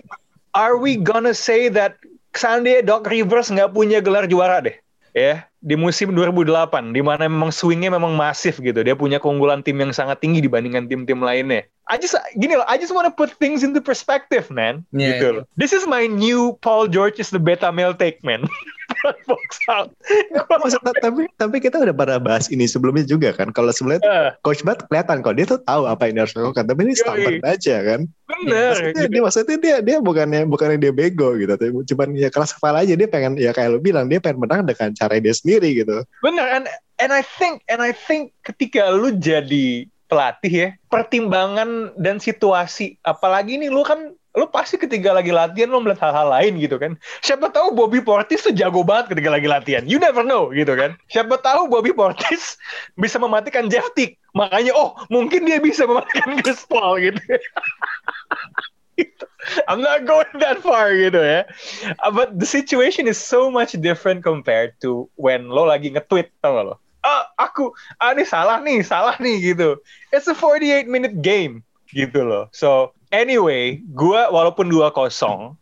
are 0.59 0.75
we 0.75 0.99
gonna 0.99 1.37
say 1.37 1.71
that 1.71 2.03
seandainya 2.35 2.83
Doc 2.91 3.07
Rivers 3.07 3.49
nggak 3.55 3.71
punya 3.71 4.03
gelar 4.03 4.27
juara 4.27 4.59
deh? 4.59 4.75
Ya, 5.11 5.51
di 5.59 5.75
musim 5.75 6.15
2008 6.15 6.95
di 6.95 7.03
mana 7.03 7.27
memang 7.27 7.51
swingnya 7.51 7.91
memang 7.91 8.15
masif 8.15 8.63
gitu. 8.63 8.81
Dia 8.81 8.95
punya 8.95 9.19
keunggulan 9.19 9.61
tim 9.67 9.77
yang 9.83 9.91
sangat 9.91 10.23
tinggi 10.23 10.39
dibandingkan 10.39 10.87
tim-tim 10.87 11.19
lainnya. 11.19 11.67
I 11.91 11.99
just 11.99 12.15
gini 12.39 12.55
loh, 12.55 12.67
I 12.71 12.79
just 12.79 12.95
wanna 12.95 13.11
put 13.11 13.35
things 13.43 13.67
into 13.67 13.83
perspective, 13.83 14.47
man. 14.55 14.87
Yeah, 14.95 15.19
gitu 15.19 15.27
yeah. 15.27 15.37
loh. 15.43 15.45
This 15.59 15.75
is 15.75 15.91
my 15.91 16.07
new 16.07 16.55
Paul 16.63 16.87
George 16.87 17.19
is 17.19 17.35
the 17.35 17.43
beta 17.43 17.75
male 17.75 17.93
take, 17.99 18.23
man. 18.23 18.47
Box 19.31 19.51
out. 19.73 19.91
Maksudnya, 20.31 20.95
tapi 21.01 21.23
tapi 21.35 21.57
kita 21.59 21.83
udah 21.83 21.95
pernah 21.97 22.19
bahas 22.23 22.47
ini 22.53 22.69
sebelumnya 22.69 23.03
juga 23.03 23.33
kan 23.35 23.51
kalau 23.51 23.73
sebenarnya 23.73 24.03
tuh 24.05 24.11
Eh, 24.11 24.31
coach 24.43 24.63
Bud 24.67 24.79
kelihatan 24.91 25.23
kok 25.23 25.35
dia 25.39 25.47
tuh 25.47 25.61
tahu 25.63 25.87
apa 25.87 26.11
yang 26.11 26.15
dia 26.19 26.23
harus 26.27 26.35
lakukan 26.35 26.65
tapi 26.67 26.81
ini 26.83 26.95
standar 26.99 27.35
aja 27.47 27.77
kan 27.87 28.01
Bener. 28.27 28.75
maksudnya 28.75 29.05
gitu. 29.07 29.13
dia 29.15 29.21
maksudnya 29.23 29.57
dia 29.57 29.77
dia 29.81 29.97
bukannya 30.03 30.41
bukannya 30.51 30.79
dia 30.83 30.93
bego 30.93 31.39
gitu 31.39 31.55
tapi 31.55 31.71
cuman 31.71 32.09
ya 32.19 32.29
keras 32.29 32.51
kepala 32.51 32.83
aja 32.83 32.95
dia 32.99 33.07
pengen 33.07 33.39
ya 33.39 33.55
kayak 33.55 33.71
lu 33.71 33.79
bilang 33.79 34.11
dia 34.11 34.19
pengen 34.19 34.43
menang 34.43 34.67
dengan 34.67 34.91
cara 34.99 35.15
dia 35.23 35.35
sendiri 35.35 35.79
gitu 35.79 36.03
Bener, 36.21 36.47
and 36.51 36.67
and 36.99 37.11
I 37.15 37.23
think 37.23 37.63
and 37.71 37.79
I 37.79 37.95
think 37.95 38.35
ketika 38.43 38.91
lu 38.91 39.15
jadi 39.15 39.87
pelatih 40.11 40.51
ya, 40.51 40.69
pertimbangan 40.91 41.95
dan 41.95 42.19
situasi, 42.19 42.99
apalagi 43.07 43.63
ini 43.63 43.71
lu 43.71 43.87
kan 43.87 44.11
lu 44.39 44.47
pasti 44.47 44.79
ketika 44.79 45.11
lagi 45.11 45.35
latihan 45.35 45.67
lu 45.67 45.83
melihat 45.83 46.11
hal-hal 46.11 46.31
lain 46.31 46.63
gitu 46.63 46.79
kan. 46.79 46.95
Siapa 47.19 47.51
tahu 47.51 47.75
Bobby 47.75 47.99
Portis 47.99 48.47
tuh 48.47 48.55
jago 48.55 48.87
banget 48.87 49.11
ketika 49.11 49.31
lagi 49.35 49.51
latihan. 49.51 49.83
You 49.91 49.99
never 49.99 50.23
know 50.23 50.55
gitu 50.55 50.79
kan. 50.79 50.95
Siapa 51.11 51.43
tahu 51.43 51.67
Bobby 51.67 51.91
Portis 51.91 52.55
bisa 53.03 53.19
mematikan 53.19 53.67
Jeff 53.67 53.91
Tick. 53.99 54.15
Makanya 54.39 54.71
oh, 54.79 54.95
mungkin 55.11 55.51
dia 55.51 55.59
bisa 55.59 55.83
mematikan 55.83 56.39
Chris 56.43 56.63
Paul 56.67 57.03
gitu. 57.03 57.19
Gitu. 59.01 59.25
I'm 59.65 59.81
not 59.81 60.05
going 60.05 60.29
that 60.45 60.61
far 60.61 60.93
gitu 60.93 61.17
ya. 61.17 61.49
Uh, 62.05 62.13
but 62.13 62.37
the 62.37 62.45
situation 62.45 63.09
is 63.09 63.17
so 63.17 63.49
much 63.49 63.73
different 63.81 64.21
compared 64.21 64.77
to 64.85 65.09
when 65.17 65.49
lo 65.49 65.65
lagi 65.65 65.89
nge-tweet 65.89 66.29
tau 66.45 66.61
gak 66.61 66.67
lo? 66.69 66.77
Ah, 67.01 67.33
aku, 67.41 67.73
ah 67.97 68.13
ini 68.13 68.29
salah 68.29 68.61
nih, 68.61 68.85
salah 68.85 69.17
nih 69.17 69.57
gitu. 69.57 69.81
It's 70.13 70.29
a 70.29 70.37
48 70.37 70.85
minute 70.85 71.25
game 71.25 71.65
gitu 71.97 72.29
loh. 72.29 72.53
So 72.53 72.93
anyway, 73.11 73.83
gua 73.95 74.31
walaupun 74.31 74.71
2-0, 74.71 74.91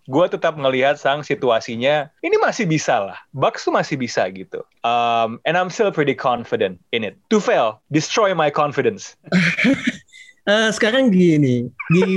gua 0.09 0.25
tetap 0.29 0.55
ngelihat 0.57 0.97
sang 1.01 1.21
situasinya 1.25 2.09
ini 2.25 2.37
masih 2.41 2.65
bisa 2.65 3.01
lah. 3.01 3.19
Bucks 3.35 3.67
tuh 3.67 3.75
masih 3.75 4.01
bisa 4.01 4.25
gitu. 4.33 4.65
Um, 4.87 5.43
and 5.49 5.57
I'm 5.57 5.73
still 5.73 5.93
pretty 5.93 6.15
confident 6.15 6.81
in 6.93 7.05
it. 7.05 7.21
Tufel, 7.29 7.81
destroy 7.93 8.33
my 8.33 8.49
confidence. 8.53 9.17
Eh, 10.49 10.73
sekarang 10.73 11.13
gini 11.13 11.69
di 11.93 12.17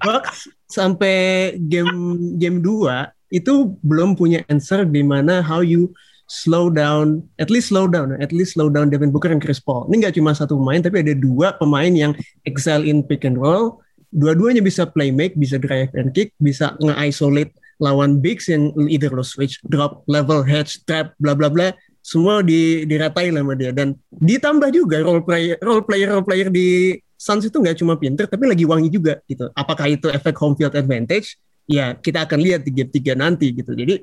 Bucks 0.00 0.48
sampai 0.72 1.52
game 1.68 2.16
game 2.40 2.64
2 2.64 3.12
itu 3.28 3.76
belum 3.84 4.16
punya 4.16 4.40
answer 4.48 4.88
di 4.88 5.04
mana 5.04 5.44
how 5.44 5.60
you 5.60 5.92
slow 6.26 6.72
down, 6.72 7.22
at 7.38 7.52
least 7.52 7.70
slow 7.70 7.86
down, 7.86 8.16
at 8.18 8.32
least 8.32 8.58
slow 8.58 8.72
down 8.72 8.90
Devin 8.90 9.12
Booker 9.12 9.30
dan 9.30 9.38
Chris 9.38 9.62
Paul. 9.62 9.86
Ini 9.92 10.06
nggak 10.06 10.16
cuma 10.18 10.34
satu 10.34 10.58
pemain, 10.58 10.82
tapi 10.82 11.04
ada 11.04 11.14
dua 11.14 11.54
pemain 11.54 11.92
yang 11.92 12.12
excel 12.48 12.82
in 12.82 13.02
pick 13.04 13.22
and 13.22 13.38
roll. 13.38 13.78
Dua-duanya 14.10 14.62
bisa 14.62 14.86
play 14.86 15.10
make, 15.10 15.34
bisa 15.34 15.58
drive 15.60 15.92
and 15.94 16.14
kick, 16.14 16.32
bisa 16.38 16.74
nge-isolate 16.78 17.52
lawan 17.76 18.20
bigs 18.24 18.48
yang 18.48 18.72
either 18.88 19.12
lo 19.12 19.20
switch, 19.20 19.60
drop, 19.68 20.00
level, 20.08 20.40
hedge, 20.40 20.80
trap, 20.88 21.12
bla 21.20 21.36
bla 21.36 21.52
bla. 21.52 21.72
Semua 22.00 22.38
di, 22.40 22.86
diratain 22.86 23.34
sama 23.34 23.58
dia. 23.58 23.74
Dan 23.74 23.98
ditambah 24.14 24.70
juga 24.70 25.02
role 25.02 25.26
player, 25.26 25.58
role 25.58 25.82
player, 25.82 26.08
role 26.14 26.24
player 26.24 26.48
di 26.48 26.96
Suns 27.16 27.48
itu 27.48 27.56
nggak 27.56 27.80
cuma 27.80 27.96
pinter, 27.96 28.28
tapi 28.28 28.44
lagi 28.44 28.68
wangi 28.68 28.92
juga 28.92 29.18
gitu. 29.24 29.48
Apakah 29.56 29.88
itu 29.88 30.06
efek 30.12 30.36
home 30.36 30.54
field 30.54 30.76
advantage? 30.76 31.40
Ya 31.66 31.96
kita 31.98 32.28
akan 32.28 32.38
lihat 32.38 32.62
di 32.62 32.70
game 32.70 32.92
3 32.92 33.18
nanti 33.18 33.50
gitu. 33.50 33.74
Jadi 33.74 33.98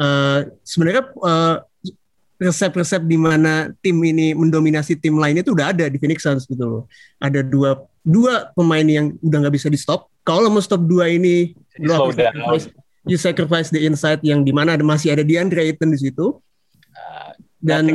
uh, 0.00 0.48
sebenarnya 0.64 1.12
uh, 1.20 1.56
resep-resep 2.42 3.02
di 3.06 3.18
mana 3.20 3.70
tim 3.78 3.94
ini 4.02 4.34
mendominasi 4.34 4.98
tim 4.98 5.14
lainnya 5.14 5.46
itu 5.46 5.52
udah 5.54 5.70
ada 5.70 5.86
di 5.86 5.98
Phoenix 5.98 6.24
Suns 6.24 6.46
gitu 6.48 6.64
loh. 6.64 6.82
Ada 7.22 7.44
dua 7.44 7.78
dua 8.02 8.50
pemain 8.52 8.84
yang 8.84 9.14
udah 9.22 9.38
nggak 9.46 9.54
bisa 9.54 9.70
di 9.70 9.78
stop. 9.78 10.10
Kalau 10.22 10.50
mau 10.50 10.62
stop 10.62 10.86
dua 10.86 11.10
ini, 11.10 11.54
lo 11.82 12.10
down. 12.10 12.14
sacrifice, 12.14 12.66
you 13.06 13.18
sacrifice 13.18 13.68
the 13.70 13.82
inside 13.82 14.22
yang 14.22 14.46
di 14.46 14.54
mana 14.54 14.78
ada 14.78 14.84
masih 14.86 15.14
ada 15.14 15.26
DeAndre 15.26 15.66
Ayton 15.66 15.90
di 15.90 15.98
situ. 15.98 16.38
Uh, 16.94 17.32
Dan 17.62 17.86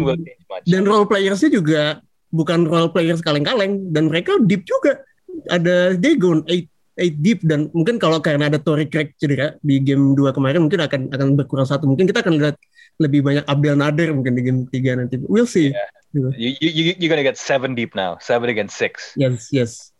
dan 0.63 0.83
role 0.87 1.07
playersnya 1.07 1.51
juga 1.51 1.99
bukan 2.31 2.67
role 2.67 2.91
players 2.91 3.23
kaleng-kaleng 3.23 3.91
dan 3.91 4.07
mereka 4.11 4.35
deep 4.43 4.63
juga. 4.63 5.03
Ada 5.51 5.95
they 5.99 6.15
go 6.15 6.39
eight, 6.47 6.71
eight 6.99 7.19
deep 7.19 7.43
dan 7.43 7.67
mungkin 7.71 7.99
kalau 7.99 8.23
karena 8.23 8.47
ada 8.47 8.59
Tory 8.59 8.87
Craig 8.87 9.13
cedera 9.19 9.55
di 9.59 9.79
game 9.83 10.15
2 10.15 10.35
kemarin 10.35 10.65
mungkin 10.65 10.81
akan 10.83 11.01
akan 11.11 11.27
berkurang 11.35 11.67
satu. 11.67 11.83
Mungkin 11.83 12.07
kita 12.07 12.23
akan 12.23 12.39
lihat 12.39 12.55
lebih 12.97 13.21
banyak 13.21 13.45
Abdel 13.45 13.75
Nader 13.77 14.09
mungkin 14.15 14.33
di 14.39 14.41
game 14.43 14.65
3 14.71 14.99
nanti. 15.03 15.15
We'll 15.19 15.47
see. 15.47 15.75
you, 16.15 16.31
you, 16.35 16.55
you, 16.59 16.83
you're 16.97 17.11
gonna 17.11 17.23
get 17.23 17.37
seven 17.37 17.75
deep 17.75 17.93
now, 17.93 18.17
seven 18.23 18.49
against 18.49 18.79
six. 18.79 19.13
Yes, 19.19 19.51
yes. 19.51 19.91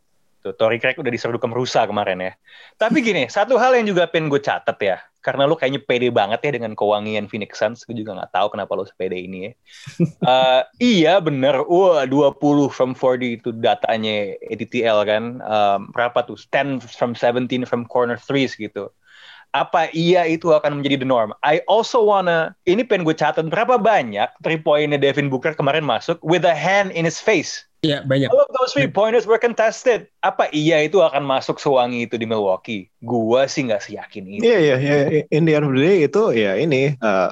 Tuh, 0.47 0.55
Tory 0.55 0.79
Craig 0.79 0.95
udah 0.95 1.11
diseruduk 1.11 1.43
merusa 1.43 1.83
kemarin 1.83 2.23
ya. 2.23 2.31
Tapi 2.79 3.03
gini, 3.03 3.27
satu 3.27 3.59
hal 3.59 3.75
yang 3.75 3.91
juga 3.91 4.07
pengen 4.07 4.31
gue 4.31 4.39
catat 4.39 4.79
ya. 4.79 4.97
Karena 5.19 5.43
lu 5.43 5.59
kayaknya 5.59 5.83
pede 5.83 6.07
banget 6.07 6.39
ya 6.39 6.51
dengan 6.55 6.71
kewangian 6.71 7.27
Phoenix 7.27 7.59
Suns. 7.59 7.83
Gue 7.83 7.99
juga 7.99 8.15
nggak 8.15 8.31
tahu 8.31 8.47
kenapa 8.55 8.71
lu 8.79 8.87
sepede 8.87 9.19
ini 9.19 9.51
ya. 9.51 9.53
Eh, 10.27 10.61
iya 10.79 11.13
bener, 11.19 11.63
wah 11.67 12.03
20 12.07 12.71
from 12.71 12.91
40 12.95 13.39
itu 13.43 13.49
datanya 13.51 14.39
ATTL 14.47 15.03
kan. 15.03 15.23
Um, 15.43 15.79
berapa 15.91 16.23
tuh? 16.23 16.39
10 16.39 16.79
from 16.79 17.11
17 17.11 17.67
from 17.67 17.83
corner 17.83 18.15
threes 18.15 18.55
gitu. 18.55 18.87
Apa 19.51 19.91
iya 19.91 20.23
itu 20.27 20.55
akan 20.55 20.79
menjadi 20.79 21.03
the 21.03 21.07
norm? 21.07 21.35
I 21.43 21.59
also 21.67 22.03
wanna, 22.07 22.55
ini 22.63 22.87
pengen 22.87 23.03
gue 23.03 23.15
catat 23.15 23.47
berapa 23.51 23.79
banyak 23.79 24.31
three 24.43 24.59
pointnya 24.59 24.99
Devin 24.99 25.27
Booker 25.27 25.55
kemarin 25.55 25.83
masuk 25.83 26.19
with 26.23 26.47
a 26.47 26.55
hand 26.55 26.95
in 26.95 27.03
his 27.03 27.19
face. 27.19 27.66
Iya, 27.85 28.01
banyak. 28.01 28.33
All 28.33 28.41
of 28.41 28.49
those 28.57 28.73
three 28.73 28.89
pointers 28.89 29.29
were 29.29 29.37
contested. 29.37 30.09
Apa 30.25 30.49
iya 30.49 30.81
itu 30.81 30.97
akan 30.97 31.21
masuk 31.21 31.61
sewangi 31.61 32.09
itu 32.09 32.17
di 32.17 32.25
Milwaukee? 32.25 32.89
Gua 33.05 33.45
sih 33.45 33.69
nggak 33.69 33.85
seyakin 33.85 34.25
itu. 34.25 34.41
Iya 34.49 34.57
iya 34.57 34.75
iya. 34.81 34.97
In 35.29 35.45
the 35.45 35.53
end 35.53 35.65
of 35.69 35.73
the 35.77 35.81
day 35.85 35.97
itu 36.09 36.23
ya 36.33 36.57
ini 36.57 36.97
uh, 37.05 37.29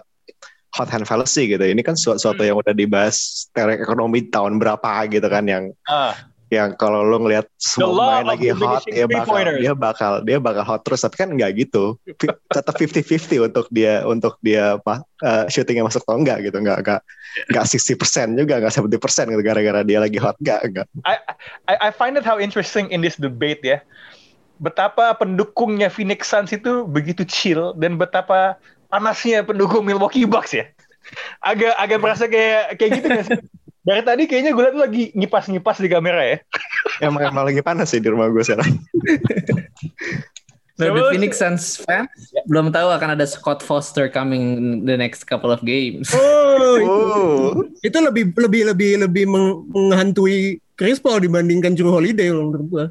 hot 0.77 0.91
hand 0.93 1.09
fallacy 1.09 1.49
gitu. 1.49 1.65
Ini 1.65 1.81
kan 1.81 1.97
suatu, 1.97 2.21
suatu 2.21 2.45
Hmm. 2.45 2.49
yang 2.53 2.57
udah 2.61 2.77
dibahas 2.77 3.49
teori 3.57 3.81
ekonomi 3.81 4.29
tahun 4.29 4.61
berapa 4.61 5.09
gitu 5.09 5.25
kan 5.25 5.49
yang 5.49 5.73
Ah, 5.89 6.13
yang 6.53 6.77
kalau 6.77 7.01
lu 7.01 7.25
ngelihat 7.25 7.49
semua 7.57 8.21
main 8.21 8.27
lagi 8.29 8.53
hot 8.53 8.85
dia 8.85 9.09
bakal 9.09 9.35
dia 9.57 9.73
bakal 9.73 10.11
dia 10.21 10.37
bakal 10.37 10.63
hot 10.63 10.81
terus 10.85 11.01
tapi 11.01 11.17
kan 11.17 11.29
nggak 11.33 11.51
gitu 11.57 11.97
tetap 12.53 12.77
50-50 12.77 13.49
untuk 13.49 13.65
dia 13.73 14.05
untuk 14.05 14.37
dia 14.45 14.77
apa 14.77 15.01
uh, 15.25 15.49
shootingnya 15.49 15.85
masuk 15.85 16.05
atau 16.05 16.21
enggak 16.21 16.45
gitu 16.45 16.57
nggak 16.61 16.85
nggak 16.85 17.01
nggak 17.49 17.65
60% 17.65 18.37
juga 18.37 18.61
nggak 18.61 18.73
70% 18.77 19.33
gitu 19.33 19.41
gara-gara 19.41 19.81
dia 19.81 19.99
lagi 19.99 20.21
hot 20.21 20.37
nggak 20.37 20.61
nggak 20.69 20.87
I, 21.01 21.17
I 21.67 21.75
I 21.85 21.89
find 21.93 22.17
it 22.17 22.25
how 22.25 22.41
interesting 22.41 22.89
in 22.89 23.01
this 23.01 23.19
debate 23.19 23.61
ya. 23.61 23.83
Betapa 24.57 25.13
pendukungnya 25.19 25.91
Phoenix 25.91 26.31
Suns 26.31 26.49
itu 26.55 26.87
begitu 26.87 27.27
chill 27.27 27.75
dan 27.75 27.99
betapa 27.99 28.55
panasnya 28.87 29.43
pendukung 29.43 29.83
Milwaukee 29.83 30.25
Bucks 30.25 30.55
ya. 30.55 30.65
Agak 31.43 31.75
agak 31.77 31.99
merasa 32.01 32.25
kayak 32.25 32.79
kayak 32.81 32.91
gitu 32.97 33.07
sih? 33.27 33.39
Dari 33.85 34.01
tadi 34.01 34.23
kayaknya 34.25 34.51
gue 34.57 34.63
liat 34.65 34.77
lagi 34.77 35.03
ngipas-ngipas 35.13 35.77
di 35.77 35.89
kamera 35.89 36.21
ya. 36.25 36.37
emang 37.07 37.21
emang 37.29 37.45
lagi 37.45 37.61
panas 37.61 37.93
sih 37.93 38.01
di 38.01 38.09
rumah 38.09 38.31
gue 38.31 38.41
sekarang 38.41 38.71
Nah, 40.75 40.91
Coba 40.91 41.07
the 41.07 41.15
Phoenix 41.15 41.39
Suns 41.39 41.79
fans 41.87 42.11
belum 42.51 42.67
tahu 42.75 42.91
akan 42.91 43.15
ada 43.15 43.23
Scott 43.23 43.63
Foster 43.63 44.11
coming 44.11 44.83
the 44.83 44.99
next 44.99 45.23
couple 45.23 45.47
of 45.47 45.63
games. 45.63 46.11
Oh, 46.11 46.75
itu, 46.75 46.91
oh 46.91 47.47
itu 47.79 47.95
lebih 47.95 48.35
lebih 48.35 48.75
lebih 48.75 48.91
lebih 49.07 49.23
meng- 49.23 49.63
menghantui 49.71 50.59
Chris 50.75 50.99
Paul 50.99 51.23
dibandingkan 51.23 51.79
Drew 51.79 51.95
Holiday 51.95 52.27
loh 52.27 52.51
menurut 52.51 52.67
gua. 52.67 52.85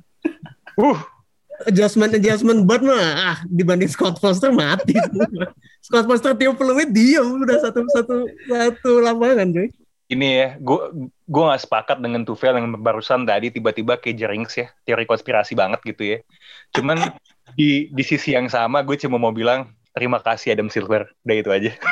Uh, 0.81 0.97
Adjustment 1.69 2.17
adjustment 2.17 2.65
buat 2.65 2.81
mah 2.81 3.37
ah 3.37 3.39
dibanding 3.53 3.93
Scott 3.93 4.17
Foster 4.17 4.49
mati. 4.49 4.97
Scott 5.87 6.09
Foster 6.09 6.33
tiup 6.33 6.57
peluit 6.57 6.89
diam 6.89 7.37
udah 7.45 7.69
satu 7.69 7.85
satu 7.93 8.17
satu 8.49 8.91
lapangan 9.05 9.53
cuy. 9.53 9.69
Ini 10.15 10.29
ya, 10.41 10.49
gue 10.63 11.11
gue 11.27 11.43
nggak 11.45 11.63
sepakat 11.67 11.99
dengan 11.99 12.23
Tufel 12.23 12.55
yang 12.57 12.71
barusan 12.79 13.27
tadi 13.27 13.51
tiba-tiba 13.51 13.99
kayak 13.99 14.17
jerings 14.17 14.55
ya, 14.55 14.71
teori 14.87 15.05
konspirasi 15.05 15.59
banget 15.59 15.83
gitu 15.83 16.03
ya. 16.17 16.19
Cuman 16.73 17.19
di 17.59 17.91
di 17.91 18.03
sisi 18.07 18.33
yang 18.33 18.47
sama 18.49 18.81
gue 18.87 18.97
cuma 18.97 19.19
mau 19.19 19.35
bilang 19.35 19.75
terima 19.95 20.19
kasih 20.23 20.55
Adam 20.55 20.71
Silver, 20.71 21.11
udah 21.27 21.37
itu 21.37 21.51
aja. 21.51 21.71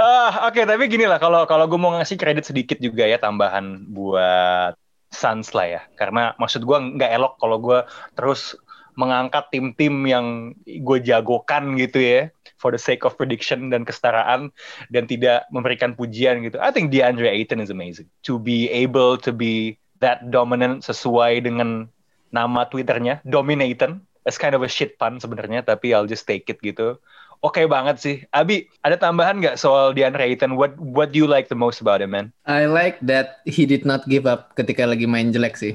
ah 0.00 0.48
oke 0.48 0.64
tapi 0.64 0.88
gini 0.88 1.04
lah 1.04 1.20
kalau 1.20 1.44
kalau 1.44 1.68
gue 1.68 1.76
mau 1.76 1.92
ngasih 1.94 2.16
kredit 2.16 2.48
sedikit 2.48 2.80
juga 2.80 3.04
ya 3.04 3.20
tambahan 3.20 3.86
buat 3.92 4.72
Suns 5.12 5.52
lah 5.52 5.68
ya, 5.68 5.80
karena 6.00 6.32
maksud 6.40 6.64
gue 6.64 6.78
nggak 6.96 7.12
elok 7.20 7.36
kalau 7.36 7.60
gue 7.60 7.84
terus 8.16 8.56
mengangkat 8.94 9.48
tim-tim 9.48 10.04
yang 10.04 10.52
gue 10.64 10.98
jagokan 11.00 11.76
gitu 11.80 11.98
ya 12.00 12.22
for 12.60 12.70
the 12.70 12.78
sake 12.78 13.02
of 13.02 13.18
prediction 13.18 13.72
dan 13.72 13.82
kesetaraan 13.82 14.54
dan 14.94 15.10
tidak 15.10 15.48
memberikan 15.50 15.96
pujian 15.98 16.44
gitu. 16.46 16.60
I 16.62 16.70
think 16.70 16.94
DeAndre 16.94 17.26
Ayton 17.26 17.58
is 17.58 17.72
amazing. 17.72 18.06
To 18.30 18.38
be 18.38 18.70
able 18.70 19.18
to 19.24 19.34
be 19.34 19.82
that 19.98 20.30
dominant 20.30 20.86
sesuai 20.86 21.42
dengan 21.42 21.90
nama 22.30 22.66
Twitternya, 22.70 23.22
Dominaton. 23.26 24.02
It's 24.22 24.38
kind 24.38 24.54
of 24.54 24.62
a 24.62 24.70
shit 24.70 24.94
pun 25.02 25.18
sebenarnya, 25.18 25.66
tapi 25.66 25.90
I'll 25.90 26.06
just 26.06 26.30
take 26.30 26.46
it 26.46 26.62
gitu. 26.62 27.02
Oke 27.42 27.66
banget 27.66 27.98
sih. 27.98 28.16
Abi, 28.30 28.70
ada 28.86 28.94
tambahan 28.94 29.42
nggak 29.42 29.58
soal 29.58 29.90
DeAndre 29.90 30.30
Ayton? 30.30 30.54
What 30.54 30.78
What 30.78 31.10
do 31.10 31.18
you 31.18 31.26
like 31.26 31.50
the 31.50 31.58
most 31.58 31.82
about 31.82 31.98
him, 31.98 32.14
man? 32.14 32.30
I 32.46 32.70
like 32.70 33.02
that 33.02 33.42
he 33.50 33.66
did 33.66 33.82
not 33.82 34.06
give 34.06 34.30
up 34.30 34.54
ketika 34.54 34.86
lagi 34.86 35.10
main 35.10 35.34
jelek 35.34 35.58
sih. 35.58 35.74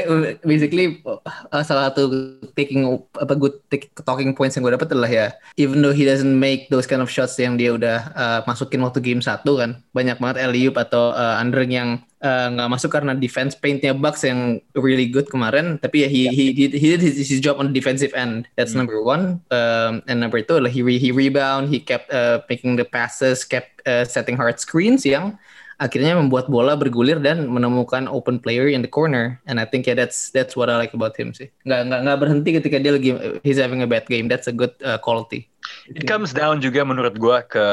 Basically 0.46 1.02
uh, 1.02 1.62
salah 1.66 1.90
satu 1.90 2.06
taking 2.54 2.86
apa 3.18 3.34
good 3.34 3.58
take- 3.66 3.90
talking 4.06 4.30
points 4.30 4.54
yang 4.54 4.62
gue 4.62 4.78
dapat 4.78 4.94
adalah 4.94 5.10
ya 5.10 5.26
even 5.58 5.82
though 5.82 5.94
he 5.94 6.06
doesn't 6.06 6.38
make 6.38 6.70
those 6.70 6.86
kind 6.86 7.02
of 7.02 7.10
shots 7.10 7.34
yang 7.34 7.58
dia 7.58 7.74
udah 7.74 8.14
uh, 8.14 8.40
masukin 8.46 8.78
waktu 8.86 9.02
game 9.02 9.18
satu 9.18 9.58
kan 9.58 9.82
banyak 9.90 10.22
banget 10.22 10.38
alley 10.46 10.70
atau 10.70 11.10
uh, 11.18 11.42
under 11.42 11.66
yang 11.66 11.98
uh, 12.22 12.48
nggak 12.54 12.68
masuk 12.70 12.90
karena 12.90 13.14
defense 13.14 13.54
paintnya 13.54 13.94
Bucks 13.94 14.26
yang 14.26 14.62
really 14.74 15.06
good 15.06 15.30
kemarin. 15.30 15.78
Tapi 15.78 16.06
ya 16.06 16.08
he 16.10 16.30
he 16.30 16.44
did 16.54 16.72
he 16.74 16.86
did 16.94 17.02
his, 17.02 17.18
his 17.18 17.40
job 17.40 17.58
on 17.58 17.70
the 17.70 17.74
defensive 17.74 18.14
end. 18.14 18.46
That's 18.58 18.74
number 18.74 19.02
one. 19.02 19.42
Um, 19.50 20.02
and 20.06 20.18
number 20.22 20.42
two 20.42 20.58
adalah 20.58 20.72
he 20.72 20.82
re- 20.82 21.00
he 21.00 21.10
rebound 21.14 21.70
he 21.70 21.78
kept 21.78 22.10
uh, 22.10 22.42
making 22.50 22.78
the 22.78 22.86
passes 22.86 23.42
kept 23.46 23.82
uh, 23.86 24.04
setting 24.04 24.38
hard 24.38 24.58
screens 24.58 25.06
yang 25.06 25.38
akhirnya 25.78 26.18
membuat 26.18 26.50
bola 26.50 26.74
bergulir 26.74 27.22
dan 27.22 27.46
menemukan 27.46 28.10
open 28.10 28.42
player 28.42 28.66
in 28.66 28.82
the 28.82 28.90
corner. 28.90 29.38
And 29.46 29.62
I 29.62 29.64
think 29.64 29.86
yeah 29.86 29.94
that's 29.94 30.34
that's 30.34 30.58
what 30.58 30.66
I 30.66 30.74
like 30.74 30.92
about 30.92 31.14
him 31.14 31.30
sih. 31.30 31.48
Nggak 31.62 31.80
nggak 31.86 32.00
nggak 32.02 32.18
berhenti 32.18 32.50
ketika 32.58 32.76
dia 32.82 32.92
lagi 32.98 33.10
he's 33.46 33.62
having 33.62 33.86
a 33.86 33.88
bad 33.88 34.10
game. 34.10 34.26
That's 34.26 34.50
a 34.50 34.54
good 34.54 34.74
uh, 34.82 34.98
quality. 34.98 35.46
It 35.86 36.08
comes 36.08 36.34
down 36.34 36.58
juga 36.64 36.82
menurut 36.82 37.20
gua 37.20 37.46
ke 37.46 37.66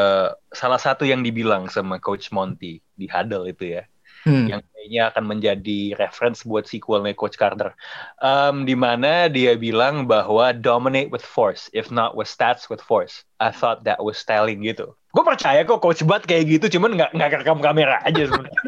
salah 0.53 0.77
satu 0.79 1.07
yang 1.07 1.25
dibilang 1.25 1.71
sama 1.71 1.97
Coach 1.97 2.29
Monty 2.29 2.83
di 2.93 3.09
huddle 3.09 3.49
itu 3.49 3.81
ya. 3.81 3.83
Hmm. 4.25 4.49
yang 4.49 4.61
kayaknya 4.73 5.01
akan 5.13 5.23
menjadi 5.29 5.79
reference 6.01 6.41
buat 6.41 6.65
sequelnya 6.65 7.13
Coach 7.13 7.37
Carter. 7.37 7.77
Um, 8.17 8.65
di 8.65 8.73
mana 8.73 9.29
dia 9.29 9.53
bilang 9.53 10.09
bahwa 10.09 10.49
dominate 10.49 11.13
with 11.13 11.21
force, 11.21 11.69
if 11.77 11.93
not 11.93 12.17
with 12.17 12.25
stats 12.25 12.65
with 12.65 12.81
force. 12.81 13.21
I 13.37 13.53
thought 13.53 13.85
that 13.85 14.01
was 14.01 14.17
styling 14.17 14.65
gitu. 14.65 14.97
Gue 15.13 15.23
percaya 15.23 15.61
kok 15.61 15.77
Coach 15.77 16.01
Bud 16.01 16.25
kayak 16.25 16.49
gitu, 16.49 16.65
cuman 16.73 16.97
nggak 16.97 17.13
nggak 17.13 17.45
rekam 17.45 17.61
kamera 17.61 18.01
aja 18.01 18.25
sebenarnya. 18.25 18.61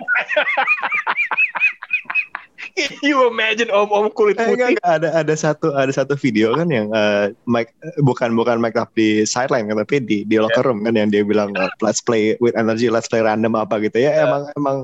you 3.02 3.26
imagine 3.26 3.70
om-om 3.74 4.10
kulit 4.14 4.38
putih? 4.38 4.54
enggak, 4.54 4.70
enggak. 4.78 4.86
ada 4.86 5.10
ada 5.26 5.34
satu 5.34 5.74
ada 5.74 5.90
satu 5.90 6.14
video 6.14 6.54
kan 6.54 6.70
yang 6.70 6.88
eh, 6.94 7.34
Mike 7.50 7.74
eh, 7.82 7.98
bukan 8.06 8.38
bukan 8.38 8.62
Mike 8.62 8.78
up 8.78 8.94
di 8.94 9.26
sideline 9.26 9.70
kan 9.70 9.82
tapi 9.82 10.02
di 10.04 10.22
di 10.26 10.38
locker 10.38 10.62
room 10.66 10.86
kan 10.86 10.94
yang 10.94 11.10
dia 11.10 11.26
bilang 11.26 11.54
eh, 11.58 11.72
let's 11.82 12.02
play 12.04 12.38
with 12.38 12.54
energy 12.54 12.90
let's 12.94 13.10
play 13.10 13.22
random 13.26 13.58
apa 13.58 13.82
gitu 13.82 13.98
ya 13.98 14.12
Ya. 14.18 14.24
emang 14.30 14.44
emang 14.56 14.78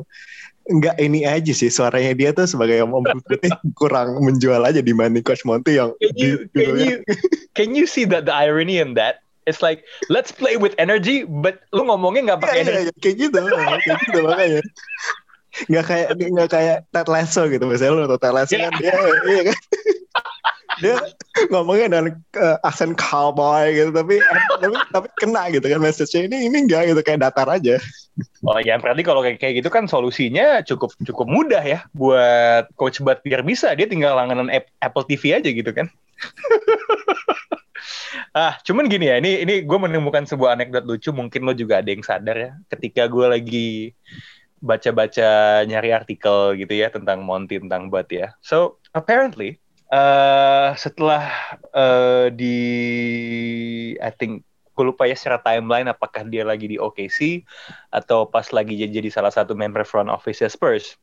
nggak 0.63 0.95
ini 0.95 1.27
aja 1.27 1.51
sih 1.51 1.67
suaranya 1.67 2.15
dia 2.15 2.31
tuh 2.31 2.47
sebagai 2.47 2.79
Om 2.81 3.03
Putih 3.03 3.51
kurang 3.75 4.15
menjual 4.19 4.63
aja 4.63 4.79
dibanding 4.79 5.19
Coach 5.19 5.43
Monty 5.43 5.75
yang 5.75 5.91
Can 5.99 6.15
you 6.15 6.47
di- 6.47 6.47
gitu 6.47 6.55
can 6.55 6.75
you 6.79 6.95
can 7.51 7.69
you 7.75 7.85
see 7.85 8.07
that 8.07 8.23
the 8.23 8.31
irony 8.31 8.79
in 8.79 8.95
that? 8.95 9.19
It's 9.43 9.59
like 9.59 9.83
let's 10.07 10.31
play 10.31 10.55
with 10.55 10.71
energy, 10.79 11.27
but 11.27 11.59
lu 11.75 11.83
ngomongnya 11.83 12.31
nggak 12.31 12.39
pakai 12.39 12.55
Iya, 12.55 12.63
iya, 12.63 12.71
energy. 12.71 12.83
iya, 12.87 12.93
kayak 12.95 13.15
gitu 13.19 13.37
kayak 13.43 13.97
gitu 14.07 14.19
makanya 14.23 14.61
nggak 15.67 15.85
kayak 15.85 16.07
nggak 16.17 16.49
kayak 16.49 16.77
Ted 16.89 17.07
Lasso 17.11 17.41
gitu 17.45 17.63
misalnya 17.67 17.91
lu 17.91 17.99
nonton 18.07 18.19
Ted 18.23 18.31
Lasso 18.33 18.55
kan 18.55 18.71
dia 18.79 18.95
iya 19.27 19.41
kan 19.51 19.57
dia 20.83 20.99
ngomongnya 21.51 21.87
dengan 21.87 22.05
eh, 22.35 22.57
aksen 22.67 22.91
cowboy 22.99 23.71
gitu 23.71 23.95
tapi 23.95 24.19
tapi 24.59 24.75
tapi 24.91 25.07
kena 25.17 25.47
gitu 25.55 25.63
kan 25.63 25.79
message-nya 25.79 26.27
ini 26.27 26.51
ini 26.51 26.67
enggak 26.67 26.91
gitu 26.91 26.99
kayak 26.99 27.23
datar 27.23 27.47
aja 27.47 27.79
Oh 28.45 28.61
ya 28.61 28.77
berarti 28.77 29.01
kalau 29.01 29.25
kayak 29.25 29.57
gitu 29.57 29.73
kan 29.73 29.89
solusinya 29.89 30.61
cukup 30.61 30.93
cukup 31.01 31.25
mudah 31.25 31.65
ya 31.65 31.81
buat 31.97 32.69
coach 32.77 33.01
Bud 33.01 33.25
biar 33.25 33.41
bisa 33.41 33.73
dia 33.73 33.89
tinggal 33.89 34.13
langganan 34.13 34.53
App- 34.53 34.69
Apple 34.77 35.09
TV 35.09 35.33
aja 35.33 35.49
gitu 35.49 35.73
kan. 35.73 35.89
ah 38.37 38.53
cuman 38.61 38.85
gini 38.85 39.09
ya 39.09 39.17
ini 39.17 39.41
ini 39.41 39.65
gue 39.65 39.79
menemukan 39.81 40.29
sebuah 40.29 40.53
anekdot 40.53 40.85
lucu 40.85 41.09
mungkin 41.09 41.41
lo 41.41 41.57
juga 41.57 41.81
ada 41.81 41.89
yang 41.89 42.05
sadar 42.05 42.37
ya 42.37 42.51
ketika 42.69 43.09
gue 43.09 43.25
lagi 43.25 43.69
baca-baca 44.63 45.61
nyari 45.65 45.89
artikel 45.91 46.55
gitu 46.55 46.71
ya 46.71 46.93
tentang 46.93 47.25
Monty 47.25 47.59
tentang 47.59 47.89
Bud 47.89 48.07
ya. 48.13 48.37
So 48.45 48.77
apparently 48.93 49.62
eh 49.91 50.69
setelah 50.77 51.27
eh 51.73 52.27
di 52.31 52.57
I 53.99 54.11
think 54.15 54.47
gue 54.73 54.85
lupa 54.89 55.05
ya 55.05 55.13
secara 55.13 55.37
timeline 55.41 55.85
apakah 55.85 56.25
dia 56.25 56.41
lagi 56.41 56.65
di 56.65 56.81
OKC 56.81 57.45
atau 57.93 58.25
pas 58.25 58.49
lagi 58.49 58.73
jadi 58.73 59.05
salah 59.13 59.29
satu 59.29 59.53
member 59.53 59.85
front 59.85 60.09
office 60.09 60.41
Spurs. 60.49 60.97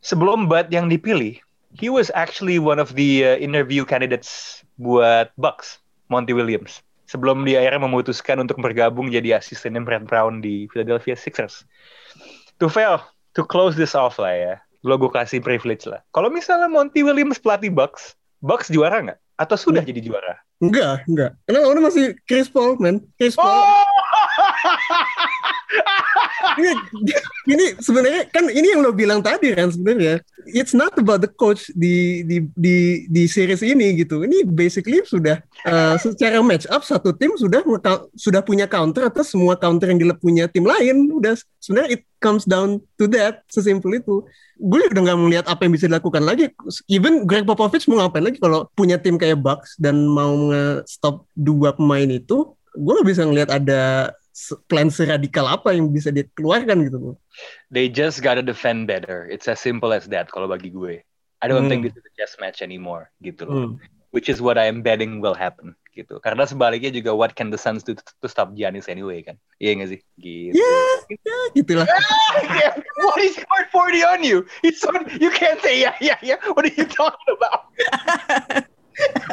Sebelum 0.00 0.48
Bud 0.48 0.72
yang 0.72 0.88
dipilih, 0.88 1.40
he 1.76 1.88
was 1.88 2.08
actually 2.16 2.60
one 2.60 2.80
of 2.80 2.96
the 2.96 3.24
uh, 3.24 3.36
interview 3.36 3.84
candidates 3.84 4.60
buat 4.80 5.32
Bucks, 5.36 5.80
Monty 6.08 6.32
Williams. 6.32 6.80
Sebelum 7.10 7.42
dia 7.42 7.60
akhirnya 7.60 7.90
memutuskan 7.90 8.38
untuk 8.38 8.62
bergabung 8.62 9.10
jadi 9.10 9.42
asistennya 9.42 9.82
Brad 9.82 10.06
Brown 10.06 10.40
di 10.40 10.70
Philadelphia 10.70 11.18
Sixers. 11.18 11.66
To 12.62 12.70
fail, 12.70 13.02
to 13.34 13.42
close 13.42 13.74
this 13.74 13.98
off 13.98 14.20
lah 14.22 14.32
ya. 14.32 14.54
Lo 14.80 14.96
gue 14.96 15.12
kasih 15.12 15.44
privilege 15.44 15.84
lah. 15.84 16.00
Kalau 16.16 16.32
misalnya 16.32 16.68
Monty 16.68 17.04
Williams 17.04 17.36
pelatih 17.36 17.68
Bucks, 17.68 18.16
Bucks 18.40 18.72
juara 18.72 19.04
nggak? 19.04 19.18
Atau 19.40 19.56
sudah 19.56 19.84
jadi 19.84 20.00
juara? 20.00 20.36
Enggak, 20.60 21.04
enggak. 21.08 21.32
Karena 21.48 21.58
lawannya 21.64 21.84
masih 21.88 22.04
Chris 22.28 22.48
Paul, 22.52 22.76
man. 22.76 23.00
Chris 23.16 23.32
Paul. 23.32 23.48
Oh! 23.48 23.84
Ini, 26.50 26.70
ini 27.46 27.66
sebenarnya 27.78 28.26
kan 28.32 28.48
ini 28.50 28.74
yang 28.74 28.82
lo 28.82 28.90
bilang 28.90 29.22
tadi 29.22 29.54
kan 29.54 29.70
sebenarnya. 29.70 30.18
It's 30.50 30.74
not 30.74 30.96
about 30.98 31.22
the 31.22 31.30
coach 31.30 31.70
di 31.76 32.26
di 32.26 32.42
di 32.56 33.06
di 33.06 33.22
series 33.30 33.62
ini 33.62 33.94
gitu. 34.02 34.26
Ini 34.26 34.48
basically 34.48 35.04
sudah 35.06 35.38
uh, 35.68 35.94
secara 36.00 36.42
match 36.42 36.66
up 36.72 36.82
satu 36.82 37.14
tim 37.14 37.36
sudah 37.38 37.62
sudah 38.18 38.40
punya 38.42 38.66
counter 38.66 39.06
atas 39.06 39.30
semua 39.30 39.54
counter 39.54 39.94
yang 39.94 40.00
punya 40.18 40.50
tim 40.50 40.66
lain. 40.66 41.12
Udah 41.12 41.38
sebenarnya 41.62 42.00
it 42.00 42.02
comes 42.18 42.42
down 42.48 42.82
to 42.98 43.06
that 43.06 43.46
sesimpel 43.52 43.94
itu. 43.94 44.24
Gue 44.60 44.90
udah 44.90 45.02
nggak 45.06 45.20
melihat 45.20 45.46
apa 45.48 45.64
yang 45.64 45.72
bisa 45.76 45.86
dilakukan 45.86 46.24
lagi. 46.26 46.50
Even 46.90 47.24
Greg 47.24 47.46
Popovich 47.46 47.86
mau 47.86 48.02
ngapain 48.02 48.26
lagi 48.26 48.42
kalau 48.42 48.68
punya 48.76 49.00
tim 49.00 49.16
kayak 49.16 49.40
Bucks 49.40 49.78
dan 49.80 50.04
mau 50.04 50.36
nge-stop 50.50 51.24
dua 51.32 51.72
pemain 51.72 52.08
itu, 52.10 52.52
gue 52.76 52.92
nggak 52.92 53.08
bisa 53.08 53.22
ngelihat 53.24 53.50
ada 53.54 54.12
plan 54.66 54.88
seradikal 54.88 55.44
apa 55.44 55.76
yang 55.76 55.92
bisa 55.92 56.08
dikeluarkan 56.08 56.88
gitu. 56.88 57.14
They 57.68 57.88
just 57.92 58.24
gotta 58.24 58.40
defend 58.40 58.88
better. 58.88 59.28
It's 59.28 59.46
as 59.46 59.60
simple 59.60 59.92
as 59.92 60.08
that 60.10 60.32
kalau 60.32 60.48
bagi 60.48 60.72
gue. 60.72 61.04
I 61.40 61.48
don't 61.48 61.64
Hmm. 61.66 61.72
think 61.72 61.80
this 61.88 61.96
is 61.96 62.04
a 62.04 62.12
chess 62.20 62.36
match 62.36 62.60
anymore 62.60 63.08
gitu 63.24 63.48
loh. 63.48 63.56
Hmm. 63.56 63.80
Which 64.10 64.26
is 64.26 64.42
what 64.42 64.58
I 64.58 64.66
am 64.66 64.82
betting 64.82 65.22
will 65.22 65.38
happen 65.38 65.78
gitu. 65.94 66.18
Karena 66.18 66.42
sebaliknya 66.42 66.90
juga 66.90 67.14
what 67.14 67.38
can 67.38 67.48
the 67.54 67.60
Suns 67.60 67.86
do 67.86 67.94
to, 67.94 68.02
to 68.02 68.26
stop 68.26 68.52
Giannis 68.58 68.90
anyway 68.90 69.22
kan? 69.22 69.38
Iya 69.62 69.70
nggak 69.78 69.90
sih? 69.94 70.00
Gitu. 70.18 70.58
Ya, 70.58 70.76
ya 71.22 71.38
gitulah. 71.54 71.86
what 73.06 73.16
he 73.22 73.30
scored 73.30 73.70
40 73.70 74.02
on 74.02 74.20
you? 74.26 74.42
He's 74.66 74.82
on, 74.82 75.06
you 75.22 75.30
can't 75.30 75.62
say 75.62 75.78
yeah 75.78 75.94
yeah 76.02 76.18
yeah. 76.20 76.42
What 76.52 76.66
are 76.66 76.74
you 76.74 76.84
talking 76.90 77.30
about? 77.32 77.70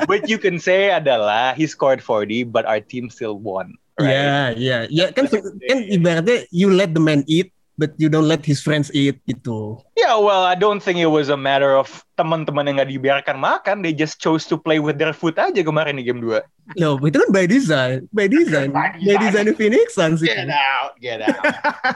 What 0.07 0.29
you 0.31 0.39
can 0.39 0.63
say 0.63 0.95
adalah 0.95 1.51
he 1.51 1.67
scored 1.67 1.99
40 1.99 2.47
but 2.47 2.63
our 2.63 2.79
team 2.79 3.09
still 3.11 3.35
won. 3.35 3.75
Right? 3.97 4.13
Ya, 4.13 4.53
ya, 4.53 4.77
ya 4.93 5.05
kan 5.09 5.25
kan 5.25 5.77
ibaratnya 5.89 6.45
you 6.53 6.69
let 6.69 6.93
the 6.93 7.01
man 7.01 7.25
eat 7.25 7.49
but 7.77 7.93
you 8.01 8.09
don't 8.09 8.25
let 8.25 8.41
his 8.41 8.61
friends 8.61 8.89
eat 8.93 9.21
gitu. 9.29 9.77
Yeah, 9.93 10.17
well, 10.17 10.43
I 10.45 10.57
don't 10.57 10.81
think 10.81 10.97
it 10.97 11.09
was 11.09 11.29
a 11.29 11.37
matter 11.37 11.77
of 11.77 11.89
teman-teman 12.17 12.65
yang 12.65 12.81
nggak 12.81 12.89
dibiarkan 12.89 13.37
makan. 13.37 13.85
They 13.85 13.93
just 13.93 14.17
chose 14.17 14.49
to 14.49 14.57
play 14.57 14.81
with 14.81 14.97
their 14.97 15.13
food 15.13 15.37
aja 15.37 15.61
kemarin 15.61 16.01
di 16.01 16.03
game 16.05 16.21
2. 16.21 16.41
Loh, 16.81 16.97
itu 17.05 17.17
kan 17.21 17.29
by 17.29 17.45
design, 17.45 18.09
by 18.09 18.25
design, 18.25 18.73
By 18.73 18.97
by 18.97 19.17
design. 19.21 19.45
design 19.45 19.47
Phoenix 19.53 19.93
Suns 19.93 20.19
itu. 20.25 20.33
Get 20.33 20.49
out, 20.49 20.91
get 20.97 21.19
out. 21.21 21.41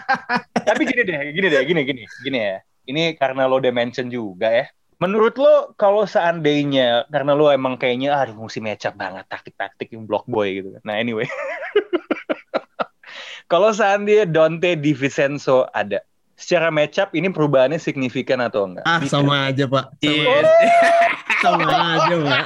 Tapi 0.69 0.85
gini 0.85 1.01
deh, 1.01 1.19
gini 1.33 1.47
deh, 1.49 1.61
gini, 1.65 1.81
gini, 1.81 2.01
gini 2.23 2.39
ya. 2.39 2.57
Ini 2.85 3.03
karena 3.17 3.49
lo 3.49 3.57
udah 3.57 3.73
mention 3.73 4.09
juga 4.09 4.53
ya. 4.53 4.65
Menurut 5.01 5.33
lo 5.41 5.73
kalau 5.81 6.05
seandainya 6.05 7.09
karena 7.09 7.33
lo 7.33 7.49
emang 7.49 7.73
kayaknya 7.73 8.13
aduh 8.13 8.37
mesti 8.37 8.61
matchup 8.61 8.93
banget 8.93 9.25
taktik-taktik 9.25 9.89
yang 9.89 10.05
block 10.05 10.29
boy 10.29 10.61
gitu. 10.61 10.77
kan. 10.77 10.81
Nah 10.85 10.95
anyway. 11.01 11.25
kalau 13.51 13.73
seandainya 13.73 14.29
Dante 14.29 14.77
DiVincenzo 14.77 15.65
ada, 15.73 16.05
secara 16.37 16.69
matchup 16.69 17.11
ini 17.17 17.33
perubahannya 17.33 17.81
signifikan 17.81 18.39
atau 18.39 18.69
enggak? 18.69 18.85
Ah, 18.85 19.01
sama 19.03 19.51
aja, 19.51 19.65
Pak. 19.67 19.97
Sama, 19.99 20.21
Yes. 20.21 20.47
sama 21.43 21.67
aja, 21.97 22.15
Pak. 22.21 22.45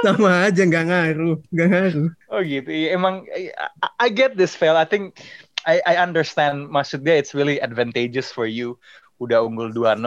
Sama 0.00 0.30
aja 0.48 0.62
nggak 0.64 0.86
ngaruh, 0.88 1.36
nggak 1.52 1.68
ngaruh. 1.68 2.08
Oh 2.32 2.40
gitu. 2.40 2.70
Iya, 2.72 2.96
Emang 2.96 3.28
I, 3.28 3.52
I 4.00 4.08
get 4.08 4.40
this 4.40 4.56
fail. 4.56 4.74
I 4.74 4.88
think 4.88 5.20
I 5.68 5.84
I 5.84 5.94
understand 6.00 6.72
maksudnya 6.72 7.20
it's 7.20 7.36
really 7.36 7.60
advantageous 7.60 8.32
for 8.32 8.48
you. 8.48 8.80
Udah 9.20 9.44
unggul 9.44 9.68
2-0 9.68 10.00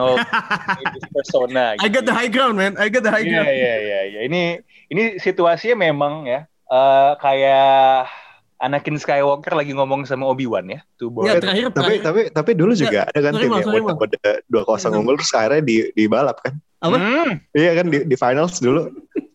in 0.81 0.85
this 0.91 1.05
persona. 1.13 1.77
I 1.77 1.85
got 1.85 2.03
the 2.03 2.11
high 2.11 2.27
ground, 2.27 2.57
man. 2.57 2.73
I 2.75 2.89
got 2.89 3.05
the 3.05 3.13
high 3.13 3.21
Iya 3.21 3.29
ground. 3.31 3.47
iya 3.47 3.73
iya 3.77 3.99
iya. 4.03 4.19
Ini 4.25 4.41
ini 4.89 5.03
situasinya 5.17 5.77
memang 5.79 6.25
ya 6.25 6.49
eh, 6.67 7.11
kayak 7.17 8.09
Anakin 8.57 8.95
Skywalker 8.95 9.53
lagi 9.53 9.75
ngomong 9.75 10.07
sama 10.07 10.23
Obi-Wan 10.25 10.65
ya. 10.65 10.79
Tuh 10.95 11.11
Ya, 11.21 11.35
terakhir, 11.37 11.69
tapi 11.69 11.99
terakhir. 11.99 12.01
tapi 12.01 12.21
tapi 12.31 12.51
dulu 12.55 12.71
juga 12.73 13.05
ada 13.05 13.19
kan 13.21 13.31
tim 13.35 13.51
yang 13.51 13.59
sorry, 13.61 13.83
udah 13.83 14.33
dua 14.47 14.63
kosong 14.63 14.93
unggul 14.95 15.19
terus 15.19 15.35
akhirnya 15.35 15.61
di 15.61 15.75
di 15.91 16.03
balap 16.07 16.39
kan 16.39 16.55
Apa? 16.79 16.95
Hmm. 16.95 17.31
iya 17.51 17.71
kan 17.75 17.91
di, 17.91 18.07
di 18.07 18.15
finals 18.15 18.57
dulu 18.57 18.87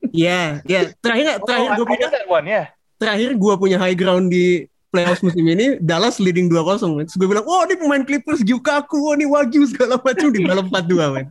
Iya, 0.08 0.64
iya. 0.64 0.88
Terakhir, 1.04 1.44
terakhir 1.44 1.70
gue 1.76 1.84
Oh, 1.84 1.92
I 1.92 1.92
punya, 1.92 2.08
one 2.26 2.46
ya. 2.48 2.62
terakhir 2.96 3.30
gue 3.36 3.54
punya 3.60 3.76
high 3.76 3.92
ground 3.94 4.32
di 4.32 4.64
playoffs 4.88 5.20
musim 5.20 5.44
ini, 5.44 5.76
Dallas 5.80 6.16
leading 6.16 6.48
2-0. 6.48 6.96
man. 6.96 7.04
Terus 7.04 7.16
gue 7.20 7.28
bilang, 7.28 7.44
oh 7.44 7.62
ini 7.68 7.74
pemain 7.76 8.02
Clippers, 8.04 8.40
Yukaku, 8.44 8.96
oh 8.96 9.14
ini 9.14 9.28
Wagyu, 9.28 9.68
segala 9.68 10.00
macam 10.00 10.32
di 10.32 10.40
balap 10.44 10.66
4-2. 10.72 11.14
man. 11.14 11.26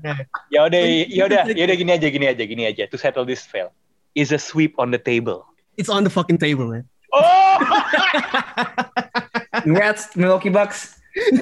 Ya 0.53 0.66
udah 0.66 0.82
ya 1.10 1.24
udah 1.26 1.41
ya 1.51 1.64
udah 1.66 1.78
gini 1.78 1.91
aja 1.93 2.08
gini 2.08 2.26
aja 2.30 2.43
gini 2.45 2.64
aja 2.70 2.84
to 2.89 2.97
settle 2.97 3.26
this 3.26 3.45
fail. 3.45 3.74
Is 4.18 4.34
a 4.34 4.41
sweep 4.41 4.74
on 4.82 4.89
the 4.89 4.97
table. 4.97 5.45
It's 5.78 5.93
on 5.93 6.01
the 6.01 6.10
fucking 6.10 6.41
table, 6.41 6.74
man. 6.74 6.89
Oh! 7.14 7.58
Congrats, 9.62 10.18
Milwaukee 10.18 10.49
Bucks. 10.49 10.97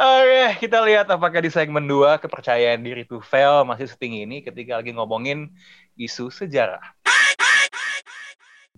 Oke, 0.00 0.64
kita 0.64 0.80
lihat 0.80 1.12
apakah 1.12 1.44
di 1.44 1.52
segmen 1.52 1.84
2 1.84 2.20
kepercayaan 2.24 2.80
diri 2.80 3.04
to 3.04 3.20
fail 3.20 3.68
masih 3.68 3.84
setinggi 3.84 4.24
ini 4.24 4.40
ketika 4.40 4.80
lagi 4.80 4.96
ngomongin 4.96 5.52
isu 5.96 6.32
sejarah. 6.32 6.80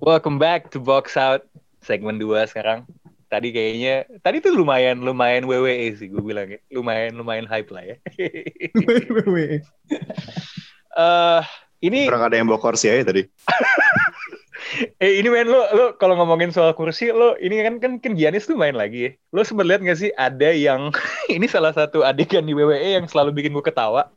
Welcome 0.02 0.42
back 0.42 0.74
to 0.74 0.82
Box 0.82 1.14
Out 1.14 1.46
segmen 1.78 2.18
2 2.18 2.50
sekarang. 2.50 2.82
Tadi 3.30 3.54
kayaknya 3.54 4.02
tadi 4.26 4.42
tuh 4.42 4.50
lumayan 4.50 4.98
lumayan 4.98 5.46
WWE 5.46 5.94
sih 5.94 6.10
gue 6.10 6.18
bilang 6.18 6.50
ya. 6.50 6.58
Lumayan 6.74 7.14
lumayan 7.14 7.46
hype 7.46 7.70
lah 7.70 7.86
ya. 7.86 7.96
Eh 10.92 11.40
ini 11.86 12.10
kurang 12.10 12.26
ada 12.26 12.34
yang 12.34 12.50
bawa 12.50 12.58
kursi 12.58 12.90
aja 12.90 13.14
tadi 13.14 13.24
eh 15.02 15.12
ini 15.18 15.26
men 15.32 15.48
lo 15.48 15.64
lo 15.72 15.84
kalau 15.96 16.14
ngomongin 16.20 16.52
soal 16.52 16.76
kursi 16.76 17.08
lo 17.08 17.32
ini 17.40 17.64
kan 17.64 17.80
kan 17.80 17.92
kan 17.96 18.12
Giannis 18.12 18.50
tuh 18.50 18.58
main 18.58 18.74
lagi 18.74 19.06
ya. 19.06 19.10
Lo 19.30 19.46
sempat 19.46 19.70
lihat 19.70 19.86
nggak 19.86 20.02
sih 20.02 20.10
ada 20.18 20.50
yang 20.50 20.90
ini 21.34 21.46
salah 21.46 21.70
satu 21.70 22.02
adegan 22.02 22.42
di 22.42 22.58
WWE 22.58 22.98
yang 22.98 23.06
selalu 23.06 23.38
bikin 23.38 23.54
gue 23.54 23.62
ketawa. 23.62 24.10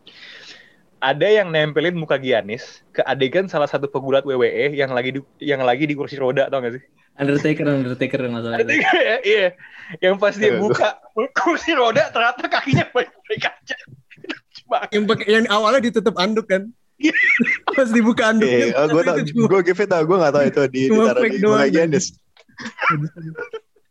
Ada 1.06 1.28
yang 1.30 1.54
nempelin 1.54 1.94
muka 1.94 2.18
Giannis 2.18 2.82
ke 2.90 3.06
adegan 3.06 3.46
salah 3.46 3.70
satu 3.70 3.86
pegulat 3.86 4.26
WWE 4.26 4.74
yang 4.74 4.90
lagi 4.90 5.14
di, 5.14 5.20
yang 5.38 5.62
lagi 5.62 5.86
di 5.86 5.94
kursi 5.94 6.18
roda 6.18 6.50
tau 6.50 6.66
gak 6.66 6.82
sih? 6.82 6.84
Undertaker, 7.22 7.62
Undertaker 7.70 8.26
masalah. 8.26 8.66
Adegan 8.66 8.98
ya, 8.98 9.18
iya. 9.22 9.48
Yang 10.02 10.16
pas 10.18 10.34
dia 10.34 10.58
buka 10.58 10.98
kursi 11.38 11.78
roda 11.78 12.10
ternyata 12.10 12.50
kakinya 12.50 12.90
baik-baik 12.90 13.44
aja. 13.46 13.78
Yang 14.90 15.04
pakai 15.06 15.28
yang 15.30 15.46
awalnya 15.54 15.94
ditutup 15.94 16.18
anduk 16.18 16.50
kan. 16.50 16.74
Pas 17.76 17.92
dibuka 17.92 18.34
anduknya. 18.34 18.74
Iya, 18.74 18.76
oh, 18.82 18.86
gue 18.90 19.04
tau, 19.06 19.18
gue 19.22 19.62
give 19.62 19.84
it 19.84 19.90
tau, 19.92 20.02
gue 20.08 20.18
gak 20.18 20.34
tau 20.34 20.44
itu 20.48 20.62
di 20.74 20.82
Cuma 20.90 21.12
ditaruh 21.12 21.30
di 21.30 21.40
muka 21.44 21.66
Giannis. 21.70 22.06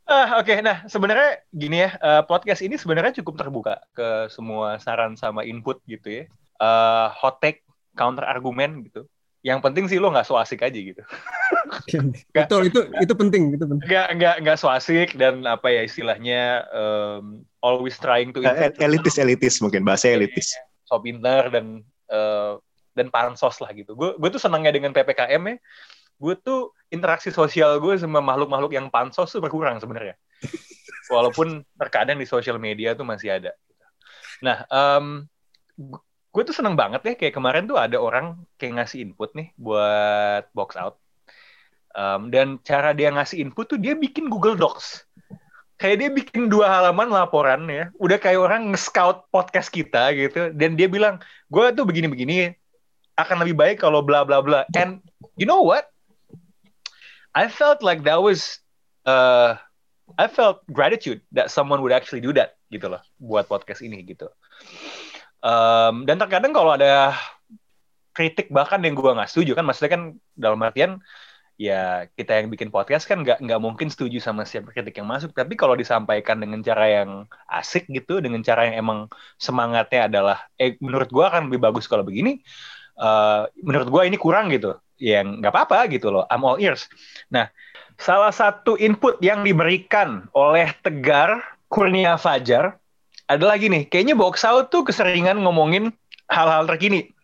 Ah, 0.04 0.36
oke. 0.40 0.52
Nah, 0.60 0.84
sebenarnya 0.84 1.40
gini 1.48 1.84
ya, 1.84 1.96
eh, 1.96 2.22
podcast 2.28 2.60
ini 2.60 2.76
sebenarnya 2.76 3.22
cukup 3.22 3.40
terbuka 3.40 3.80
ke 3.96 4.28
semua 4.28 4.76
saran 4.76 5.16
sama 5.16 5.48
input 5.48 5.80
gitu 5.88 6.10
ya. 6.10 6.24
Eh, 6.64 7.06
hot 7.12 7.36
take, 7.44 7.60
counter 7.92 8.24
argumen 8.24 8.88
gitu. 8.88 9.04
Yang 9.44 9.60
penting 9.60 9.84
sih 9.92 10.00
lo 10.00 10.08
nggak 10.08 10.24
so 10.24 10.40
asik 10.40 10.64
aja 10.64 10.78
gitu. 10.80 11.04
Nggak. 12.32 12.48
Betul 12.48 12.72
itu 12.72 12.80
itu 12.96 13.12
penting 13.12 13.42
itu 13.52 13.64
penting. 13.68 13.84
Nggak 13.84 14.08
nggak 14.16 14.34
nggak 14.40 14.56
so 14.56 14.72
asik 14.72 15.12
dan 15.20 15.44
apa 15.44 15.68
ya 15.68 15.84
istilahnya 15.84 16.64
um, 16.72 17.44
always 17.60 18.00
trying 18.00 18.32
to 18.32 18.40
Eh, 18.40 18.72
elitis 18.80 19.20
elitis 19.20 19.60
mungkin 19.60 19.84
bahasa 19.84 20.08
elitis. 20.08 20.56
so 20.88 20.96
pinter 21.00 21.52
dan 21.52 21.84
eh, 22.08 22.52
dan 22.96 23.06
pansos 23.12 23.60
lah 23.60 23.68
gitu. 23.76 23.92
Gue 23.92 24.16
gue 24.16 24.28
tuh 24.32 24.40
senangnya 24.40 24.72
dengan 24.72 24.96
ppkm 24.96 25.42
ya. 25.44 25.56
Gue 26.16 26.34
tuh 26.40 26.72
interaksi 26.88 27.28
sosial 27.28 27.76
gue 27.84 28.00
sama 28.00 28.24
makhluk-makhluk 28.24 28.72
yang 28.72 28.88
pansos 28.88 29.28
tuh 29.28 29.44
berkurang 29.44 29.76
sebenarnya. 29.76 30.16
Walaupun 31.12 31.60
terkadang 31.76 32.16
di 32.16 32.24
sosial 32.24 32.56
media 32.56 32.96
tuh 32.96 33.04
masih 33.04 33.28
ada. 33.36 33.52
Nah, 34.40 34.64
em, 34.72 35.28
gu- 35.76 36.04
gue 36.34 36.42
tuh 36.42 36.56
seneng 36.56 36.74
banget 36.74 37.00
ya 37.06 37.14
kayak 37.14 37.34
kemarin 37.38 37.70
tuh 37.70 37.78
ada 37.78 37.94
orang 37.94 38.34
kayak 38.58 38.82
ngasih 38.82 39.06
input 39.06 39.30
nih 39.38 39.54
buat 39.54 40.50
box 40.50 40.74
out. 40.74 40.98
Em, 41.94 42.26
dan 42.34 42.58
cara 42.66 42.90
dia 42.90 43.14
ngasih 43.14 43.38
input 43.38 43.70
tuh 43.70 43.78
dia 43.78 43.94
bikin 43.94 44.26
Google 44.26 44.58
Docs. 44.58 45.06
Kayak 45.78 45.96
dia 46.02 46.10
bikin 46.10 46.50
dua 46.50 46.66
halaman 46.66 47.06
laporan 47.06 47.70
ya. 47.70 47.94
Udah 48.02 48.18
kayak 48.18 48.42
orang 48.42 48.74
nge-scout 48.74 49.30
podcast 49.30 49.70
kita 49.70 50.10
gitu. 50.14 50.50
Dan 50.50 50.74
dia 50.74 50.90
bilang, 50.90 51.22
gue 51.54 51.64
tuh 51.70 51.86
begini-begini 51.86 52.50
akan 53.14 53.46
lebih 53.46 53.54
baik 53.54 53.76
kalau 53.78 54.02
bla 54.02 54.26
bla 54.26 54.42
bla. 54.42 54.66
And 54.74 54.98
you 55.38 55.46
know 55.46 55.62
what? 55.62 55.86
I 57.34 57.46
felt 57.46 57.82
like 57.82 58.02
that 58.06 58.18
was 58.18 58.58
uh, 59.06 59.54
I 60.18 60.26
felt 60.26 60.66
gratitude 60.70 61.22
that 61.34 61.50
someone 61.50 61.82
would 61.82 61.94
actually 61.94 62.22
do 62.22 62.34
that 62.34 62.58
gitu 62.70 62.90
loh 62.90 63.02
buat 63.22 63.46
podcast 63.46 63.82
ini 63.86 64.02
gitu. 64.02 64.26
Um, 65.44 66.08
dan 66.08 66.16
terkadang 66.16 66.56
kalau 66.56 66.72
ada 66.72 67.12
kritik 68.16 68.48
bahkan 68.48 68.80
yang 68.80 68.96
gue 68.96 69.10
nggak 69.12 69.28
setuju 69.28 69.52
kan 69.58 69.68
maksudnya 69.68 69.92
kan 69.92 70.02
dalam 70.32 70.56
artian 70.64 71.02
ya 71.54 72.10
kita 72.18 72.42
yang 72.42 72.48
bikin 72.50 72.72
podcast 72.74 73.06
kan 73.06 73.22
nggak 73.22 73.38
nggak 73.44 73.60
mungkin 73.62 73.86
setuju 73.86 74.18
sama 74.18 74.42
siapa 74.48 74.74
kritik 74.74 74.98
yang 74.98 75.06
masuk. 75.06 75.30
Tapi 75.36 75.54
kalau 75.54 75.78
disampaikan 75.78 76.40
dengan 76.42 76.64
cara 76.64 76.86
yang 76.88 77.10
asik 77.46 77.86
gitu 77.92 78.18
dengan 78.18 78.42
cara 78.42 78.66
yang 78.70 78.88
emang 78.88 78.98
semangatnya 79.38 80.10
adalah 80.10 80.38
eh 80.58 80.74
menurut 80.82 81.10
gue 81.12 81.24
akan 81.24 81.52
lebih 81.52 81.60
bagus 81.62 81.86
kalau 81.86 82.02
begini 82.02 82.42
eh, 82.98 83.42
menurut 83.62 83.88
gue 83.90 84.02
ini 84.10 84.16
kurang 84.18 84.50
gitu. 84.50 84.74
Yang 84.98 85.42
nggak 85.42 85.52
apa-apa 85.52 85.78
gitu 85.90 86.10
loh 86.10 86.24
I'm 86.26 86.42
all 86.42 86.58
ears. 86.58 86.90
Nah 87.30 87.50
salah 88.00 88.34
satu 88.34 88.74
input 88.74 89.22
yang 89.22 89.46
diberikan 89.46 90.26
oleh 90.34 90.74
Tegar 90.82 91.38
Kurnia 91.70 92.18
Fajar 92.18 92.82
adalah 93.30 93.56
gini 93.56 93.88
kayaknya 93.88 94.14
box 94.16 94.44
out 94.44 94.68
tuh 94.68 94.84
keseringan 94.84 95.40
ngomongin 95.40 95.92
hal-hal 96.28 96.68
terkini 96.68 97.14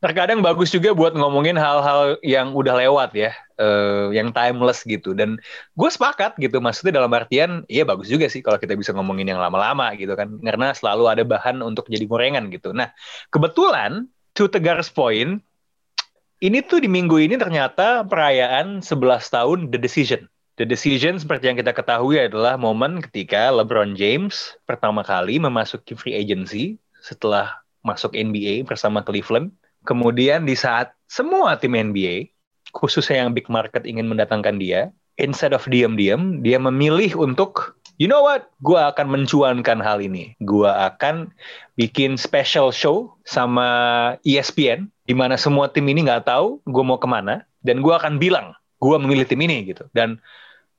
terkadang 0.00 0.40
bagus 0.40 0.72
juga 0.72 0.96
buat 0.96 1.12
ngomongin 1.12 1.60
hal-hal 1.60 2.16
yang 2.24 2.56
udah 2.56 2.80
lewat 2.80 3.12
ya, 3.12 3.36
eh, 3.60 4.16
yang 4.16 4.32
timeless 4.32 4.80
gitu. 4.88 5.12
Dan 5.12 5.36
gue 5.76 5.90
sepakat 5.92 6.40
gitu, 6.40 6.56
maksudnya 6.58 7.04
dalam 7.04 7.12
artian, 7.12 7.68
iya 7.68 7.84
bagus 7.84 8.08
juga 8.08 8.26
sih 8.32 8.40
kalau 8.40 8.56
kita 8.56 8.72
bisa 8.80 8.96
ngomongin 8.96 9.28
yang 9.28 9.36
lama-lama 9.36 9.92
gitu 10.00 10.16
kan, 10.16 10.40
karena 10.40 10.72
selalu 10.72 11.04
ada 11.12 11.22
bahan 11.28 11.60
untuk 11.60 11.84
jadi 11.92 12.08
gorengan 12.08 12.48
gitu. 12.48 12.72
Nah, 12.72 12.88
kebetulan 13.28 14.08
to 14.32 14.48
Tegar's 14.48 14.88
point, 14.88 15.44
ini 16.40 16.58
tuh 16.64 16.80
di 16.80 16.88
minggu 16.88 17.20
ini 17.20 17.36
ternyata 17.36 18.00
perayaan 18.08 18.80
11 18.80 19.28
tahun 19.28 19.68
The 19.68 19.76
Decision. 19.76 20.29
The 20.60 20.68
Decision 20.68 21.16
seperti 21.16 21.48
yang 21.48 21.56
kita 21.56 21.72
ketahui 21.72 22.20
adalah 22.20 22.60
momen 22.60 23.00
ketika 23.00 23.48
LeBron 23.48 23.96
James 23.96 24.60
pertama 24.68 25.00
kali 25.00 25.40
memasuki 25.40 25.96
free 25.96 26.12
agency 26.12 26.76
setelah 27.00 27.64
masuk 27.80 28.12
NBA 28.12 28.68
bersama 28.68 29.00
Cleveland. 29.00 29.56
Kemudian 29.88 30.44
di 30.44 30.52
saat 30.52 30.92
semua 31.08 31.56
tim 31.56 31.72
NBA, 31.72 32.36
khususnya 32.76 33.24
yang 33.24 33.32
big 33.32 33.48
market 33.48 33.88
ingin 33.88 34.04
mendatangkan 34.04 34.60
dia, 34.60 34.92
instead 35.16 35.56
of 35.56 35.64
diam-diam, 35.64 36.44
dia 36.44 36.60
memilih 36.60 37.16
untuk, 37.16 37.80
you 37.96 38.04
know 38.04 38.20
what, 38.20 38.52
gue 38.60 38.76
akan 38.76 39.08
mencuankan 39.08 39.80
hal 39.80 40.04
ini. 40.04 40.36
Gue 40.44 40.68
akan 40.68 41.32
bikin 41.80 42.20
special 42.20 42.68
show 42.68 43.16
sama 43.24 43.64
ESPN, 44.28 44.92
di 45.08 45.16
mana 45.16 45.40
semua 45.40 45.72
tim 45.72 45.88
ini 45.88 46.04
nggak 46.04 46.28
tahu 46.28 46.60
gue 46.68 46.84
mau 46.84 47.00
ke 47.00 47.08
mana, 47.08 47.48
dan 47.64 47.80
gue 47.80 47.96
akan 47.96 48.20
bilang, 48.20 48.52
gue 48.76 48.96
memilih 49.00 49.24
tim 49.24 49.40
ini 49.40 49.72
gitu. 49.72 49.88
Dan 49.96 50.20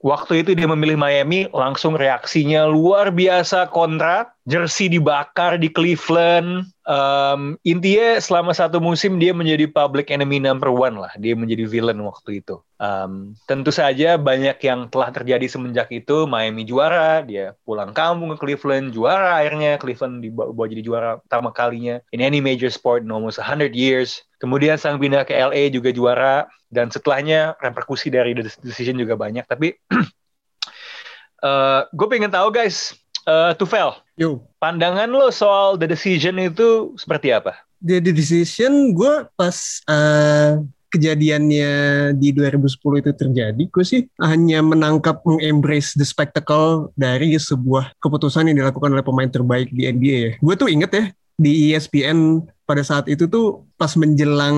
waktu 0.02 0.46
itu 0.46 0.52
dia 0.58 0.68
memilih 0.70 0.98
Miami, 0.98 1.48
langsung 1.54 1.98
reaksinya 1.98 2.66
luar 2.70 3.14
biasa 3.14 3.70
kontra, 3.70 4.34
jersey 4.50 4.90
dibakar 4.90 5.62
di 5.62 5.70
Cleveland. 5.70 6.66
Um, 6.82 7.62
intinya 7.62 8.18
selama 8.18 8.52
satu 8.58 8.82
musim 8.82 9.22
dia 9.22 9.32
menjadi 9.32 9.70
public 9.70 10.10
enemy 10.10 10.42
number 10.42 10.74
one 10.74 10.98
lah, 10.98 11.14
dia 11.22 11.38
menjadi 11.38 11.70
villain 11.70 12.02
waktu 12.02 12.42
itu. 12.42 12.58
Um, 12.82 13.38
tentu 13.46 13.70
saja 13.70 14.18
banyak 14.18 14.58
yang 14.66 14.90
telah 14.90 15.14
terjadi 15.14 15.46
semenjak 15.46 15.94
itu. 15.94 16.26
Miami 16.26 16.66
juara, 16.66 17.22
dia 17.22 17.54
pulang 17.64 17.94
kampung 17.94 18.34
ke 18.34 18.38
Cleveland 18.42 18.92
juara. 18.92 19.38
Akhirnya 19.40 19.78
Cleveland 19.78 20.26
dibawa 20.26 20.66
jadi 20.66 20.82
juara 20.82 21.12
pertama 21.22 21.54
kalinya 21.54 22.02
in 22.10 22.20
any 22.20 22.42
major 22.42 22.74
sport 22.74 23.06
in 23.06 23.14
almost 23.14 23.38
100 23.38 23.78
years. 23.78 24.26
Kemudian 24.42 24.82
sang 24.82 24.98
pindah 24.98 25.22
ke 25.22 25.38
LA 25.38 25.70
juga 25.70 25.94
juara 25.94 26.50
dan 26.74 26.90
setelahnya 26.90 27.54
reperkusi 27.62 28.10
dari 28.10 28.34
The 28.34 28.50
Decision 28.66 28.98
juga 28.98 29.14
banyak. 29.14 29.46
Tapi 29.46 29.78
eh 31.48 31.82
gue 31.94 32.08
pengen 32.10 32.34
tahu 32.34 32.50
guys, 32.50 32.98
eh 33.30 33.54
Tufel, 33.54 33.94
Yo, 34.22 34.38
pandangan 34.62 35.10
lo 35.10 35.34
soal 35.34 35.82
The 35.82 35.90
Decision 35.90 36.38
itu 36.38 36.94
seperti 36.94 37.34
apa? 37.34 37.58
The, 37.82 37.98
The 38.06 38.14
Decision 38.14 38.94
gue 38.94 39.26
pas 39.34 39.82
eh, 39.90 40.62
kejadiannya 40.94 41.72
di 42.14 42.30
2010 42.30 43.02
itu 43.02 43.12
terjadi, 43.18 43.64
gue 43.66 43.82
sih 43.82 44.06
hanya 44.22 44.62
menangkap 44.62 45.26
mengembrace 45.26 45.98
the 45.98 46.06
spectacle 46.06 46.94
dari 46.94 47.34
sebuah 47.34 47.98
keputusan 47.98 48.54
yang 48.54 48.62
dilakukan 48.62 48.94
oleh 48.94 49.02
pemain 49.02 49.26
terbaik 49.26 49.74
di 49.74 49.90
NBA 49.90 50.18
ya. 50.22 50.32
Gue 50.38 50.54
tuh 50.54 50.70
inget 50.70 50.94
ya 50.94 51.06
di 51.42 51.74
ESPN 51.74 52.46
pada 52.70 52.86
saat 52.86 53.10
itu 53.10 53.26
tuh 53.26 53.66
pas 53.74 53.90
menjelang 53.98 54.58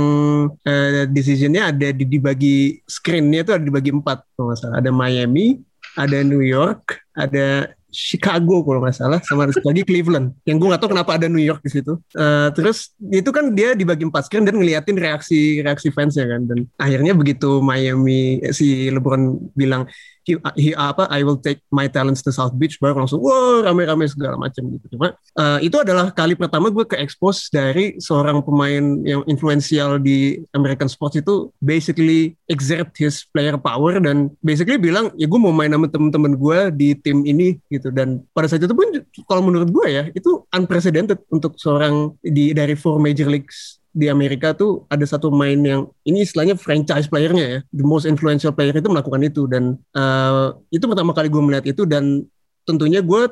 eh, 0.67 1.07
decisionnya 1.07 1.71
ada 1.71 1.95
di, 1.95 2.03
dibagi 2.03 2.83
screennya 2.83 3.47
tuh 3.47 3.55
ada 3.55 3.63
dibagi 3.63 3.95
empat 3.95 4.27
kalau 4.35 4.51
nggak 4.51 4.59
salah. 4.59 4.83
Ada 4.83 4.91
Miami, 4.91 5.63
ada 5.95 6.19
New 6.19 6.43
York, 6.43 6.99
ada 7.15 7.71
Chicago 7.93 8.65
kalau 8.65 8.81
nggak 8.81 8.97
salah, 8.97 9.19
sama 9.21 9.47
satu 9.53 9.69
lagi 9.69 9.85
Cleveland. 9.85 10.33
Yang 10.43 10.57
gue 10.59 10.67
nggak 10.73 10.81
tahu 10.81 10.91
kenapa 10.97 11.11
ada 11.15 11.29
New 11.29 11.39
York 11.41 11.61
di 11.61 11.71
situ. 11.71 11.93
Eh, 12.17 12.49
terus 12.57 12.91
itu 12.99 13.29
kan 13.29 13.53
dia 13.53 13.77
dibagi 13.77 14.03
empat 14.03 14.27
screen 14.27 14.43
dan 14.49 14.57
ngeliatin 14.57 14.97
reaksi 14.97 15.61
reaksi 15.61 15.93
fansnya 15.93 16.25
kan. 16.25 16.41
Dan 16.49 16.59
akhirnya 16.81 17.13
begitu 17.13 17.61
Miami 17.61 18.41
si 18.51 18.89
LeBron 18.89 19.53
bilang 19.53 19.85
he, 20.23 20.39
he- 20.55 20.75
apa 20.75 21.07
I 21.11 21.21
will 21.23 21.39
take 21.39 21.59
my 21.69 21.87
talents 21.91 22.23
to 22.25 22.31
South 22.31 22.55
Beach 22.55 22.79
baru 22.79 23.03
langsung 23.03 23.19
wow 23.19 23.63
rame-rame 23.63 24.07
segala 24.07 24.39
macam 24.39 24.63
gitu. 24.71 24.95
Cuma 24.95 25.15
eh, 25.15 25.59
itu 25.67 25.75
adalah 25.79 26.09
kali 26.11 26.33
pertama 26.33 26.71
gue 26.71 26.83
ke 26.87 26.97
expose 26.99 27.47
dari 27.51 27.99
seorang 27.99 28.41
pemain 28.41 29.03
yang 29.03 29.21
influensial 29.27 29.99
di 29.99 30.39
American 30.55 30.87
sports 30.87 31.19
itu 31.19 31.51
basically 31.59 32.35
exert 32.47 32.91
his 32.95 33.27
player 33.29 33.59
power 33.59 33.99
dan 33.99 34.31
basically 34.39 34.79
bilang 34.79 35.11
ya 35.19 35.27
gue 35.27 35.39
mau 35.39 35.53
main 35.53 35.71
sama 35.71 35.87
temen-temen 35.91 36.33
gue 36.39 36.59
di 36.73 36.89
tim 36.97 37.27
ini 37.27 37.59
gitu 37.67 37.91
dan 37.91 38.23
pada 38.31 38.47
saat 38.47 38.63
itu 38.63 38.73
pun 38.73 38.87
kalau 39.27 39.43
menurut 39.43 39.69
gue 39.69 39.87
ya 39.91 40.03
itu 40.15 40.43
unprecedented 40.55 41.19
untuk 41.29 41.59
seorang 41.59 42.15
di 42.23 42.55
dari 42.55 42.73
four 42.73 42.97
major 42.97 43.27
leagues 43.27 43.82
di 43.93 44.09
Amerika 44.09 44.57
tuh 44.57 44.89
ada 44.89 45.05
satu 45.05 45.29
main 45.29 45.61
yang 45.61 45.85
ini 46.01 46.25
istilahnya 46.25 46.57
franchise 46.57 47.05
playernya 47.05 47.45
ya. 47.45 47.59
The 47.69 47.85
most 47.85 48.09
influential 48.09 48.51
player 48.51 48.73
itu 48.73 48.89
melakukan 48.89 49.21
itu. 49.21 49.45
Dan 49.45 49.77
eh, 49.93 50.47
itu 50.73 50.83
pertama 50.89 51.13
kali 51.13 51.29
gue 51.29 51.41
melihat 51.45 51.65
itu 51.69 51.85
dan 51.85 52.25
tentunya 52.65 53.05
gue 53.05 53.29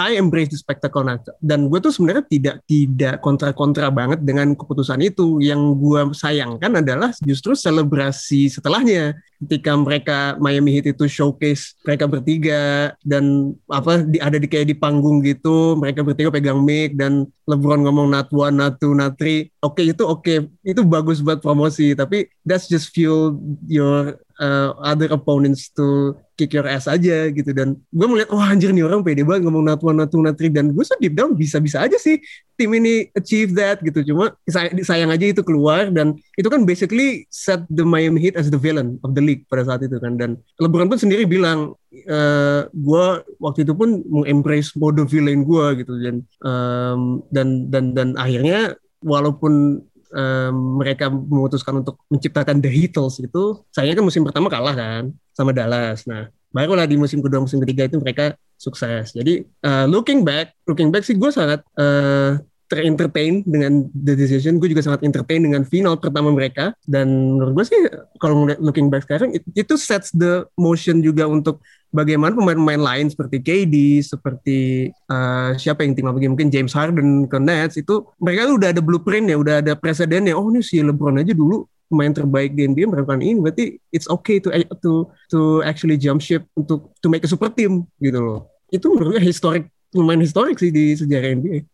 I 0.00 0.16
embrace 0.16 0.48
the 0.48 0.56
spectacle 0.56 1.04
nah. 1.04 1.20
dan 1.44 1.68
gue 1.68 1.76
tuh 1.76 1.92
sebenarnya 1.92 2.24
tidak 2.24 2.56
tidak 2.64 3.20
kontra-kontra 3.20 3.92
banget 3.92 4.24
dengan 4.24 4.56
keputusan 4.56 5.04
itu. 5.04 5.36
Yang 5.44 5.60
gue 5.76 6.00
sayangkan 6.16 6.80
adalah 6.80 7.12
justru 7.20 7.52
selebrasi 7.52 8.48
setelahnya. 8.48 9.12
Ketika 9.44 9.76
mereka 9.76 10.18
Miami 10.40 10.80
Heat 10.80 10.96
itu 10.96 11.04
showcase 11.04 11.76
mereka 11.84 12.08
bertiga 12.08 12.96
dan 13.04 13.52
apa 13.68 14.00
di, 14.00 14.16
ada 14.16 14.40
di 14.40 14.48
kayak 14.48 14.72
di 14.72 14.76
panggung 14.78 15.20
gitu 15.20 15.76
mereka 15.76 16.00
bertiga 16.00 16.32
pegang 16.32 16.64
mic 16.64 16.96
dan 16.96 17.28
LeBron 17.44 17.84
ngomong 17.84 18.08
not 18.08 18.32
one 18.32 18.56
not 18.56 18.80
two 18.80 18.96
not 18.96 19.20
three. 19.20 19.52
Oke 19.60 19.84
itu 19.84 20.08
oke. 20.08 20.48
Itu 20.64 20.80
bagus 20.88 21.20
buat 21.20 21.44
promosi 21.44 21.92
tapi 21.92 22.32
that's 22.48 22.64
just 22.64 22.96
fuel 22.96 23.36
your 23.68 24.16
uh, 24.40 24.74
other 24.82 25.10
opponents 25.12 25.70
to 25.70 26.16
kick 26.34 26.50
your 26.50 26.66
ass 26.66 26.90
aja 26.90 27.30
gitu. 27.30 27.54
Dan 27.54 27.78
gue 27.94 28.06
melihat 28.10 28.34
wah 28.34 28.50
anjir 28.50 28.74
nih 28.74 28.82
orang 28.82 29.06
pede 29.06 29.22
banget 29.22 29.46
ngomong 29.46 29.64
not 29.66 29.80
one 29.82 30.34
three. 30.34 30.50
Dan 30.50 30.74
gue 30.74 30.84
so 30.84 30.98
deep 30.98 31.14
down 31.14 31.38
bisa-bisa 31.38 31.82
aja 31.82 31.94
sih 31.94 32.18
tim 32.58 32.70
ini 32.74 33.10
achieve 33.14 33.54
that 33.54 33.78
gitu. 33.82 34.02
Cuma 34.14 34.34
say- 34.50 34.74
sayang 34.82 35.14
aja 35.14 35.30
itu 35.30 35.42
keluar. 35.46 35.90
Dan 35.94 36.18
itu 36.34 36.48
kan 36.50 36.66
basically 36.66 37.26
set 37.30 37.62
the 37.70 37.86
Miami 37.86 38.18
Heat 38.18 38.34
as 38.34 38.50
the 38.50 38.58
villain 38.58 38.98
of 39.06 39.14
the 39.14 39.22
league 39.22 39.46
pada 39.46 39.66
saat 39.66 39.86
itu 39.86 39.98
kan. 40.02 40.18
Dan 40.18 40.42
LeBron 40.58 40.90
pun 40.90 40.98
sendiri 40.98 41.22
bilang 41.26 41.78
uh, 42.10 42.60
gue 42.70 43.06
waktu 43.38 43.62
itu 43.62 43.74
pun 43.74 44.02
mengembrace 44.10 44.74
mode 44.74 45.02
villain 45.06 45.46
gue 45.46 45.66
gitu. 45.86 45.94
Dan 46.02 46.26
um, 46.42 47.22
dan 47.30 47.70
dan 47.70 47.94
dan 47.94 48.08
akhirnya 48.18 48.74
walaupun 49.04 49.84
um, 50.14 50.78
mereka 50.78 51.10
memutuskan 51.10 51.82
untuk 51.82 51.98
menciptakan 52.06 52.62
The 52.62 52.70
Heatles 52.70 53.18
itu, 53.18 53.66
sayangnya 53.74 53.98
kan 54.00 54.06
musim 54.06 54.22
pertama 54.22 54.46
kalah 54.46 54.74
kan 54.78 55.10
sama 55.34 55.50
Dallas. 55.50 56.06
Nah, 56.06 56.30
barulah 56.54 56.86
di 56.86 56.94
musim 56.94 57.18
kedua, 57.18 57.42
musim 57.42 57.58
ketiga 57.66 57.90
itu 57.90 57.98
mereka 57.98 58.38
sukses. 58.54 59.10
Jadi 59.10 59.42
uh, 59.66 59.90
looking 59.90 60.22
back, 60.22 60.54
looking 60.64 60.94
back 60.94 61.02
sih 61.02 61.18
gue 61.18 61.30
sangat 61.34 61.60
uh, 61.74 62.38
terentertain 62.68 63.44
dengan 63.44 63.86
the 63.92 64.16
decision. 64.16 64.56
Gue 64.56 64.72
juga 64.72 64.82
sangat 64.84 65.04
entertain 65.04 65.44
dengan 65.44 65.62
final 65.64 66.00
pertama 66.00 66.32
mereka. 66.32 66.72
Dan 66.84 67.36
menurut 67.38 67.62
gue 67.62 67.64
sih 67.68 67.80
kalau 68.18 68.44
ngeliat 68.44 68.60
looking 68.60 68.88
back 68.88 69.04
sekarang 69.04 69.36
it, 69.36 69.44
itu 69.52 69.74
sets 69.76 70.10
the 70.16 70.48
motion 70.56 71.04
juga 71.04 71.28
untuk 71.28 71.60
bagaimana 71.94 72.34
pemain-pemain 72.34 72.82
lain 72.82 73.06
seperti 73.12 73.38
KD, 73.38 74.02
seperti 74.02 74.90
uh, 75.06 75.54
siapa 75.54 75.86
yang 75.86 75.94
tim 75.94 76.10
apa 76.10 76.18
mungkin 76.18 76.50
James 76.50 76.74
Harden 76.74 77.30
ke 77.30 77.38
Nets 77.38 77.78
itu 77.78 78.02
mereka 78.18 78.50
udah 78.50 78.68
ada 78.74 78.82
blueprint 78.82 79.30
ya, 79.30 79.36
udah 79.38 79.54
ada 79.62 79.72
presidennya. 79.78 80.34
Oh 80.34 80.50
ini 80.50 80.64
si 80.64 80.82
LeBron 80.82 81.22
aja 81.22 81.30
dulu 81.30 81.70
pemain 81.86 82.10
terbaik 82.10 82.56
di 82.56 82.66
NBA 82.66 82.90
melakukan 82.90 83.22
ini, 83.22 83.38
berarti 83.38 83.64
it's 83.94 84.08
okay 84.10 84.42
to 84.42 84.50
to 84.82 85.06
to 85.30 85.60
actually 85.62 85.94
jump 86.00 86.18
ship 86.18 86.42
untuk 86.56 86.90
to 86.98 87.06
make 87.06 87.22
a 87.22 87.30
super 87.30 87.52
team 87.52 87.86
gitu 88.02 88.18
loh. 88.18 88.40
Itu 88.72 88.90
menurut 88.90 89.14
gue 89.14 89.22
historic 89.22 89.70
lumayan 89.94 90.20
historik 90.20 90.58
sih 90.58 90.74
di 90.74 90.92
sejarah 90.98 91.38
NBA. 91.38 91.64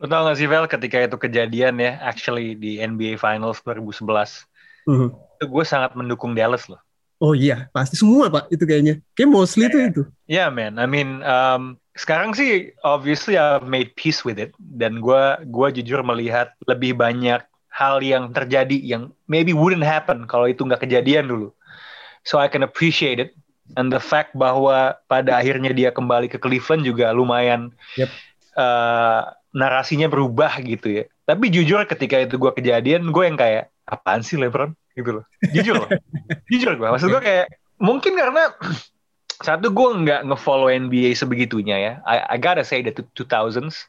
Lo 0.00 0.06
tau 0.08 0.24
gak 0.26 0.38
sih 0.38 0.48
Vel 0.48 0.64
ketika 0.66 0.96
itu 1.04 1.16
kejadian 1.18 1.76
ya 1.78 2.00
actually 2.00 2.56
di 2.56 2.80
NBA 2.80 3.20
Finals 3.20 3.60
2011 3.62 4.48
Mhm. 4.88 5.12
itu 5.36 5.44
gue 5.44 5.64
sangat 5.68 5.92
mendukung 5.92 6.32
Dallas 6.32 6.64
loh. 6.66 6.80
Oh 7.18 7.34
iya, 7.34 7.66
pasti 7.74 7.98
semua 7.98 8.30
pak 8.30 8.46
itu 8.48 8.62
kayaknya. 8.64 9.02
Kayak 9.12 9.30
mostly 9.34 9.66
tuh 9.68 9.82
itu. 9.84 10.02
Yeah 10.30 10.48
man, 10.48 10.78
I 10.78 10.86
mean 10.88 11.20
um, 11.26 11.76
sekarang 11.98 12.32
sih 12.32 12.72
obviously 12.86 13.34
I've 13.34 13.66
made 13.66 13.92
peace 13.98 14.22
with 14.22 14.38
it 14.38 14.54
dan 14.56 15.02
gue 15.02 15.22
gua 15.50 15.68
jujur 15.74 15.98
melihat 16.06 16.54
lebih 16.70 16.94
banyak 16.94 17.42
hal 17.68 18.00
yang 18.00 18.30
terjadi 18.30 18.78
yang 18.80 19.10
maybe 19.26 19.50
wouldn't 19.50 19.84
happen 19.84 20.24
kalau 20.30 20.46
itu 20.46 20.62
nggak 20.62 20.86
kejadian 20.86 21.26
dulu. 21.26 21.50
So 22.22 22.38
I 22.38 22.46
can 22.46 22.62
appreciate 22.62 23.18
it 23.18 23.34
and 23.76 23.92
the 23.92 24.00
fact 24.00 24.32
bahwa 24.32 24.96
pada 25.10 25.36
akhirnya 25.36 25.74
dia 25.74 25.90
kembali 25.92 26.30
ke 26.32 26.40
Cleveland 26.40 26.86
juga 26.86 27.12
lumayan 27.12 27.74
Yep. 28.00 28.10
uh, 28.56 29.34
narasinya 29.52 30.08
berubah 30.08 30.60
gitu 30.64 31.02
ya. 31.02 31.04
Tapi 31.28 31.52
jujur 31.52 31.84
ketika 31.84 32.24
itu 32.24 32.40
gue 32.40 32.52
kejadian 32.56 33.12
gue 33.12 33.24
yang 33.24 33.36
kayak 33.36 33.68
apaan 33.84 34.24
sih 34.24 34.40
LeBron 34.40 34.72
gitu 34.96 35.20
loh. 35.20 35.24
Jujur 35.52 35.84
loh. 35.84 35.90
jujur 36.52 36.72
gue. 36.76 36.88
Maksud 36.88 37.08
gue 37.12 37.22
kayak 37.22 37.46
mungkin 37.80 38.16
karena 38.16 38.52
satu 39.46 39.70
gue 39.70 39.88
nggak 40.04 40.28
ngefollow 40.28 40.72
NBA 40.72 41.16
sebegitunya 41.16 41.76
ya. 41.76 41.92
I, 42.04 42.24
I 42.32 42.36
gotta 42.40 42.64
say 42.64 42.80
that 42.84 42.96
2000s 42.96 43.88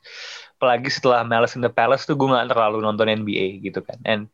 apalagi 0.59 0.91
setelah 0.91 1.23
Malice 1.23 1.55
in 1.55 1.63
the 1.63 1.71
Palace 1.71 2.03
tuh 2.03 2.19
gue 2.19 2.27
nggak 2.27 2.51
terlalu 2.51 2.83
nonton 2.83 3.07
NBA 3.07 3.63
gitu 3.63 3.79
kan. 3.79 3.95
And 4.03 4.27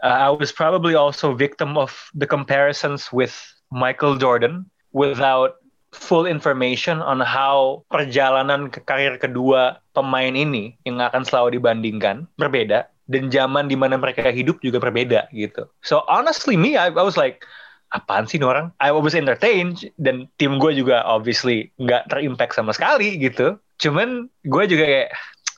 uh, 0.00 0.28
I 0.28 0.32
was 0.32 0.50
probably 0.50 0.96
also 0.96 1.36
victim 1.36 1.76
of 1.76 1.92
the 2.16 2.24
comparisons 2.24 3.12
with 3.12 3.36
Michael 3.70 4.18
Jordan 4.18 4.66
without 4.90 5.58
full 5.90 6.26
information 6.26 7.02
on 7.02 7.18
how 7.18 7.82
perjalanan 7.90 8.70
ke 8.70 8.78
karir 8.86 9.18
kedua 9.18 9.82
pemain 9.94 10.34
ini 10.34 10.78
yang 10.86 11.02
akan 11.02 11.26
selalu 11.26 11.58
dibandingkan 11.58 12.30
berbeda 12.38 12.86
dan 13.10 13.26
zaman 13.34 13.66
di 13.66 13.74
mana 13.74 13.98
mereka 13.98 14.30
hidup 14.30 14.62
juga 14.62 14.78
berbeda 14.78 15.26
gitu. 15.34 15.66
So 15.82 16.06
honestly 16.06 16.54
me 16.54 16.78
I, 16.78 16.94
I 16.94 17.02
was 17.02 17.18
like 17.18 17.42
apaan 17.90 18.30
sih 18.30 18.38
orang? 18.38 18.70
I 18.78 18.94
was 18.94 19.18
entertained 19.18 19.82
dan 19.98 20.30
tim 20.38 20.62
gue 20.62 20.78
juga 20.78 21.02
obviously 21.02 21.74
nggak 21.82 22.06
terimpact 22.06 22.54
sama 22.54 22.70
sekali 22.70 23.18
gitu. 23.18 23.58
Cuman 23.82 24.30
gue 24.46 24.64
juga 24.70 24.84
kayak 24.86 25.10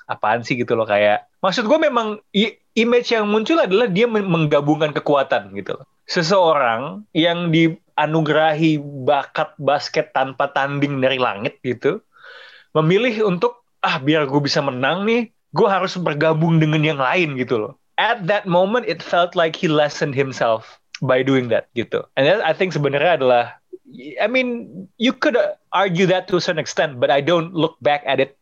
apaan 0.09 0.41
sih 0.41 0.57
gitu 0.57 0.73
loh 0.73 0.89
kayak 0.89 1.29
maksud 1.45 1.69
gue 1.69 1.79
memang 1.79 2.25
image 2.73 3.13
yang 3.13 3.29
muncul 3.29 3.61
adalah 3.61 3.85
dia 3.89 4.09
men- 4.09 4.29
menggabungkan 4.29 4.97
kekuatan 4.97 5.53
gitu 5.53 5.77
loh. 5.77 5.87
Seseorang 6.09 7.05
yang 7.13 7.53
dianugerahi 7.97 8.81
bakat 9.05 9.53
basket 9.61 10.11
tanpa 10.17 10.49
tanding 10.57 11.01
dari 11.01 11.21
langit 11.21 11.61
gitu 11.61 12.01
memilih 12.73 13.29
untuk 13.29 13.61
ah 13.85 14.01
biar 14.01 14.25
gue 14.25 14.41
bisa 14.41 14.65
menang 14.65 15.05
nih 15.05 15.29
gue 15.53 15.69
harus 15.69 15.95
bergabung 16.01 16.57
dengan 16.57 16.81
yang 16.81 17.01
lain 17.01 17.37
gitu 17.37 17.61
loh. 17.61 17.73
At 18.01 18.25
that 18.27 18.49
moment 18.49 18.89
it 18.89 19.05
felt 19.05 19.37
like 19.37 19.53
he 19.53 19.69
lessened 19.69 20.17
himself 20.17 20.81
by 21.05 21.21
doing 21.21 21.53
that 21.53 21.69
gitu. 21.77 22.01
And 22.17 22.25
that 22.25 22.41
I 22.41 22.57
think 22.57 22.73
sebenarnya 22.73 23.21
adalah 23.21 23.53
I 24.17 24.25
mean 24.25 24.89
you 24.97 25.13
could 25.13 25.37
argue 25.77 26.09
that 26.09 26.27
to 26.33 26.41
a 26.41 26.43
certain 26.43 26.63
extent 26.63 26.97
but 26.97 27.13
I 27.13 27.21
don't 27.21 27.53
look 27.53 27.77
back 27.85 28.01
at 28.09 28.17
it 28.17 28.41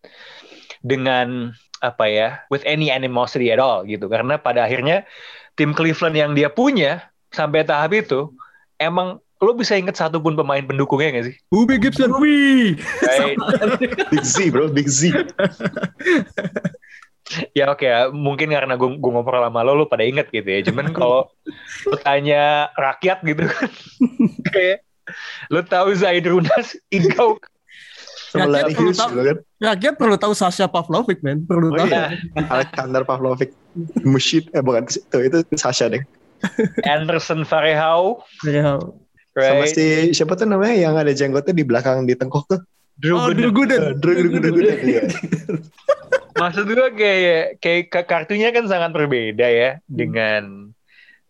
dengan 0.86 1.58
apa 1.82 2.06
ya 2.06 2.28
with 2.52 2.62
any 2.68 2.92
animosity 2.92 3.50
at 3.50 3.58
all 3.58 3.82
gitu 3.88 4.06
karena 4.06 4.36
pada 4.36 4.68
akhirnya 4.68 5.08
tim 5.56 5.72
Cleveland 5.72 6.14
yang 6.14 6.32
dia 6.36 6.52
punya 6.52 7.10
sampai 7.32 7.64
tahap 7.64 7.96
itu 7.96 8.30
emang 8.76 9.18
lo 9.40 9.56
bisa 9.56 9.72
inget 9.74 9.96
satu 9.96 10.20
pun 10.20 10.36
pemain 10.36 10.60
pendukungnya 10.60 11.16
gak 11.16 11.26
sih? 11.32 11.36
Ube 11.48 11.80
Gibson, 11.80 12.12
wih. 12.20 12.76
Right? 13.00 13.36
Big 14.12 14.20
Z 14.22 14.52
bro, 14.52 14.68
Big 14.68 14.84
Z. 14.86 15.08
ya 17.54 17.70
oke 17.70 17.86
ya, 17.86 18.10
mungkin 18.10 18.50
karena 18.50 18.74
gue 18.74 18.90
gue 18.98 19.10
ngobrol 19.10 19.40
sama 19.40 19.62
lo 19.62 19.78
lo 19.78 19.86
pada 19.86 20.02
inget 20.02 20.26
gitu 20.34 20.50
ya 20.50 20.66
cuman 20.66 20.90
kalau 20.90 21.30
lo 21.86 21.96
tanya 22.02 22.66
rakyat 22.74 23.22
gitu 23.22 23.46
kan 23.46 23.70
kayak 24.54 24.82
lo 25.46 25.62
tahu 25.62 25.94
Zaid 25.94 26.26
Runas 26.26 26.74
Igau 26.90 27.38
Rakyat 28.30 28.70
perlu 28.78 28.94
Hughes 28.94 28.98
tahu. 29.02 29.10
kan. 29.26 29.36
Rakyat 29.58 29.94
perlu 29.98 30.14
tahu 30.14 30.32
Sasha 30.38 30.70
Pavlovic, 30.70 31.18
man. 31.18 31.42
Perlu 31.50 31.74
Oh 31.74 31.82
tahu. 31.82 31.90
iya, 31.90 32.14
Alexander 32.46 33.02
Pavlovic. 33.02 33.50
Mushit, 34.06 34.46
eh 34.54 34.62
bukan, 34.62 34.86
itu, 34.86 35.18
itu 35.18 35.38
Sasha 35.58 35.90
deh. 35.90 35.98
Anderson 36.86 37.42
Varejao 37.42 38.22
Ya. 39.38 39.54
Sama 39.54 39.62
right 39.62 39.74
si, 39.74 39.86
siapa 40.10 40.34
tuh 40.34 40.46
namanya 40.50 40.74
yang 40.74 40.94
ada 40.98 41.14
jenggotnya 41.14 41.54
di 41.54 41.62
belakang 41.62 42.02
di 42.02 42.18
tengkok 42.18 42.44
tuh. 42.50 42.60
Drew 43.00 43.16
Oh, 43.16 43.30
Gooden. 43.30 43.38
Drew 43.40 43.52
Gooden. 43.54 43.80
Drew 44.02 44.14
Gooden, 44.28 44.40
Drew 44.42 44.52
Gooden, 44.52 44.78
maksud 46.40 46.64
gue 46.68 46.88
kayak 46.96 47.60
kayak 47.60 47.82
ka- 47.92 48.08
kartunya 48.08 48.48
kan 48.48 48.64
sangat 48.64 48.96
berbeda 48.96 49.44
ya 49.44 49.70
dengan 49.88 50.72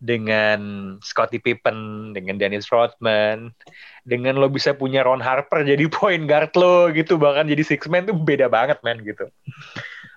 dengan 0.01 0.61
Scottie 1.05 1.45
Pippen, 1.45 2.11
dengan 2.17 2.41
Dennis 2.41 2.73
Rodman, 2.73 3.53
dengan 4.09 4.41
lo 4.41 4.49
bisa 4.49 4.73
punya 4.73 5.05
Ron 5.05 5.21
Harper 5.21 5.61
jadi 5.61 5.85
point 5.93 6.25
guard 6.25 6.57
lo 6.57 6.89
gitu, 6.89 7.21
bahkan 7.21 7.45
jadi 7.45 7.61
six 7.61 7.85
man 7.87 8.09
tuh 8.09 8.17
beda 8.17 8.49
banget 8.49 8.81
man 8.83 8.99
gitu. 9.05 9.29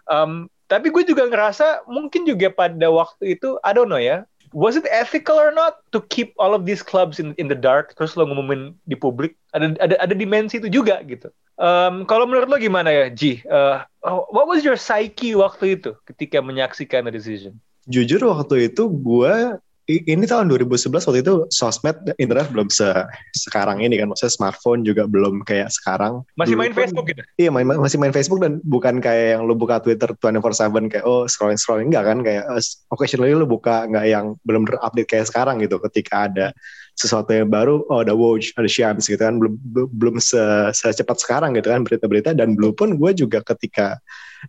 Um, 0.04 0.52
tapi 0.68 0.92
gue 0.92 1.08
juga 1.08 1.24
ngerasa 1.24 1.88
mungkin 1.88 2.28
juga 2.28 2.52
pada 2.52 2.92
waktu 2.92 3.40
itu, 3.40 3.56
I 3.64 3.72
don't 3.72 3.88
know 3.88 3.96
ya, 3.96 4.28
was 4.54 4.78
it 4.78 4.86
ethical 4.90 5.36
or 5.36 5.52
not 5.52 5.82
to 5.92 6.00
keep 6.08 6.34
all 6.38 6.54
of 6.54 6.64
these 6.64 6.86
clubs 6.86 7.20
in 7.20 7.34
in 7.42 7.50
the 7.50 7.58
dark 7.58 7.98
terus 7.98 8.14
lo 8.16 8.30
ngumumin 8.30 8.78
di 8.86 8.96
publik? 8.96 9.36
Ada 9.52 9.76
ada 9.82 9.96
ada 10.00 10.14
dimensi 10.14 10.62
itu 10.62 10.70
juga 10.70 11.02
gitu. 11.04 11.34
Um, 11.58 12.06
kalau 12.06 12.26
menurut 12.26 12.50
lo 12.50 12.58
gimana 12.58 12.90
ya, 12.90 13.06
Ji? 13.14 13.42
Uh, 13.46 13.84
what 14.30 14.50
was 14.50 14.66
your 14.66 14.78
psyche 14.78 15.34
waktu 15.38 15.78
itu 15.82 15.98
ketika 16.08 16.40
menyaksikan 16.40 17.06
the 17.06 17.14
decision? 17.14 17.58
Jujur 17.90 18.24
waktu 18.24 18.72
itu 18.72 18.88
gue 18.88 19.60
ini 19.88 20.24
tahun 20.24 20.48
2011 20.48 20.96
waktu 21.04 21.20
itu 21.20 21.34
sosmed 21.52 22.16
internet 22.16 22.48
belum 22.56 22.72
se 22.72 22.88
sekarang 23.36 23.84
ini 23.84 24.00
kan 24.00 24.08
maksudnya 24.08 24.32
smartphone 24.32 24.88
juga 24.88 25.04
belum 25.04 25.44
kayak 25.44 25.68
sekarang 25.76 26.24
Masih 26.40 26.56
Dulu 26.56 26.62
main 26.64 26.72
pun- 26.72 26.80
Facebook 26.80 27.06
gitu? 27.12 27.22
Iya 27.36 27.50
main, 27.52 27.68
masih 27.68 28.00
main 28.00 28.16
Facebook 28.16 28.40
dan 28.40 28.64
bukan 28.64 29.04
kayak 29.04 29.36
yang 29.36 29.42
lu 29.44 29.60
buka 29.60 29.84
Twitter 29.84 30.16
24/7 30.16 30.88
kayak 30.88 31.04
oh 31.04 31.28
scrolling 31.28 31.60
scrolling 31.60 31.92
enggak 31.92 32.06
kan 32.08 32.18
kayak 32.24 32.44
eh, 32.48 32.64
occasionally 32.96 33.36
lu 33.36 33.44
buka 33.44 33.84
nggak 33.92 34.06
yang 34.08 34.40
belum 34.48 34.64
update 34.80 35.10
kayak 35.12 35.28
sekarang 35.28 35.60
gitu 35.60 35.76
ketika 35.84 36.32
ada 36.32 36.48
sesuatu 36.94 37.34
yang 37.34 37.50
baru 37.50 37.84
oh 37.90 38.06
ada 38.06 38.14
Woj 38.14 38.54
ada 38.56 38.70
Shams 38.70 39.10
gitu 39.10 39.20
kan 39.20 39.42
belum 39.42 39.58
belum- 39.74 39.92
belum 39.94 40.16
se, 40.22 40.40
secepat 40.76 41.20
sekarang 41.20 41.58
gitu 41.58 41.74
kan 41.74 41.82
berita-berita 41.82 42.38
dan 42.38 42.54
dulu 42.54 42.72
pun 42.74 42.90
gue 42.96 43.12
juga 43.18 43.42
ketika 43.42 43.98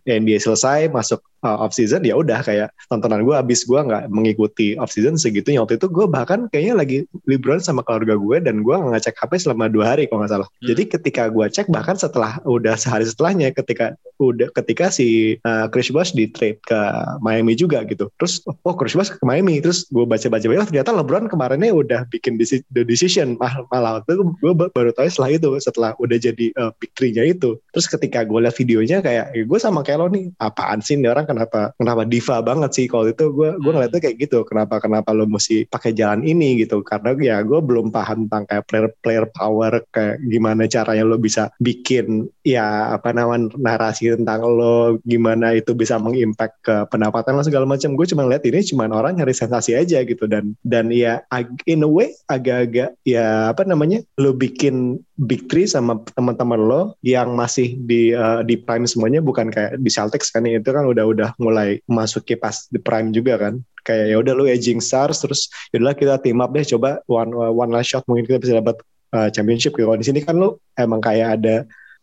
NBA 0.03 0.43
selesai 0.43 0.91
masuk 0.91 1.23
uh, 1.45 1.63
off 1.63 1.71
season 1.71 2.03
ya 2.03 2.17
udah 2.19 2.43
kayak 2.43 2.73
tontonan 2.91 3.23
gue 3.23 3.31
abis 3.31 3.63
gue 3.63 3.79
nggak 3.79 4.11
mengikuti 4.11 4.75
off 4.75 4.91
season 4.91 5.15
segitunya. 5.15 5.63
Waktu 5.63 5.79
itu 5.79 5.87
gue 5.87 6.05
bahkan 6.09 6.51
kayaknya 6.51 6.75
lagi 6.75 6.97
liburan 7.29 7.63
sama 7.63 7.85
keluarga 7.85 8.19
gue 8.19 8.37
dan 8.43 8.65
gue 8.65 8.75
nggak 8.75 8.91
ngecek 8.99 9.15
HP 9.15 9.31
selama 9.47 9.71
dua 9.71 9.95
hari 9.95 10.09
kalau 10.11 10.25
nggak 10.25 10.33
salah. 10.35 10.47
Hmm. 10.49 10.67
jadi 10.73 10.83
ketika 10.97 11.23
gue 11.31 11.45
cek 11.47 11.67
bahkan 11.71 11.95
setelah 11.95 12.41
udah 12.43 12.75
sehari 12.75 13.05
setelahnya 13.07 13.55
ketika 13.55 13.95
udah 14.19 14.47
ketika 14.55 14.91
si 14.91 15.37
uh, 15.43 15.67
Chris 15.71 15.91
Bosh 15.91 16.15
di 16.15 16.27
trade 16.31 16.59
ke 16.63 16.79
Miami 17.23 17.55
juga 17.55 17.83
gitu. 17.87 18.11
Terus 18.19 18.43
oh 18.47 18.75
Chris 18.75 18.95
Bosh 18.95 19.15
ke 19.15 19.23
Miami 19.23 19.63
terus 19.63 19.87
gue 19.87 20.03
baca-baca 20.03 20.43
oh 20.43 20.67
ternyata 20.67 20.91
LeBron 20.91 21.31
kemarinnya 21.31 21.71
udah 21.71 22.07
bikin 22.11 22.34
making 22.35 22.63
the 22.71 22.83
decision 22.83 23.39
malah. 23.39 23.63
Malah 23.71 23.93
itu 24.05 24.23
gue 24.43 24.53
baru 24.53 24.91
tahu 24.93 25.07
setelah 25.09 25.31
itu 25.35 25.47
setelah 25.59 25.91
udah 25.97 26.17
jadi 26.17 26.45
uh, 26.59 26.71
big 26.77 26.91
three-nya 26.93 27.23
itu. 27.25 27.57
Terus 27.71 27.87
ketika 27.89 28.23
gue 28.23 28.39
lihat 28.39 28.55
videonya 28.55 28.97
kayak 29.01 29.35
ya 29.35 29.43
gue 29.43 29.59
sama 29.59 29.81
kayak 29.81 29.99
lo 29.99 30.07
nih 30.11 30.31
apaan 30.39 30.79
sih 30.83 30.95
ini 30.99 31.09
orang? 31.09 31.25
Kenapa 31.25 31.73
kenapa 31.79 32.03
diva 32.07 32.39
banget 32.43 32.71
sih 32.75 32.85
kalau 32.85 33.09
itu? 33.09 33.31
Gue 33.31 33.55
gue 33.57 33.71
ngeliatnya 33.71 33.99
kayak 34.01 34.17
gitu. 34.21 34.43
Kenapa 34.47 34.79
kenapa 34.79 35.11
lo 35.11 35.25
mesti 35.25 35.65
pakai 35.67 35.95
jalan 35.95 36.23
ini 36.23 36.61
gitu? 36.63 36.81
Karena 36.85 37.15
ya 37.17 37.41
gue 37.41 37.59
belum 37.59 37.89
paham 37.89 38.27
tentang 38.27 38.43
kayak 38.47 38.63
player 38.69 38.87
player 39.01 39.25
power 39.31 39.83
kayak 39.91 40.21
gimana 40.25 40.67
caranya 40.69 41.03
lo 41.07 41.17
bisa 41.19 41.49
bikin 41.59 42.27
ya 42.45 42.95
apa 42.95 43.11
namanya 43.11 43.53
narasi 43.57 44.13
tentang 44.15 44.45
lo 44.45 44.97
gimana 45.03 45.55
itu 45.55 45.73
bisa 45.73 45.97
mengimpact 45.97 46.55
ke 46.63 46.75
pendapatan 46.91 47.37
lo 47.37 47.43
segala 47.43 47.65
macam. 47.67 47.93
Gue 47.97 48.07
cuma 48.09 48.27
lihat 48.27 48.43
ini 48.45 48.61
cuma 48.65 48.87
orang 48.89 49.17
nyari 49.17 49.33
sensasi 49.35 49.75
aja 49.75 50.01
gitu. 50.03 50.25
Dan 50.29 50.55
dan 50.61 50.89
ya 50.91 51.23
in 51.65 51.85
a 51.85 51.89
way 51.89 52.13
agak-agak 52.25 52.97
ya 53.05 53.53
apa 53.53 53.61
namanya 53.63 54.01
lo 54.17 54.33
bikin 54.33 54.97
big 55.29 55.45
three 55.45 55.69
sama 55.69 56.01
teman-teman 56.17 56.57
lo 56.57 56.81
yang 57.05 57.37
masih 57.37 57.77
di 57.85 58.11
uh, 58.17 58.41
di 58.41 58.57
prime 58.57 58.89
semuanya 58.89 59.21
bukan 59.21 59.53
kayak 59.53 59.77
di 59.77 59.89
Celtics 59.93 60.33
kan 60.33 60.45
itu 60.49 60.65
kan 60.65 60.89
udah 60.89 61.05
udah 61.05 61.29
mulai 61.37 61.77
masuki 61.85 62.33
pas 62.33 62.65
di 62.73 62.81
prime 62.81 63.13
juga 63.13 63.37
kan 63.37 63.61
kayak 63.85 64.05
ya 64.09 64.17
udah 64.17 64.33
lu 64.33 64.49
edging 64.49 64.81
stars 64.81 65.21
terus 65.21 65.47
yaudahlah 65.69 65.93
kita 65.93 66.13
team 66.25 66.41
up 66.41 66.49
deh 66.49 66.65
coba 66.65 67.05
one 67.05 67.29
one 67.31 67.69
last 67.69 67.93
shot 67.93 68.01
mungkin 68.09 68.25
kita 68.25 68.41
bisa 68.41 68.57
dapat 68.57 68.81
uh, 69.15 69.29
championship. 69.31 69.77
Kalau 69.77 69.95
di 69.95 70.05
sini 70.05 70.19
kan 70.25 70.35
lu 70.35 70.57
emang 70.75 70.99
kayak 70.99 71.39
ada 71.39 71.55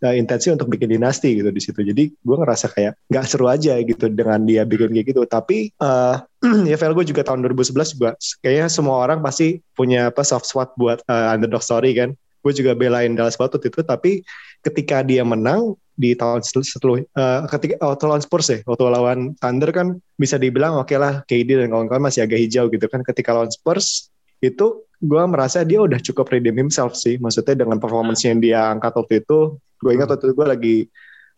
uh, 0.03 0.15
intensi 0.15 0.51
untuk 0.51 0.69
bikin 0.69 0.99
dinasti 0.99 1.39
gitu 1.39 1.51
di 1.55 1.63
situ. 1.63 1.81
Jadi 1.81 2.13
gue 2.13 2.37
ngerasa 2.37 2.69
kayak 2.75 2.99
nggak 3.09 3.25
seru 3.25 3.47
aja 3.49 3.79
gitu 3.81 4.11
dengan 4.11 4.43
dia 4.43 4.67
bikin 4.67 4.93
kayak 4.93 5.07
gitu. 5.15 5.23
Tapi 5.25 5.71
uh, 5.79 6.21
ya 6.71 6.77
gue 6.77 7.07
juga 7.07 7.23
tahun 7.23 7.47
2011 7.47 7.95
juga 7.97 8.11
kayaknya 8.43 8.67
semua 8.69 9.01
orang 9.01 9.23
pasti 9.23 9.63
punya 9.73 10.11
apa 10.11 10.27
soft 10.27 10.51
spot 10.51 10.75
buat 10.77 11.01
uh, 11.07 11.33
underdog 11.33 11.63
story 11.63 11.95
kan. 11.95 12.13
Gue 12.43 12.51
juga 12.51 12.75
belain 12.75 13.15
Dallas 13.15 13.39
Bucks 13.39 13.63
itu 13.63 13.81
tapi 13.87 14.27
ketika 14.67 15.07
dia 15.07 15.23
menang 15.23 15.79
di 15.93 16.17
tahun 16.17 16.41
setelah 16.43 17.05
uh, 17.15 17.45
ketika 17.47 17.77
waktu 17.85 18.05
lawan 18.09 18.23
Spurs 18.25 18.49
ya 18.49 18.59
waktu 18.65 18.83
lawan 18.89 19.37
Thunder 19.37 19.71
kan 19.71 20.01
bisa 20.17 20.41
dibilang 20.41 20.81
oke 20.81 20.89
okay 20.89 20.99
lah 20.99 21.21
KD 21.29 21.63
dan 21.63 21.69
kawan-kawan 21.69 22.09
masih 22.09 22.25
agak 22.25 22.41
hijau 22.41 22.73
gitu 22.73 22.89
kan 22.89 23.05
ketika 23.05 23.37
lawan 23.37 23.53
Spurs 23.53 24.09
itu 24.43 24.83
gue 25.03 25.23
merasa 25.31 25.63
dia 25.63 25.79
udah 25.83 26.03
cukup 26.03 26.31
redeem 26.31 26.59
himself 26.59 26.99
sih. 26.99 27.17
Maksudnya 27.17 27.55
dengan 27.55 27.79
performance 27.79 28.27
yang 28.27 28.43
dia 28.43 28.71
angkat 28.71 28.93
waktu 28.99 29.15
itu 29.23 29.57
gue 29.83 29.91
ingat 29.91 30.15
waktu 30.15 30.31
itu 30.31 30.35
gue 30.35 30.47
lagi 30.47 30.77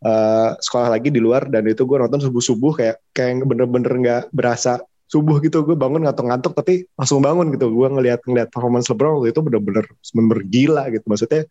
uh, 0.05 0.53
sekolah 0.61 0.93
lagi 0.93 1.09
di 1.09 1.21
luar 1.21 1.49
dan 1.49 1.65
itu 1.65 1.85
gue 1.85 1.97
nonton 1.97 2.21
subuh 2.21 2.43
subuh 2.45 2.73
kayak 2.77 2.97
kayak 3.17 3.41
bener-bener 3.45 3.93
nggak 3.93 4.23
berasa 4.33 4.81
subuh 5.09 5.41
gitu. 5.41 5.65
Gue 5.65 5.77
bangun 5.77 6.05
ngantuk-ngantuk 6.05 6.53
tapi 6.57 6.85
langsung 6.97 7.25
bangun 7.25 7.53
gitu. 7.53 7.73
Gue 7.73 7.89
ngelihat 7.89 8.25
ngelihat 8.25 8.49
performance 8.53 8.89
LeBron 8.93 9.21
waktu 9.21 9.33
itu 9.33 9.41
bener-bener 9.41 9.85
bener 9.89 10.39
gila 10.49 10.85
gitu. 10.93 11.05
Maksudnya 11.09 11.45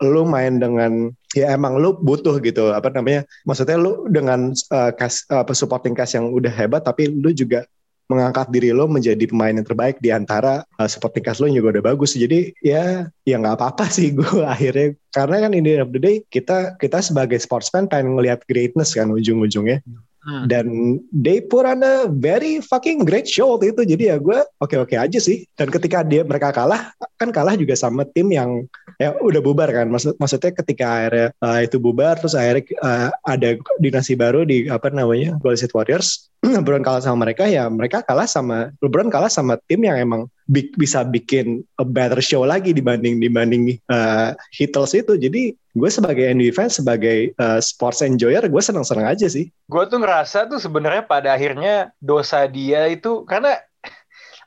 lu 0.00 0.24
main 0.24 0.56
dengan 0.56 1.12
ya 1.36 1.52
emang 1.52 1.76
lu 1.76 1.92
butuh 2.00 2.40
gitu. 2.40 2.72
Apa 2.72 2.88
namanya? 2.92 3.28
Maksudnya 3.44 3.76
lu 3.76 4.08
dengan 4.08 4.56
uh, 4.72 4.92
cast, 4.96 5.28
uh, 5.28 5.44
supporting 5.52 5.92
cast 5.92 6.16
yang 6.16 6.32
udah 6.32 6.48
hebat 6.48 6.84
tapi 6.84 7.08
lu 7.08 7.32
juga 7.36 7.68
mengangkat 8.10 8.50
diri 8.50 8.74
lo 8.74 8.90
menjadi 8.90 9.22
pemain 9.30 9.54
yang 9.54 9.62
terbaik 9.62 10.02
di 10.02 10.10
antara 10.10 10.66
uh, 10.82 10.90
supporting 10.90 11.22
cast 11.22 11.38
lo 11.38 11.46
yang 11.46 11.62
juga 11.62 11.78
udah 11.78 11.94
bagus. 11.94 12.18
Jadi 12.18 12.50
ya 12.58 13.06
ya 13.22 13.36
nggak 13.38 13.54
apa-apa 13.62 13.86
sih 13.86 14.10
gue 14.18 14.42
akhirnya. 14.42 14.98
Karena 15.14 15.46
kan 15.46 15.54
in 15.54 15.62
the 15.62 15.78
of 15.78 15.94
the 15.94 16.02
day 16.02 16.26
kita 16.26 16.74
kita 16.82 16.98
sebagai 16.98 17.38
sportsman 17.38 17.86
pengen 17.86 18.18
ngelihat 18.18 18.42
greatness 18.50 18.98
kan 18.98 19.06
ujung-ujungnya 19.14 19.78
Hmm. 20.20 20.44
Dan 20.52 20.66
they 21.08 21.40
put 21.40 21.64
on 21.64 21.80
a 21.80 22.04
very 22.12 22.60
fucking 22.60 23.08
great 23.08 23.24
show 23.24 23.56
waktu 23.56 23.72
itu. 23.72 23.82
Jadi 23.88 24.12
ya 24.12 24.16
gue 24.20 24.36
oke-oke 24.60 24.92
aja 24.92 25.16
sih. 25.16 25.48
Dan 25.56 25.72
ketika 25.72 26.04
dia 26.04 26.20
mereka 26.28 26.52
kalah, 26.52 26.92
kan 27.16 27.32
kalah 27.32 27.56
juga 27.56 27.72
sama 27.72 28.04
tim 28.04 28.28
yang 28.28 28.68
ya 29.00 29.16
udah 29.16 29.40
bubar 29.40 29.72
kan. 29.72 29.88
Maksud 29.88 30.20
maksudnya 30.20 30.52
ketika 30.52 30.86
akhirnya 31.00 31.26
uh, 31.40 31.60
itu 31.64 31.80
bubar, 31.80 32.20
terus 32.20 32.36
akhirnya 32.36 32.68
uh, 32.84 33.08
ada 33.24 33.56
dinasti 33.80 34.12
baru 34.12 34.44
di 34.44 34.68
apa 34.68 34.92
namanya 34.92 35.40
Golden 35.40 35.56
State 35.56 35.72
Warriors. 35.72 36.28
LeBron 36.44 36.84
kalah 36.84 37.04
sama 37.04 37.28
mereka 37.28 37.44
ya 37.48 37.68
mereka 37.68 38.00
kalah 38.00 38.24
sama 38.24 38.72
LeBron 38.80 39.12
kalah 39.12 39.28
sama 39.28 39.60
tim 39.68 39.84
yang 39.84 40.00
emang 40.00 40.24
bi 40.50 40.66
bisa 40.74 41.06
bikin 41.06 41.62
a 41.78 41.86
better 41.86 42.18
show 42.18 42.42
lagi 42.42 42.74
dibanding 42.74 43.22
dibanding 43.22 43.78
uh, 43.86 44.34
Heatles 44.50 44.98
itu. 44.98 45.14
Jadi 45.14 45.54
gue 45.54 45.90
sebagai 45.90 46.26
NBA 46.26 46.50
fans, 46.58 46.82
sebagai 46.82 47.30
uh, 47.38 47.62
sports 47.62 48.02
enjoyer, 48.02 48.42
gue 48.42 48.62
senang-senang 48.62 49.06
aja 49.06 49.30
sih. 49.30 49.46
Gue 49.70 49.86
tuh 49.86 50.02
ngerasa 50.02 50.50
tuh 50.50 50.58
sebenarnya 50.58 51.06
pada 51.06 51.30
akhirnya 51.30 51.94
dosa 52.02 52.50
dia 52.50 52.90
itu 52.90 53.22
karena 53.30 53.62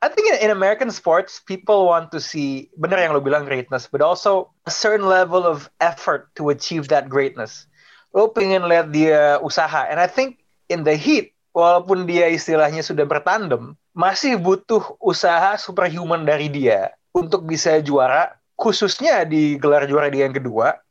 I 0.04 0.12
think 0.12 0.28
in, 0.36 0.36
in 0.43 0.51
American 0.51 0.91
sports, 0.91 1.39
people 1.39 1.88
want 1.88 2.12
to 2.12 2.20
see 2.20 2.68
bener 2.76 2.99
yang 2.99 3.16
lo 3.16 3.24
bilang 3.24 3.47
greatness, 3.47 3.88
but 3.88 4.04
also 4.04 4.51
a 4.68 4.74
certain 4.76 5.08
level 5.08 5.47
of 5.47 5.72
effort 5.80 6.28
to 6.36 6.51
achieve 6.51 6.91
that 6.91 7.08
greatness. 7.08 7.72
Lo 8.12 8.28
pengen 8.28 8.68
lihat 8.68 8.91
dia 8.91 9.39
usaha, 9.39 9.88
and 9.88 10.04
I 10.04 10.12
think 10.12 10.43
in 10.68 10.84
the 10.84 10.99
Heat, 10.99 11.32
walaupun 11.56 12.04
dia 12.04 12.28
istilahnya 12.28 12.84
sudah 12.84 13.08
bertandem, 13.08 13.80
masih 13.93 14.41
butuh 14.41 14.97
usaha 14.97 15.57
superhuman 15.57 16.25
dari 16.25 16.49
dia 16.49 16.93
untuk 17.13 17.45
bisa 17.45 17.77
juara, 17.79 18.33
khususnya 18.57 19.21
di 19.25 19.57
gelar 19.61 19.85
juara 19.85 20.09
dia 20.09 20.25
yang 20.25 20.33
kedua 20.33 20.83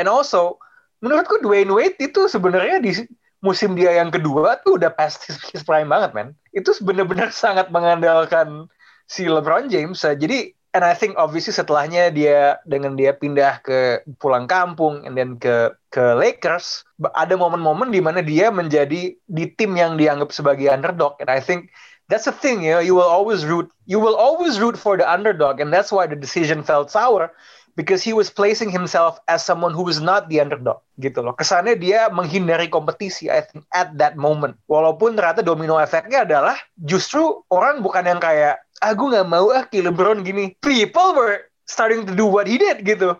And 0.00 0.08
also, 0.08 0.56
menurutku 1.04 1.44
Dwayne 1.44 1.68
Wade 1.72 2.00
itu 2.00 2.24
sebenarnya 2.24 2.80
di 2.80 3.04
musim 3.44 3.76
dia 3.76 4.00
yang 4.00 4.08
kedua 4.08 4.60
tuh 4.64 4.80
udah 4.80 4.92
past 4.92 5.28
his, 5.28 5.64
prime 5.64 5.92
banget, 5.92 6.16
man. 6.16 6.28
Itu 6.56 6.72
benar-benar 6.80 7.34
sangat 7.44 7.68
mengandalkan 7.68 8.70
si 9.04 9.26
LeBron 9.26 9.68
James. 9.68 10.00
Jadi, 10.00 10.56
and 10.72 10.86
I 10.86 10.96
think 10.96 11.20
obviously 11.20 11.52
setelahnya 11.52 12.14
dia 12.14 12.56
dengan 12.64 12.94
dia 12.94 13.12
pindah 13.12 13.60
ke 13.60 14.06
pulang 14.22 14.48
kampung 14.48 15.02
and 15.02 15.18
then 15.18 15.36
ke 15.36 15.74
ke 15.90 16.14
Lakers, 16.16 16.86
ada 17.12 17.34
momen-momen 17.34 17.90
di 17.92 18.00
mana 18.00 18.24
dia 18.24 18.48
menjadi 18.48 19.12
di 19.12 19.44
tim 19.58 19.74
yang 19.74 19.98
dianggap 20.00 20.30
sebagai 20.32 20.70
underdog. 20.70 21.18
And 21.20 21.28
I 21.28 21.44
think 21.44 21.68
that's 22.10 22.26
the 22.26 22.34
thing, 22.34 22.66
you 22.66 22.74
know, 22.74 22.82
you 22.82 22.98
will 22.98 23.06
always 23.06 23.46
root, 23.46 23.70
you 23.86 24.02
will 24.02 24.18
always 24.18 24.58
root 24.58 24.74
for 24.74 24.98
the 24.98 25.06
underdog, 25.06 25.62
and 25.62 25.70
that's 25.70 25.94
why 25.94 26.10
the 26.10 26.18
decision 26.18 26.66
felt 26.66 26.90
sour 26.90 27.30
because 27.78 28.02
he 28.02 28.12
was 28.12 28.28
placing 28.28 28.68
himself 28.68 29.22
as 29.30 29.46
someone 29.46 29.72
who 29.72 29.86
was 29.86 30.02
not 30.02 30.28
the 30.28 30.42
underdog 30.42 30.82
gitu 30.98 31.22
loh. 31.22 31.32
Kesannya 31.38 31.78
dia 31.78 32.10
menghindari 32.10 32.66
kompetisi 32.66 33.30
I 33.30 33.46
think 33.46 33.64
at 33.70 33.94
that 33.96 34.18
moment. 34.18 34.58
Walaupun 34.66 35.14
ternyata 35.14 35.40
domino 35.40 35.78
efeknya 35.78 36.26
adalah 36.26 36.58
justru 36.76 37.46
orang 37.48 37.80
bukan 37.80 38.04
yang 38.04 38.20
kayak 38.20 38.58
ah 38.82 38.92
gue 38.92 39.06
nggak 39.06 39.28
mau 39.30 39.48
ah 39.54 39.64
kill 39.70 39.86
LeBron 39.86 40.26
gini. 40.26 40.58
People 40.60 41.14
were 41.14 41.46
starting 41.70 42.02
to 42.04 42.12
do 42.12 42.26
what 42.26 42.50
he 42.50 42.58
did 42.58 42.82
gitu. 42.82 43.14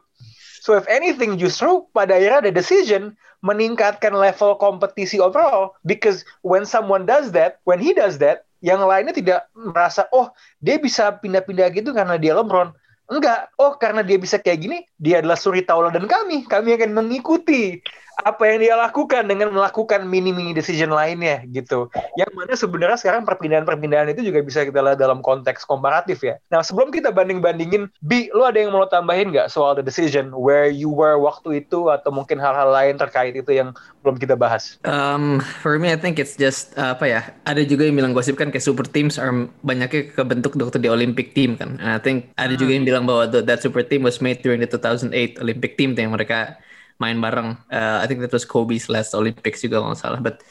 So 0.61 0.76
if 0.76 0.84
anything 0.91 1.41
justru 1.41 1.88
pada 1.97 2.18
akhirnya 2.18 2.51
ada 2.51 2.53
decision 2.53 3.16
meningkatkan 3.41 4.12
level 4.12 4.61
kompetisi 4.61 5.16
overall 5.16 5.72
because 5.88 6.28
when 6.45 6.68
someone 6.68 7.09
does 7.09 7.32
that, 7.32 7.64
when 7.64 7.80
he 7.80 7.97
does 7.97 8.20
that, 8.20 8.45
yang 8.61 8.85
lainnya 8.85 9.17
tidak 9.17 9.49
merasa 9.57 10.05
oh 10.13 10.33
dia 10.61 10.77
bisa 10.77 11.17
pindah-pindah 11.17 11.69
gitu 11.73 11.93
karena 11.97 12.21
dia 12.21 12.37
LeBron 12.37 12.73
Enggak. 13.11 13.51
Oh, 13.59 13.75
karena 13.75 14.07
dia 14.07 14.23
bisa 14.23 14.39
kayak 14.39 14.59
gini, 14.63 14.79
dia 14.95 15.19
adalah 15.19 15.35
suri 15.35 15.67
tauladan 15.67 16.07
kami. 16.07 16.47
Kami 16.47 16.79
akan 16.79 16.95
mengikuti 16.95 17.83
apa 18.21 18.43
yang 18.49 18.59
dia 18.61 18.75
lakukan 18.77 19.25
dengan 19.27 19.55
melakukan 19.55 20.05
mini-mini 20.05 20.53
decision 20.53 20.93
lainnya 20.93 21.45
gitu. 21.51 21.89
Yang 22.19 22.33
mana 22.35 22.53
sebenarnya 22.55 22.99
sekarang 22.99 23.23
perpindahan-perpindahan 23.25 24.13
itu 24.13 24.27
juga 24.27 24.45
bisa 24.45 24.67
kita 24.67 24.81
lihat 24.83 24.99
dalam 25.01 25.25
konteks 25.25 25.65
komparatif 25.65 26.21
ya. 26.25 26.37
Nah 26.53 26.61
sebelum 26.61 26.93
kita 26.93 27.15
banding-bandingin, 27.15 27.89
Bi, 28.05 28.29
lo 28.35 28.49
ada 28.49 28.61
yang 28.61 28.75
mau 28.75 28.85
tambahin 28.89 29.33
nggak 29.33 29.49
soal 29.49 29.73
the 29.79 29.85
decision 29.85 30.35
where 30.35 30.69
you 30.69 30.91
were 30.91 31.17
waktu 31.17 31.65
itu 31.65 31.89
atau 31.89 32.11
mungkin 32.13 32.37
hal-hal 32.37 32.69
lain 32.69 33.01
terkait 33.01 33.33
itu 33.37 33.51
yang 33.55 33.73
belum 34.05 34.21
kita 34.21 34.37
bahas? 34.37 34.81
Um, 34.85 35.41
for 35.65 35.77
me 35.81 35.93
I 35.93 35.99
think 36.01 36.21
it's 36.21 36.37
just 36.37 36.77
uh, 36.77 36.97
apa 36.97 37.07
ya, 37.09 37.21
ada 37.47 37.63
juga 37.65 37.89
yang 37.89 37.97
bilang 37.97 38.13
gosip 38.13 38.37
kan 38.37 38.53
kayak 38.53 38.65
super 38.65 38.85
teams 38.85 39.17
are 39.17 39.33
banyaknya 39.65 40.13
kebentuk 40.13 40.57
dokter 40.57 40.81
di 40.81 40.89
Olympic 40.91 41.33
team 41.33 41.57
kan. 41.57 41.81
And 41.81 41.93
I 41.97 42.01
think 42.01 42.33
ada 42.37 42.53
juga 42.57 42.77
yang 42.77 42.85
bilang 42.85 43.05
bahwa 43.09 43.29
that 43.31 43.61
super 43.65 43.81
team 43.85 44.05
was 44.05 44.21
made 44.21 44.45
during 44.45 44.61
the 44.61 44.69
2008 44.69 45.41
Olympic 45.41 45.77
team 45.77 45.97
yang 45.97 46.13
mereka 46.13 46.57
main 47.01 47.19
bareng. 47.19 47.57
Uh, 47.73 47.99
I 47.99 48.07
think 48.07 48.21
that 48.21 48.31
was 48.31 48.45
Kobe's 48.45 48.93
last 48.93 49.17
Olympics 49.17 49.65
juga 49.65 49.81
kalau 49.81 49.97
nggak 49.97 50.01
salah. 50.05 50.21
But 50.21 50.45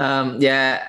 um, 0.00 0.40
ya, 0.40 0.80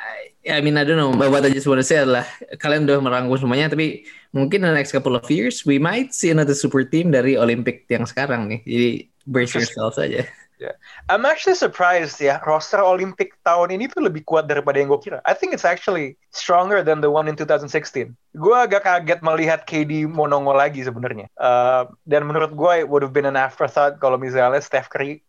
yeah, 0.41 0.55
I 0.55 0.63
mean 0.63 0.79
I 0.79 0.87
don't 0.87 0.97
know. 0.97 1.11
But 1.11 1.29
what 1.29 1.43
I 1.43 1.51
just 1.51 1.67
want 1.67 1.83
to 1.83 1.87
say 1.87 1.99
adalah 2.01 2.23
kalian 2.57 2.87
udah 2.87 3.03
merangkum 3.03 3.35
semuanya, 3.35 3.67
tapi 3.69 4.07
mungkin 4.31 4.63
in 4.63 4.71
the 4.71 4.77
next 4.79 4.95
couple 4.95 5.13
of 5.13 5.27
years 5.27 5.67
we 5.67 5.77
might 5.77 6.15
see 6.15 6.31
another 6.31 6.55
super 6.55 6.87
team 6.87 7.11
dari 7.11 7.35
Olympic 7.35 7.85
yang 7.91 8.07
sekarang 8.07 8.47
nih. 8.47 8.59
Jadi 8.63 8.89
brace 9.27 9.53
yourself 9.59 9.99
saja. 9.99 10.23
Yeah. 10.63 10.79
I'm 11.11 11.27
actually 11.27 11.59
surprised 11.59 12.23
ya 12.23 12.39
roster 12.47 12.79
Olympic 12.79 13.35
tahun 13.43 13.75
ini 13.75 13.91
tuh 13.91 14.07
lebih 14.07 14.23
kuat 14.23 14.47
daripada 14.47 14.79
yang 14.79 14.87
gue 14.87 15.01
kira. 15.03 15.19
I 15.27 15.35
think 15.35 15.51
it's 15.51 15.67
actually 15.67 16.15
stronger 16.31 16.79
than 16.79 17.03
the 17.03 17.11
one 17.11 17.27
in 17.27 17.35
2016. 17.35 18.15
Gue 18.39 18.55
agak 18.55 18.87
kaget 18.87 19.19
melihat 19.19 19.67
KD 19.67 20.07
mau 20.07 20.23
nongol 20.23 20.55
lagi 20.55 20.79
sebenarnya. 20.79 21.27
Uh, 21.35 21.91
dan 22.07 22.23
menurut 22.23 22.55
gue 22.55 22.73
it 22.79 22.87
would 22.87 23.03
have 23.03 23.11
been 23.11 23.27
an 23.27 23.35
afterthought 23.35 23.99
kalau 23.99 24.15
misalnya 24.15 24.63
Steph 24.63 24.87
Curry 24.87 25.19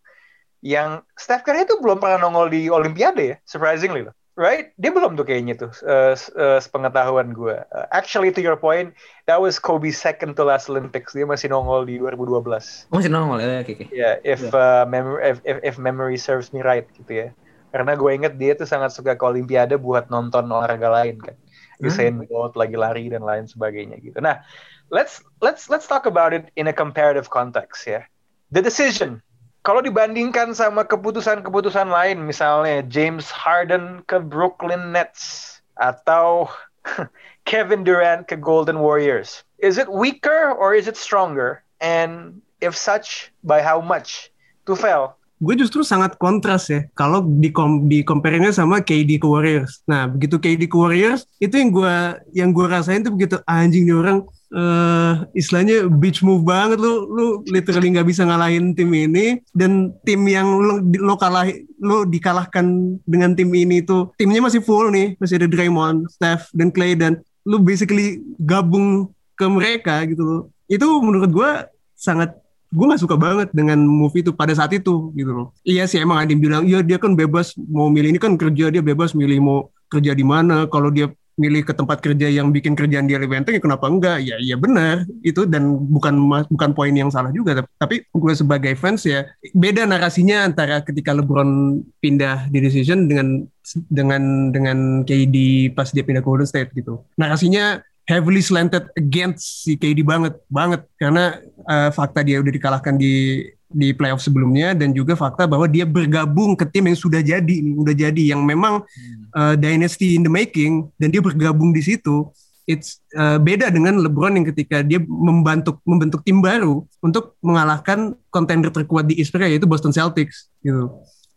yang 0.63 1.03
Steph 1.19 1.43
Curry 1.43 1.67
itu 1.67 1.83
belum 1.83 1.99
pernah 1.99 2.23
nongol 2.23 2.55
di 2.55 2.71
Olimpiade 2.71 3.25
ya, 3.27 3.37
surprisingly 3.43 4.07
loh. 4.07 4.15
Right? 4.35 4.75
Dia 4.79 4.91
belum 4.91 5.15
tuh 5.15 5.27
kayaknya 5.27 5.55
tuh, 5.55 5.73
uh, 5.87 6.15
uh, 6.15 6.59
sepengetahuan 6.59 7.31
gue. 7.35 7.57
Uh, 7.71 7.87
actually, 7.95 8.35
to 8.35 8.43
your 8.43 8.59
point, 8.59 8.95
that 9.31 9.39
was 9.39 9.63
Kobe's 9.63 9.99
second 9.99 10.35
to 10.39 10.43
last 10.43 10.67
Olympics. 10.67 11.15
Dia 11.15 11.27
masih 11.27 11.51
nongol 11.51 11.87
di 11.87 11.99
2012. 11.99 12.91
Masih 12.91 13.11
nongol 13.11 13.39
ya, 13.43 13.63
oke. 13.63 13.71
Okay, 13.71 13.87
yeah, 13.95 14.19
if, 14.27 14.43
uh, 14.51 14.87
memory, 14.87 15.23
if, 15.23 15.39
if, 15.47 15.57
if 15.63 15.75
memory 15.79 16.19
serves 16.19 16.51
me 16.51 16.61
right 16.63 16.87
gitu 16.99 17.27
ya. 17.27 17.29
Karena 17.75 17.99
gue 17.99 18.11
inget 18.15 18.39
dia 18.39 18.55
tuh 18.55 18.71
sangat 18.71 18.95
suka 18.95 19.19
ke 19.19 19.25
Olimpiade 19.27 19.75
buat 19.79 20.07
nonton 20.07 20.47
olahraga 20.47 20.91
lain 20.95 21.19
kan. 21.19 21.35
Usain 21.83 22.15
Bolt 22.31 22.55
lagi 22.55 22.79
lari 22.79 23.11
dan 23.11 23.27
lain 23.27 23.51
sebagainya 23.51 23.99
gitu. 23.99 24.23
Nah, 24.23 24.47
let's 24.95 25.27
let's 25.43 25.67
let's 25.67 25.91
talk 25.91 26.07
about 26.07 26.31
it 26.31 26.55
in 26.55 26.71
a 26.71 26.75
comparative 26.75 27.27
context 27.35 27.83
ya. 27.91 28.07
The 28.55 28.63
decision 28.63 29.19
kalau 29.65 29.81
dibandingkan 29.81 30.53
sama 30.53 30.85
keputusan-keputusan 30.85 31.89
lain, 31.89 32.21
misalnya 32.29 32.85
James 32.85 33.33
Harden 33.33 34.05
ke 34.05 34.21
Brooklyn 34.21 34.93
Nets 34.93 35.57
atau 35.81 36.53
Kevin 37.49 37.81
Durant 37.81 38.29
ke 38.29 38.37
Golden 38.37 38.85
Warriors, 38.85 39.41
is 39.57 39.81
it 39.81 39.89
weaker 39.89 40.53
or 40.53 40.77
is 40.77 40.85
it 40.85 41.01
stronger? 41.01 41.65
And 41.81 42.45
if 42.61 42.77
such, 42.77 43.33
by 43.41 43.65
how 43.65 43.81
much? 43.81 44.29
Tufel, 44.69 45.17
gue 45.45 45.55
justru 45.61 45.85
sangat 45.85 46.17
kontras 46.17 46.73
ya 46.73 46.89
kalau 46.97 47.21
di 47.21 47.53
kom 47.53 47.85
di 47.85 48.01
compare 48.01 48.41
sama 48.51 48.81
KD 48.81 49.21
ke 49.21 49.27
Warriors. 49.29 49.85
Nah, 49.85 50.09
begitu 50.09 50.41
KD 50.41 50.67
ke 50.67 50.77
Warriors, 50.77 51.29
itu 51.39 51.55
yang 51.55 51.71
gue 51.71 51.95
yang 52.33 52.51
gue 52.57 52.67
rasain 52.67 53.05
tuh 53.05 53.13
begitu 53.13 53.37
anjing 53.45 53.85
nih 53.85 53.97
orang 53.97 54.25
uh, 54.55 55.27
istilahnya 55.37 55.91
beach 55.91 56.23
move 56.23 56.47
banget 56.47 56.79
lu 56.79 57.11
lu 57.11 57.27
literally 57.51 57.91
nggak 57.93 58.09
bisa 58.09 58.25
ngalahin 58.25 58.73
tim 58.73 58.89
ini 58.95 59.43
dan 59.53 59.93
tim 60.07 60.23
yang 60.25 60.47
lu, 60.47 60.81
lo 61.03 61.15
kalah 61.19 61.51
lu 61.83 62.07
dikalahkan 62.09 62.97
dengan 63.05 63.35
tim 63.35 63.51
ini 63.53 63.83
tuh 63.85 64.15
timnya 64.17 64.41
masih 64.41 64.63
full 64.63 64.89
nih 64.95 65.19
masih 65.19 65.43
ada 65.43 65.51
Draymond, 65.51 66.09
Steph 66.15 66.49
dan 66.55 66.71
Clay 66.71 66.95
dan 66.95 67.21
lu 67.45 67.61
basically 67.61 68.25
gabung 68.41 69.13
ke 69.37 69.45
mereka 69.51 70.07
gitu 70.09 70.49
itu 70.71 70.87
menurut 71.03 71.31
gue 71.31 71.51
sangat 71.99 72.33
gue 72.75 72.87
gak 72.91 73.03
suka 73.07 73.17
banget 73.17 73.49
dengan 73.55 73.79
movie 73.87 74.27
itu 74.27 74.35
pada 74.35 74.51
saat 74.51 74.75
itu 74.75 75.15
gitu 75.15 75.31
loh. 75.31 75.49
Iya 75.63 75.87
sih 75.87 76.03
emang 76.03 76.27
ada 76.27 76.31
yang 76.35 76.43
bilang 76.43 76.63
iya 76.67 76.83
dia 76.83 76.99
kan 76.99 77.15
bebas 77.15 77.55
mau 77.57 77.87
milih 77.87 78.11
ini 78.11 78.21
kan 78.21 78.35
kerja 78.35 78.75
dia 78.75 78.83
bebas 78.83 79.15
milih 79.15 79.39
mau 79.39 79.59
kerja 79.87 80.11
di 80.11 80.27
mana. 80.27 80.67
Kalau 80.67 80.91
dia 80.91 81.09
milih 81.35 81.67
ke 81.67 81.75
tempat 81.75 81.99
kerja 81.99 82.31
yang 82.31 82.55
bikin 82.55 82.79
kerjaan 82.79 83.11
dia 83.11 83.19
lebih 83.19 83.43
enteng 83.43 83.59
ya 83.59 83.63
kenapa 83.63 83.91
enggak? 83.91 84.23
Ya 84.23 84.39
iya 84.39 84.55
benar 84.55 85.03
itu 85.27 85.47
dan 85.51 85.67
bukan 85.91 86.15
bukan 86.47 86.71
poin 86.75 86.95
yang 86.95 87.11
salah 87.11 87.35
juga 87.35 87.67
tapi 87.79 88.07
gue 88.07 88.33
sebagai 88.35 88.79
fans 88.79 89.03
ya 89.03 89.27
beda 89.51 89.83
narasinya 89.87 90.47
antara 90.47 90.79
ketika 90.87 91.11
LeBron 91.11 91.83
pindah 91.99 92.47
di 92.55 92.59
decision 92.63 93.11
dengan 93.11 93.51
dengan 93.91 94.55
dengan 94.55 94.79
KD 95.03 95.71
pas 95.75 95.91
dia 95.91 96.07
pindah 96.07 96.23
ke 96.23 96.29
Golden 96.29 96.47
State 96.47 96.71
gitu. 96.71 97.03
Narasinya 97.19 97.83
heavily 98.05 98.45
slanted 98.45 98.89
against 98.97 99.65
si 99.65 99.77
KD 99.77 100.05
banget 100.05 100.37
banget. 100.49 100.85
Karena 100.97 101.41
uh, 101.65 101.91
fakta 101.93 102.21
dia 102.25 102.41
udah 102.41 102.53
dikalahkan 102.53 102.95
di 102.97 103.45
di 103.75 103.91
playoff 103.91 104.23
sebelumnya 104.23 104.71
dan 104.71 104.95
juga 104.95 105.19
fakta 105.19 105.51
bahwa 105.51 105.67
dia 105.67 105.83
bergabung 105.83 106.55
ke 106.55 106.63
tim 106.71 106.87
yang 106.87 106.95
sudah 106.95 107.19
jadi 107.19 107.57
udah 107.75 107.91
jadi 107.91 108.23
yang 108.37 108.47
memang 108.47 108.87
uh, 109.35 109.55
dynasty 109.59 110.15
in 110.15 110.23
the 110.23 110.31
making 110.31 110.87
dan 111.01 111.11
dia 111.11 111.25
bergabung 111.25 111.75
di 111.75 111.83
situ. 111.83 112.31
It's 112.65 113.05
uh, 113.13 113.37
beda 113.37 113.69
dengan 113.69 114.01
LeBron 114.01 114.41
yang 114.41 114.49
ketika 114.49 114.81
dia 114.81 114.97
membantu 115.05 115.77
membentuk 115.85 116.25
tim 116.25 116.41
baru 116.41 116.81
untuk 117.05 117.37
mengalahkan 117.45 118.17
kontender 118.33 118.73
terkuat 118.73 119.05
di 119.05 119.21
East 119.21 119.37
yaitu 119.37 119.69
Boston 119.69 119.93
Celtics 119.93 120.49
gitu 120.65 120.89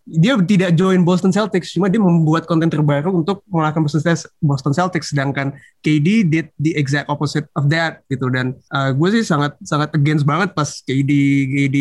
dia 0.07 0.39
tidak 0.39 0.71
join 0.79 1.03
Boston 1.03 1.35
Celtics, 1.35 1.75
cuma 1.75 1.91
dia 1.91 1.99
membuat 1.99 2.47
konten 2.47 2.71
terbaru 2.71 3.11
untuk 3.11 3.43
mengalahkan 3.51 3.83
Boston 4.39 4.71
Celtics, 4.71 5.11
sedangkan 5.11 5.51
KD 5.83 6.23
did 6.23 6.47
the 6.55 6.71
exact 6.79 7.11
opposite 7.11 7.51
of 7.59 7.67
that 7.67 7.99
gitu. 8.07 8.31
Dan 8.31 8.55
uh, 8.71 8.95
gue 8.95 9.19
sih 9.19 9.23
sangat 9.27 9.59
sangat 9.67 9.91
against 9.99 10.23
banget 10.23 10.55
pas 10.55 10.79
KD 10.87 11.11
KD 11.51 11.77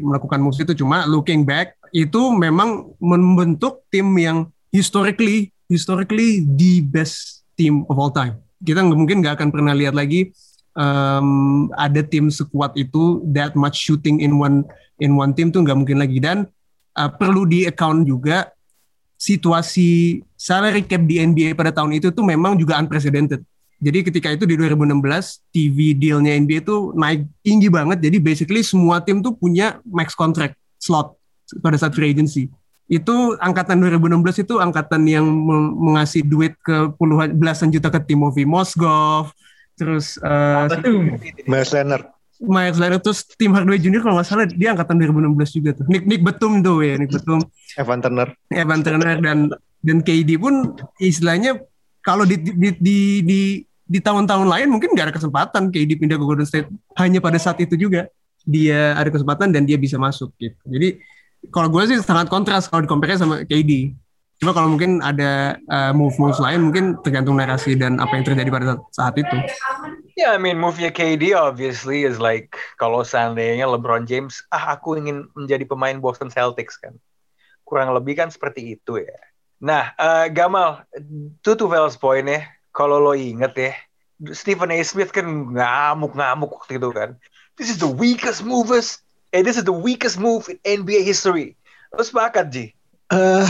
melakukan 0.00 0.40
move 0.40 0.56
itu. 0.56 0.72
Cuma 0.72 1.04
looking 1.04 1.44
back 1.44 1.76
itu 1.92 2.32
memang 2.32 2.96
membentuk 2.96 3.84
tim 3.92 4.08
yang 4.16 4.48
historically 4.72 5.52
historically 5.68 6.48
the 6.56 6.80
best 6.80 7.44
team 7.60 7.84
of 7.92 8.00
all 8.00 8.08
time. 8.08 8.40
Kita 8.64 8.80
mungkin 8.80 9.20
nggak 9.20 9.36
akan 9.36 9.48
pernah 9.52 9.76
lihat 9.76 9.92
lagi 9.92 10.32
um, 10.72 11.68
ada 11.76 12.00
tim 12.00 12.32
sekuat 12.32 12.72
itu 12.80 13.20
that 13.36 13.52
much 13.52 13.76
shooting 13.76 14.24
in 14.24 14.40
one 14.40 14.64
in 14.96 15.12
one 15.12 15.36
team 15.36 15.52
tuh 15.52 15.60
nggak 15.60 15.76
mungkin 15.76 16.00
lagi. 16.00 16.16
Dan 16.24 16.48
uh, 16.96 17.10
perlu 17.12 17.44
di 17.44 17.68
account 17.68 18.08
juga 18.08 18.48
situasi 19.16 20.20
salary 20.36 20.84
cap 20.84 21.04
di 21.04 21.20
NBA 21.20 21.56
pada 21.56 21.72
tahun 21.72 21.96
itu 21.96 22.12
tuh 22.12 22.24
memang 22.24 22.56
juga 22.56 22.76
unprecedented. 22.80 23.40
Jadi 23.76 24.08
ketika 24.08 24.32
itu 24.32 24.48
di 24.48 24.56
2016 24.56 25.52
TV 25.52 25.92
dealnya 25.92 26.32
NBA 26.32 26.64
itu 26.64 26.96
naik 26.96 27.28
tinggi 27.44 27.68
banget. 27.68 28.00
Jadi 28.00 28.16
basically 28.20 28.64
semua 28.64 29.04
tim 29.04 29.20
tuh 29.20 29.36
punya 29.36 29.80
max 29.84 30.16
contract 30.16 30.56
slot 30.80 31.12
pada 31.60 31.76
saat 31.76 31.92
free 31.92 32.12
agency. 32.12 32.48
Itu 32.88 33.36
angkatan 33.36 33.82
2016 33.84 34.48
itu 34.48 34.54
angkatan 34.62 35.04
yang 35.04 35.26
mengasih 35.76 36.24
duit 36.24 36.56
ke 36.64 36.88
puluhan 36.96 37.36
belasan 37.36 37.68
juta 37.68 37.92
ke 37.92 38.00
Timothy 38.00 38.46
Mozgov, 38.48 39.34
terus 39.74 40.16
uh, 40.22 40.70
Miles 41.44 41.74
Leonard. 41.74 42.15
Miles 42.40 42.76
Leonard 42.76 43.02
terus 43.02 43.24
tim 43.36 43.52
Hardaway 43.52 43.80
Junior 43.80 44.04
kalau 44.04 44.20
nggak 44.20 44.28
salah 44.28 44.46
dia 44.48 44.72
angkatan 44.72 45.00
2016 45.00 45.56
juga 45.56 45.70
tuh. 45.76 45.86
Nick 45.88 46.04
Nick 46.04 46.22
Betum 46.22 46.60
tuh 46.60 46.84
ya, 46.84 46.94
Nick 47.00 47.12
Betum. 47.12 47.40
Evan 47.76 47.98
Turner. 48.04 48.28
Evan 48.52 48.80
Turner 48.84 49.16
dan 49.20 49.38
dan 49.80 49.98
KD 50.02 50.36
pun 50.36 50.76
istilahnya 51.00 51.60
kalau 52.04 52.22
di 52.28 52.38
di 52.38 52.70
di 52.78 52.98
di, 53.22 53.40
di 53.86 53.98
tahun-tahun 53.98 54.46
lain 54.46 54.68
mungkin 54.70 54.94
nggak 54.94 55.10
ada 55.10 55.14
kesempatan 55.14 55.70
KD 55.72 55.90
pindah 55.98 56.16
ke 56.20 56.24
Golden 56.24 56.46
State. 56.48 56.68
Hanya 56.98 57.18
pada 57.22 57.40
saat 57.40 57.56
itu 57.62 57.74
juga 57.74 58.10
dia 58.46 58.94
ada 58.94 59.10
kesempatan 59.10 59.50
dan 59.50 59.66
dia 59.66 59.74
bisa 59.74 59.98
masuk 59.98 60.30
gitu. 60.38 60.58
Jadi 60.70 61.02
kalau 61.50 61.68
gue 61.70 61.82
sih 61.86 61.98
sangat 62.02 62.30
kontras 62.30 62.70
kalau 62.70 62.86
di 62.86 62.88
sama 63.18 63.42
KD. 63.42 63.94
Cuma 64.36 64.52
kalau 64.52 64.68
mungkin 64.68 65.00
ada 65.00 65.56
uh, 65.64 65.92
move-move 65.96 66.36
lain 66.36 66.68
mungkin 66.68 66.84
tergantung 67.00 67.40
narasi 67.40 67.72
dan 67.72 67.96
apa 67.96 68.20
yang 68.20 68.24
terjadi 68.28 68.50
pada 68.52 68.64
saat 68.92 69.16
itu. 69.16 69.36
Yeah, 70.16 70.32
I 70.32 70.40
mean 70.40 70.56
move-nya 70.56 70.96
KD 70.96 71.36
obviously 71.36 72.08
is 72.08 72.16
like 72.16 72.56
kalau 72.80 73.04
seandainya 73.04 73.68
LeBron 73.68 74.08
James, 74.08 74.40
ah 74.48 74.72
aku 74.72 74.96
ingin 74.96 75.28
menjadi 75.36 75.68
pemain 75.68 76.00
Boston 76.00 76.32
Celtics 76.32 76.80
kan. 76.80 76.96
Kurang 77.68 77.92
lebih 77.92 78.16
kan 78.16 78.32
seperti 78.32 78.80
itu 78.80 79.04
ya. 79.04 79.20
Nah, 79.60 79.92
uh, 80.00 80.24
Gamal, 80.32 80.88
itu 80.96 81.52
tuh 81.52 81.68
Vels 81.68 82.00
point 82.00 82.24
ya. 82.24 82.48
Kalau 82.72 82.96
lo 82.96 83.12
inget 83.12 83.52
ya, 83.60 83.72
Stephen 84.32 84.72
A. 84.72 84.80
Smith 84.80 85.12
kan 85.12 85.28
ngamuk-ngamuk 85.52 86.64
waktu 86.64 86.80
itu 86.80 86.88
kan. 86.96 87.20
This 87.60 87.68
is 87.68 87.76
the 87.76 87.88
weakest 87.88 88.40
moves, 88.40 89.04
eh 89.36 89.44
this 89.44 89.60
is 89.60 89.68
the 89.68 89.76
weakest 89.76 90.16
move 90.16 90.48
in 90.48 90.56
NBA 90.64 91.04
history. 91.04 91.60
Lo 91.92 92.00
sepakat, 92.00 92.48
Ji? 92.48 92.72
Uh, 93.12 93.44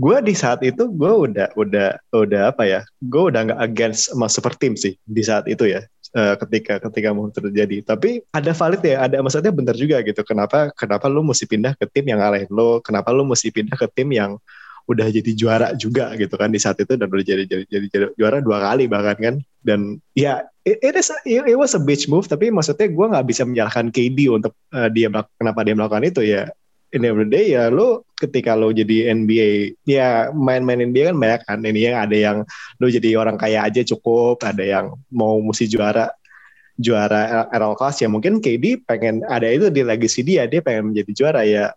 gue 0.00 0.16
di 0.24 0.32
saat 0.32 0.64
itu 0.64 0.88
gue 0.88 1.12
udah 1.28 1.52
udah 1.60 2.00
udah 2.16 2.42
apa 2.48 2.64
ya 2.64 2.80
gue 3.04 3.22
udah 3.28 3.52
nggak 3.52 3.60
against 3.60 4.08
sama 4.08 4.32
super 4.32 4.56
team 4.56 4.72
sih 4.72 4.96
di 5.04 5.20
saat 5.20 5.44
itu 5.44 5.68
ya 5.68 5.84
uh, 6.16 6.34
ketika 6.46 6.82
ketika 6.88 7.08
mau 7.14 7.30
terjadi. 7.30 7.82
Tapi 7.84 8.24
ada 8.34 8.52
valid 8.54 8.82
ya 8.82 9.06
ada 9.06 9.16
maksudnya 9.22 9.52
benar 9.54 9.76
juga 9.78 10.02
gitu 10.02 10.22
kenapa 10.26 10.72
kenapa 10.74 11.06
lu 11.06 11.22
mesti 11.22 11.46
pindah 11.46 11.76
ke 11.78 11.86
tim 11.90 12.06
yang 12.08 12.18
ngalahin 12.22 12.50
lo 12.50 12.82
kenapa 12.82 13.14
lu 13.14 13.26
mesti 13.26 13.52
pindah 13.52 13.76
ke 13.76 13.86
tim 13.92 14.10
yang 14.10 14.40
udah 14.88 15.06
jadi 15.06 15.32
juara 15.38 15.68
juga 15.78 16.10
gitu 16.18 16.34
kan 16.34 16.50
di 16.50 16.58
saat 16.58 16.82
itu 16.82 16.98
dan 16.98 17.06
udah 17.06 17.22
jadi 17.22 17.46
jadi, 17.46 17.64
jadi, 17.70 17.86
jadi 17.92 18.06
juara 18.18 18.42
dua 18.42 18.58
kali 18.58 18.90
bahkan 18.90 19.18
kan? 19.18 19.34
Dan 19.60 20.00
ya 20.16 20.40
it, 20.64 20.80
it 20.80 20.94
is 20.96 21.12
it 21.28 21.58
was 21.58 21.76
a 21.76 21.82
bitch 21.82 22.08
move 22.08 22.26
tapi 22.26 22.48
maksudnya 22.48 22.88
gue 22.88 23.06
nggak 23.12 23.26
bisa 23.28 23.44
menyalahkan 23.44 23.92
KD 23.92 24.18
untuk 24.32 24.56
uh, 24.72 24.88
dia 24.88 25.12
kenapa 25.36 25.60
dia 25.62 25.74
melakukan 25.76 26.04
itu 26.08 26.24
ya 26.24 26.48
in 26.90 27.06
every 27.06 27.26
day 27.26 27.54
ya 27.54 27.70
lo 27.70 28.04
ketika 28.18 28.58
lo 28.58 28.74
jadi 28.74 29.14
NBA 29.14 29.78
ya 29.86 30.34
main-main 30.34 30.82
NBA 30.90 31.14
kan 31.14 31.16
banyak 31.16 31.40
kan. 31.46 31.58
Ini 31.62 31.80
yang 31.90 31.96
ada 31.96 32.16
yang 32.16 32.36
lo 32.82 32.86
jadi 32.90 33.16
orang 33.16 33.38
kaya 33.38 33.64
aja 33.64 33.82
cukup 33.86 34.42
ada 34.42 34.62
yang 34.62 34.86
mau 35.10 35.38
mesti 35.40 35.70
juara 35.70 36.10
juara 36.80 37.46
Errol 37.52 37.76
Class 37.76 38.00
ya 38.00 38.08
mungkin 38.08 38.40
KD 38.40 38.88
pengen 38.88 39.20
ada 39.28 39.44
itu 39.46 39.68
di 39.68 39.84
legacy 39.84 40.24
dia 40.24 40.48
dia 40.50 40.60
pengen 40.60 40.92
menjadi 40.92 41.12
juara. 41.14 41.42
Ya 41.46 41.72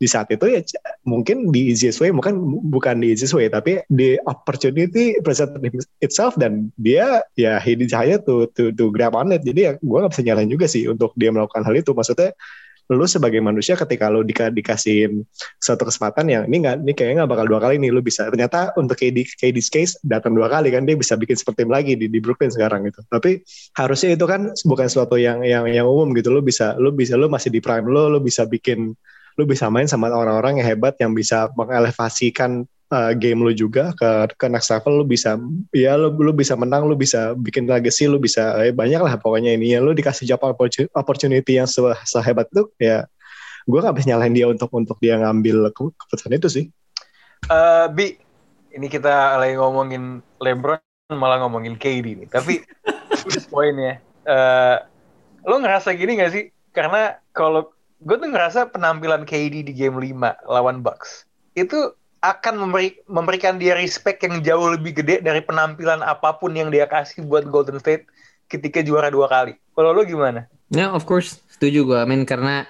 di 0.00 0.08
saat 0.08 0.32
itu 0.32 0.48
ya 0.48 0.64
mungkin 1.04 1.52
di 1.52 1.68
easiest 1.76 2.00
way 2.00 2.08
bukan 2.08 2.32
bukan 2.72 3.04
di 3.04 3.12
easiest 3.12 3.36
way 3.36 3.52
tapi 3.52 3.84
di 3.92 4.16
opportunity 4.24 5.12
present 5.20 5.52
itself 6.00 6.32
dan 6.40 6.72
dia 6.80 7.20
ya 7.36 7.60
he 7.60 7.76
decided 7.76 8.24
to 8.24 8.48
to 8.56 8.72
to 8.72 8.88
grab 8.88 9.12
on 9.12 9.28
it. 9.28 9.44
Jadi 9.44 9.60
ya 9.68 9.72
gue 9.76 9.98
gak 10.00 10.12
bisa 10.16 10.24
nyalain 10.24 10.48
juga 10.48 10.64
sih 10.64 10.88
untuk 10.88 11.12
dia 11.20 11.28
melakukan 11.28 11.68
hal 11.68 11.76
itu. 11.76 11.92
Maksudnya 11.92 12.32
lu 12.90 13.06
sebagai 13.06 13.38
manusia 13.38 13.78
ketika 13.78 14.10
lu 14.10 14.26
di, 14.26 14.34
dikasih 14.34 15.22
satu 15.62 15.86
kesempatan 15.86 16.26
yang 16.26 16.42
ini 16.50 16.66
nggak 16.66 16.76
ini 16.82 16.92
kayaknya 16.92 17.22
nggak 17.22 17.30
bakal 17.30 17.46
dua 17.46 17.60
kali 17.62 17.78
nih 17.78 17.94
lu 17.94 18.02
bisa 18.02 18.26
ternyata 18.26 18.74
untuk 18.74 18.98
KD 18.98 19.38
KD's 19.38 19.70
case 19.70 19.92
datang 20.02 20.34
dua 20.34 20.50
kali 20.50 20.74
kan 20.74 20.82
dia 20.82 20.98
bisa 20.98 21.14
bikin 21.14 21.38
seperti 21.38 21.70
lagi 21.70 21.94
di, 21.94 22.10
di 22.10 22.18
Brooklyn 22.18 22.50
sekarang 22.50 22.90
gitu. 22.90 23.06
Tapi 23.06 23.46
harusnya 23.78 24.18
itu 24.18 24.26
kan 24.26 24.50
bukan 24.66 24.86
sesuatu 24.90 25.14
yang 25.14 25.46
yang 25.46 25.70
yang 25.70 25.86
umum 25.86 26.10
gitu. 26.18 26.34
Lu 26.34 26.42
bisa 26.42 26.74
lu 26.82 26.90
bisa 26.90 27.14
lu 27.14 27.30
masih 27.30 27.54
di 27.54 27.62
prime 27.62 27.86
lu 27.86 28.10
lu 28.10 28.18
bisa 28.18 28.42
bikin 28.42 28.90
lu 29.38 29.44
bisa 29.46 29.70
main 29.70 29.86
sama 29.86 30.10
orang-orang 30.10 30.58
yang 30.58 30.66
hebat 30.74 30.98
yang 30.98 31.14
bisa 31.14 31.48
mengelevasikan 31.54 32.66
uh, 32.90 33.12
game 33.16 33.40
lu 33.40 33.54
juga 33.54 33.94
ke 33.94 34.34
ke 34.36 34.46
next 34.50 34.70
level 34.74 35.02
lu 35.02 35.04
bisa 35.06 35.38
ya 35.74 35.96
lu 35.96 36.12
lu 36.18 36.34
bisa 36.34 36.54
menang 36.54 36.86
lu 36.86 36.94
bisa 36.94 37.32
bikin 37.38 37.66
legacy 37.66 38.10
lu 38.10 38.18
bisa 38.20 38.58
eh, 38.62 38.74
banyak 38.74 39.00
lah 39.00 39.14
pokoknya 39.16 39.56
ini 39.56 39.74
ya 39.74 39.78
lu 39.80 39.94
dikasih 39.96 40.26
job 40.26 40.42
opportu- 40.42 40.90
opportunity 40.92 41.56
yang 41.56 41.66
se 41.70 41.80
sehebat 42.06 42.50
itu 42.52 42.68
ya 42.78 43.06
gue 43.68 43.78
gak 43.78 43.94
bisa 43.94 44.14
nyalain 44.14 44.34
dia 44.34 44.48
untuk 44.48 44.72
untuk 44.72 44.96
dia 44.98 45.20
ngambil 45.20 45.70
ke- 45.70 45.94
keputusan 45.94 46.36
itu 46.36 46.48
sih 46.50 46.66
Eh, 47.50 47.86
Bi, 47.90 48.14
ini 48.78 48.86
kita 48.86 49.34
lagi 49.34 49.58
ngomongin 49.58 50.22
LeBron 50.38 50.78
malah 51.18 51.42
ngomongin 51.42 51.74
KD 51.74 52.22
nih. 52.22 52.28
Tapi 52.30 52.62
poinnya, 53.50 53.98
eh 54.22 54.76
lo 55.42 55.58
ngerasa 55.58 55.90
gini 55.98 56.14
gak 56.14 56.30
sih? 56.30 56.44
Karena 56.70 57.18
kalau 57.34 57.74
gue 57.98 58.16
tuh 58.16 58.30
ngerasa 58.30 58.70
penampilan 58.70 59.26
KD 59.26 59.66
di 59.66 59.72
game 59.74 59.98
5 59.98 60.38
lawan 60.46 60.78
Bucks 60.86 61.26
itu 61.58 61.90
akan 62.20 62.68
memberi, 62.68 63.00
memberikan 63.08 63.56
dia 63.56 63.72
respect 63.72 64.20
yang 64.24 64.44
jauh 64.44 64.76
lebih 64.76 65.00
gede 65.00 65.24
dari 65.24 65.40
penampilan 65.40 66.04
apa 66.04 66.36
pun 66.36 66.52
yang 66.52 66.68
dia 66.68 66.84
kasih 66.84 67.24
buat 67.24 67.48
Golden 67.48 67.80
State 67.80 68.04
ketika 68.52 68.84
juara 68.84 69.08
dua 69.08 69.28
kali. 69.28 69.56
Kalau 69.72 69.96
lo 69.96 70.04
gimana? 70.04 70.44
Yeah, 70.68 70.92
of 70.92 71.08
course. 71.08 71.40
Setuju 71.48 71.88
gue. 71.88 71.98
I 71.98 72.06
mean, 72.08 72.28
karena 72.28 72.68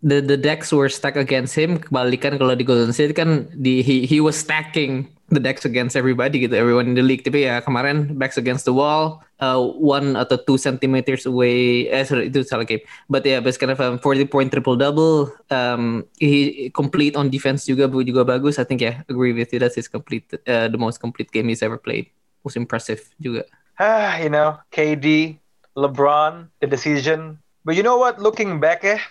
the 0.00 0.24
the 0.24 0.40
decks 0.40 0.72
were 0.72 0.88
stacked 0.88 1.20
against 1.20 1.52
him. 1.52 1.76
Kebalikan 1.76 2.40
kalau 2.40 2.56
di 2.56 2.64
Golden 2.64 2.92
State 2.92 3.12
kan 3.12 3.48
di 3.52 3.84
he, 3.84 4.08
he 4.08 4.18
was 4.20 4.36
stacking 4.36 5.08
the 5.30 5.42
decks 5.42 5.66
against 5.66 5.98
everybody 5.98 6.46
gitu, 6.46 6.54
everyone 6.54 6.86
in 6.86 6.94
the 6.94 7.02
league. 7.02 7.26
Tapi 7.26 7.50
ya 7.50 7.58
kemarin 7.58 8.14
backs 8.14 8.38
against 8.38 8.62
the 8.62 8.74
wall, 8.74 9.22
uh, 9.42 9.58
one 9.58 10.14
atau 10.14 10.38
two 10.38 10.58
centimeters 10.58 11.26
away. 11.26 11.90
Eh 11.90 12.06
sorry, 12.06 12.30
itu 12.30 12.46
salah 12.46 12.66
game. 12.66 12.82
But 13.10 13.26
yeah, 13.26 13.42
best 13.42 13.58
kind 13.58 13.74
of 13.74 13.80
um, 13.82 13.98
40 13.98 14.30
point 14.30 14.48
triple 14.54 14.78
double. 14.78 15.34
Um, 15.50 16.06
he 16.22 16.70
complete 16.70 17.18
on 17.18 17.30
defense 17.30 17.66
juga 17.66 17.90
juga 17.90 18.22
bagus. 18.22 18.62
I 18.62 18.64
think 18.64 18.82
yeah, 18.82 19.02
agree 19.10 19.34
with 19.34 19.50
you. 19.50 19.58
That's 19.58 19.74
his 19.74 19.90
complete, 19.90 20.30
uh, 20.46 20.70
the 20.70 20.78
most 20.78 21.02
complete 21.02 21.34
game 21.34 21.50
he's 21.50 21.62
ever 21.62 21.78
played. 21.78 22.06
Most 22.46 22.54
impressive 22.54 23.02
juga. 23.18 23.42
Ah, 23.76 24.16
you 24.22 24.30
know, 24.30 24.56
KD, 24.72 25.36
LeBron, 25.76 26.48
the 26.62 26.70
decision. 26.70 27.36
But 27.66 27.74
you 27.74 27.82
know 27.82 27.98
what? 27.98 28.22
Looking 28.22 28.62
back 28.62 28.86
eh, 28.86 29.02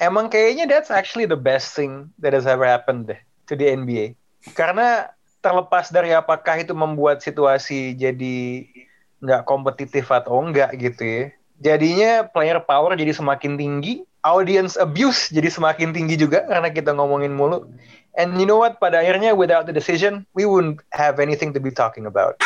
emang 0.00 0.32
kayaknya 0.32 0.66
that's 0.66 0.90
actually 0.90 1.28
the 1.28 1.38
best 1.38 1.76
thing 1.76 2.08
that 2.18 2.32
has 2.32 2.48
ever 2.48 2.64
happened 2.64 3.06
deh 3.06 3.20
to 3.46 3.54
the 3.54 3.68
NBA. 3.68 4.16
Karena 4.56 5.12
terlepas 5.48 5.88
dari 5.88 6.12
apakah 6.12 6.60
itu 6.60 6.76
membuat 6.76 7.24
situasi 7.24 7.96
jadi 7.96 8.68
nggak 9.24 9.48
kompetitif 9.48 10.12
atau 10.12 10.44
enggak 10.44 10.76
gitu 10.76 11.00
ya. 11.00 11.24
Jadinya 11.58 12.28
player 12.28 12.60
power 12.60 12.92
jadi 12.92 13.16
semakin 13.16 13.56
tinggi, 13.56 14.04
audience 14.20 14.76
abuse 14.76 15.32
jadi 15.32 15.48
semakin 15.48 15.96
tinggi 15.96 16.20
juga 16.20 16.44
karena 16.44 16.68
kita 16.68 16.92
ngomongin 16.92 17.32
mulu. 17.32 17.64
And 18.12 18.36
you 18.36 18.44
know 18.44 18.60
what? 18.60 18.76
Pada 18.76 19.00
akhirnya 19.00 19.32
without 19.32 19.64
the 19.64 19.72
decision, 19.72 20.28
we 20.36 20.44
wouldn't 20.44 20.84
have 20.92 21.16
anything 21.16 21.56
to 21.56 21.60
be 21.62 21.72
talking 21.72 22.04
about. 22.04 22.36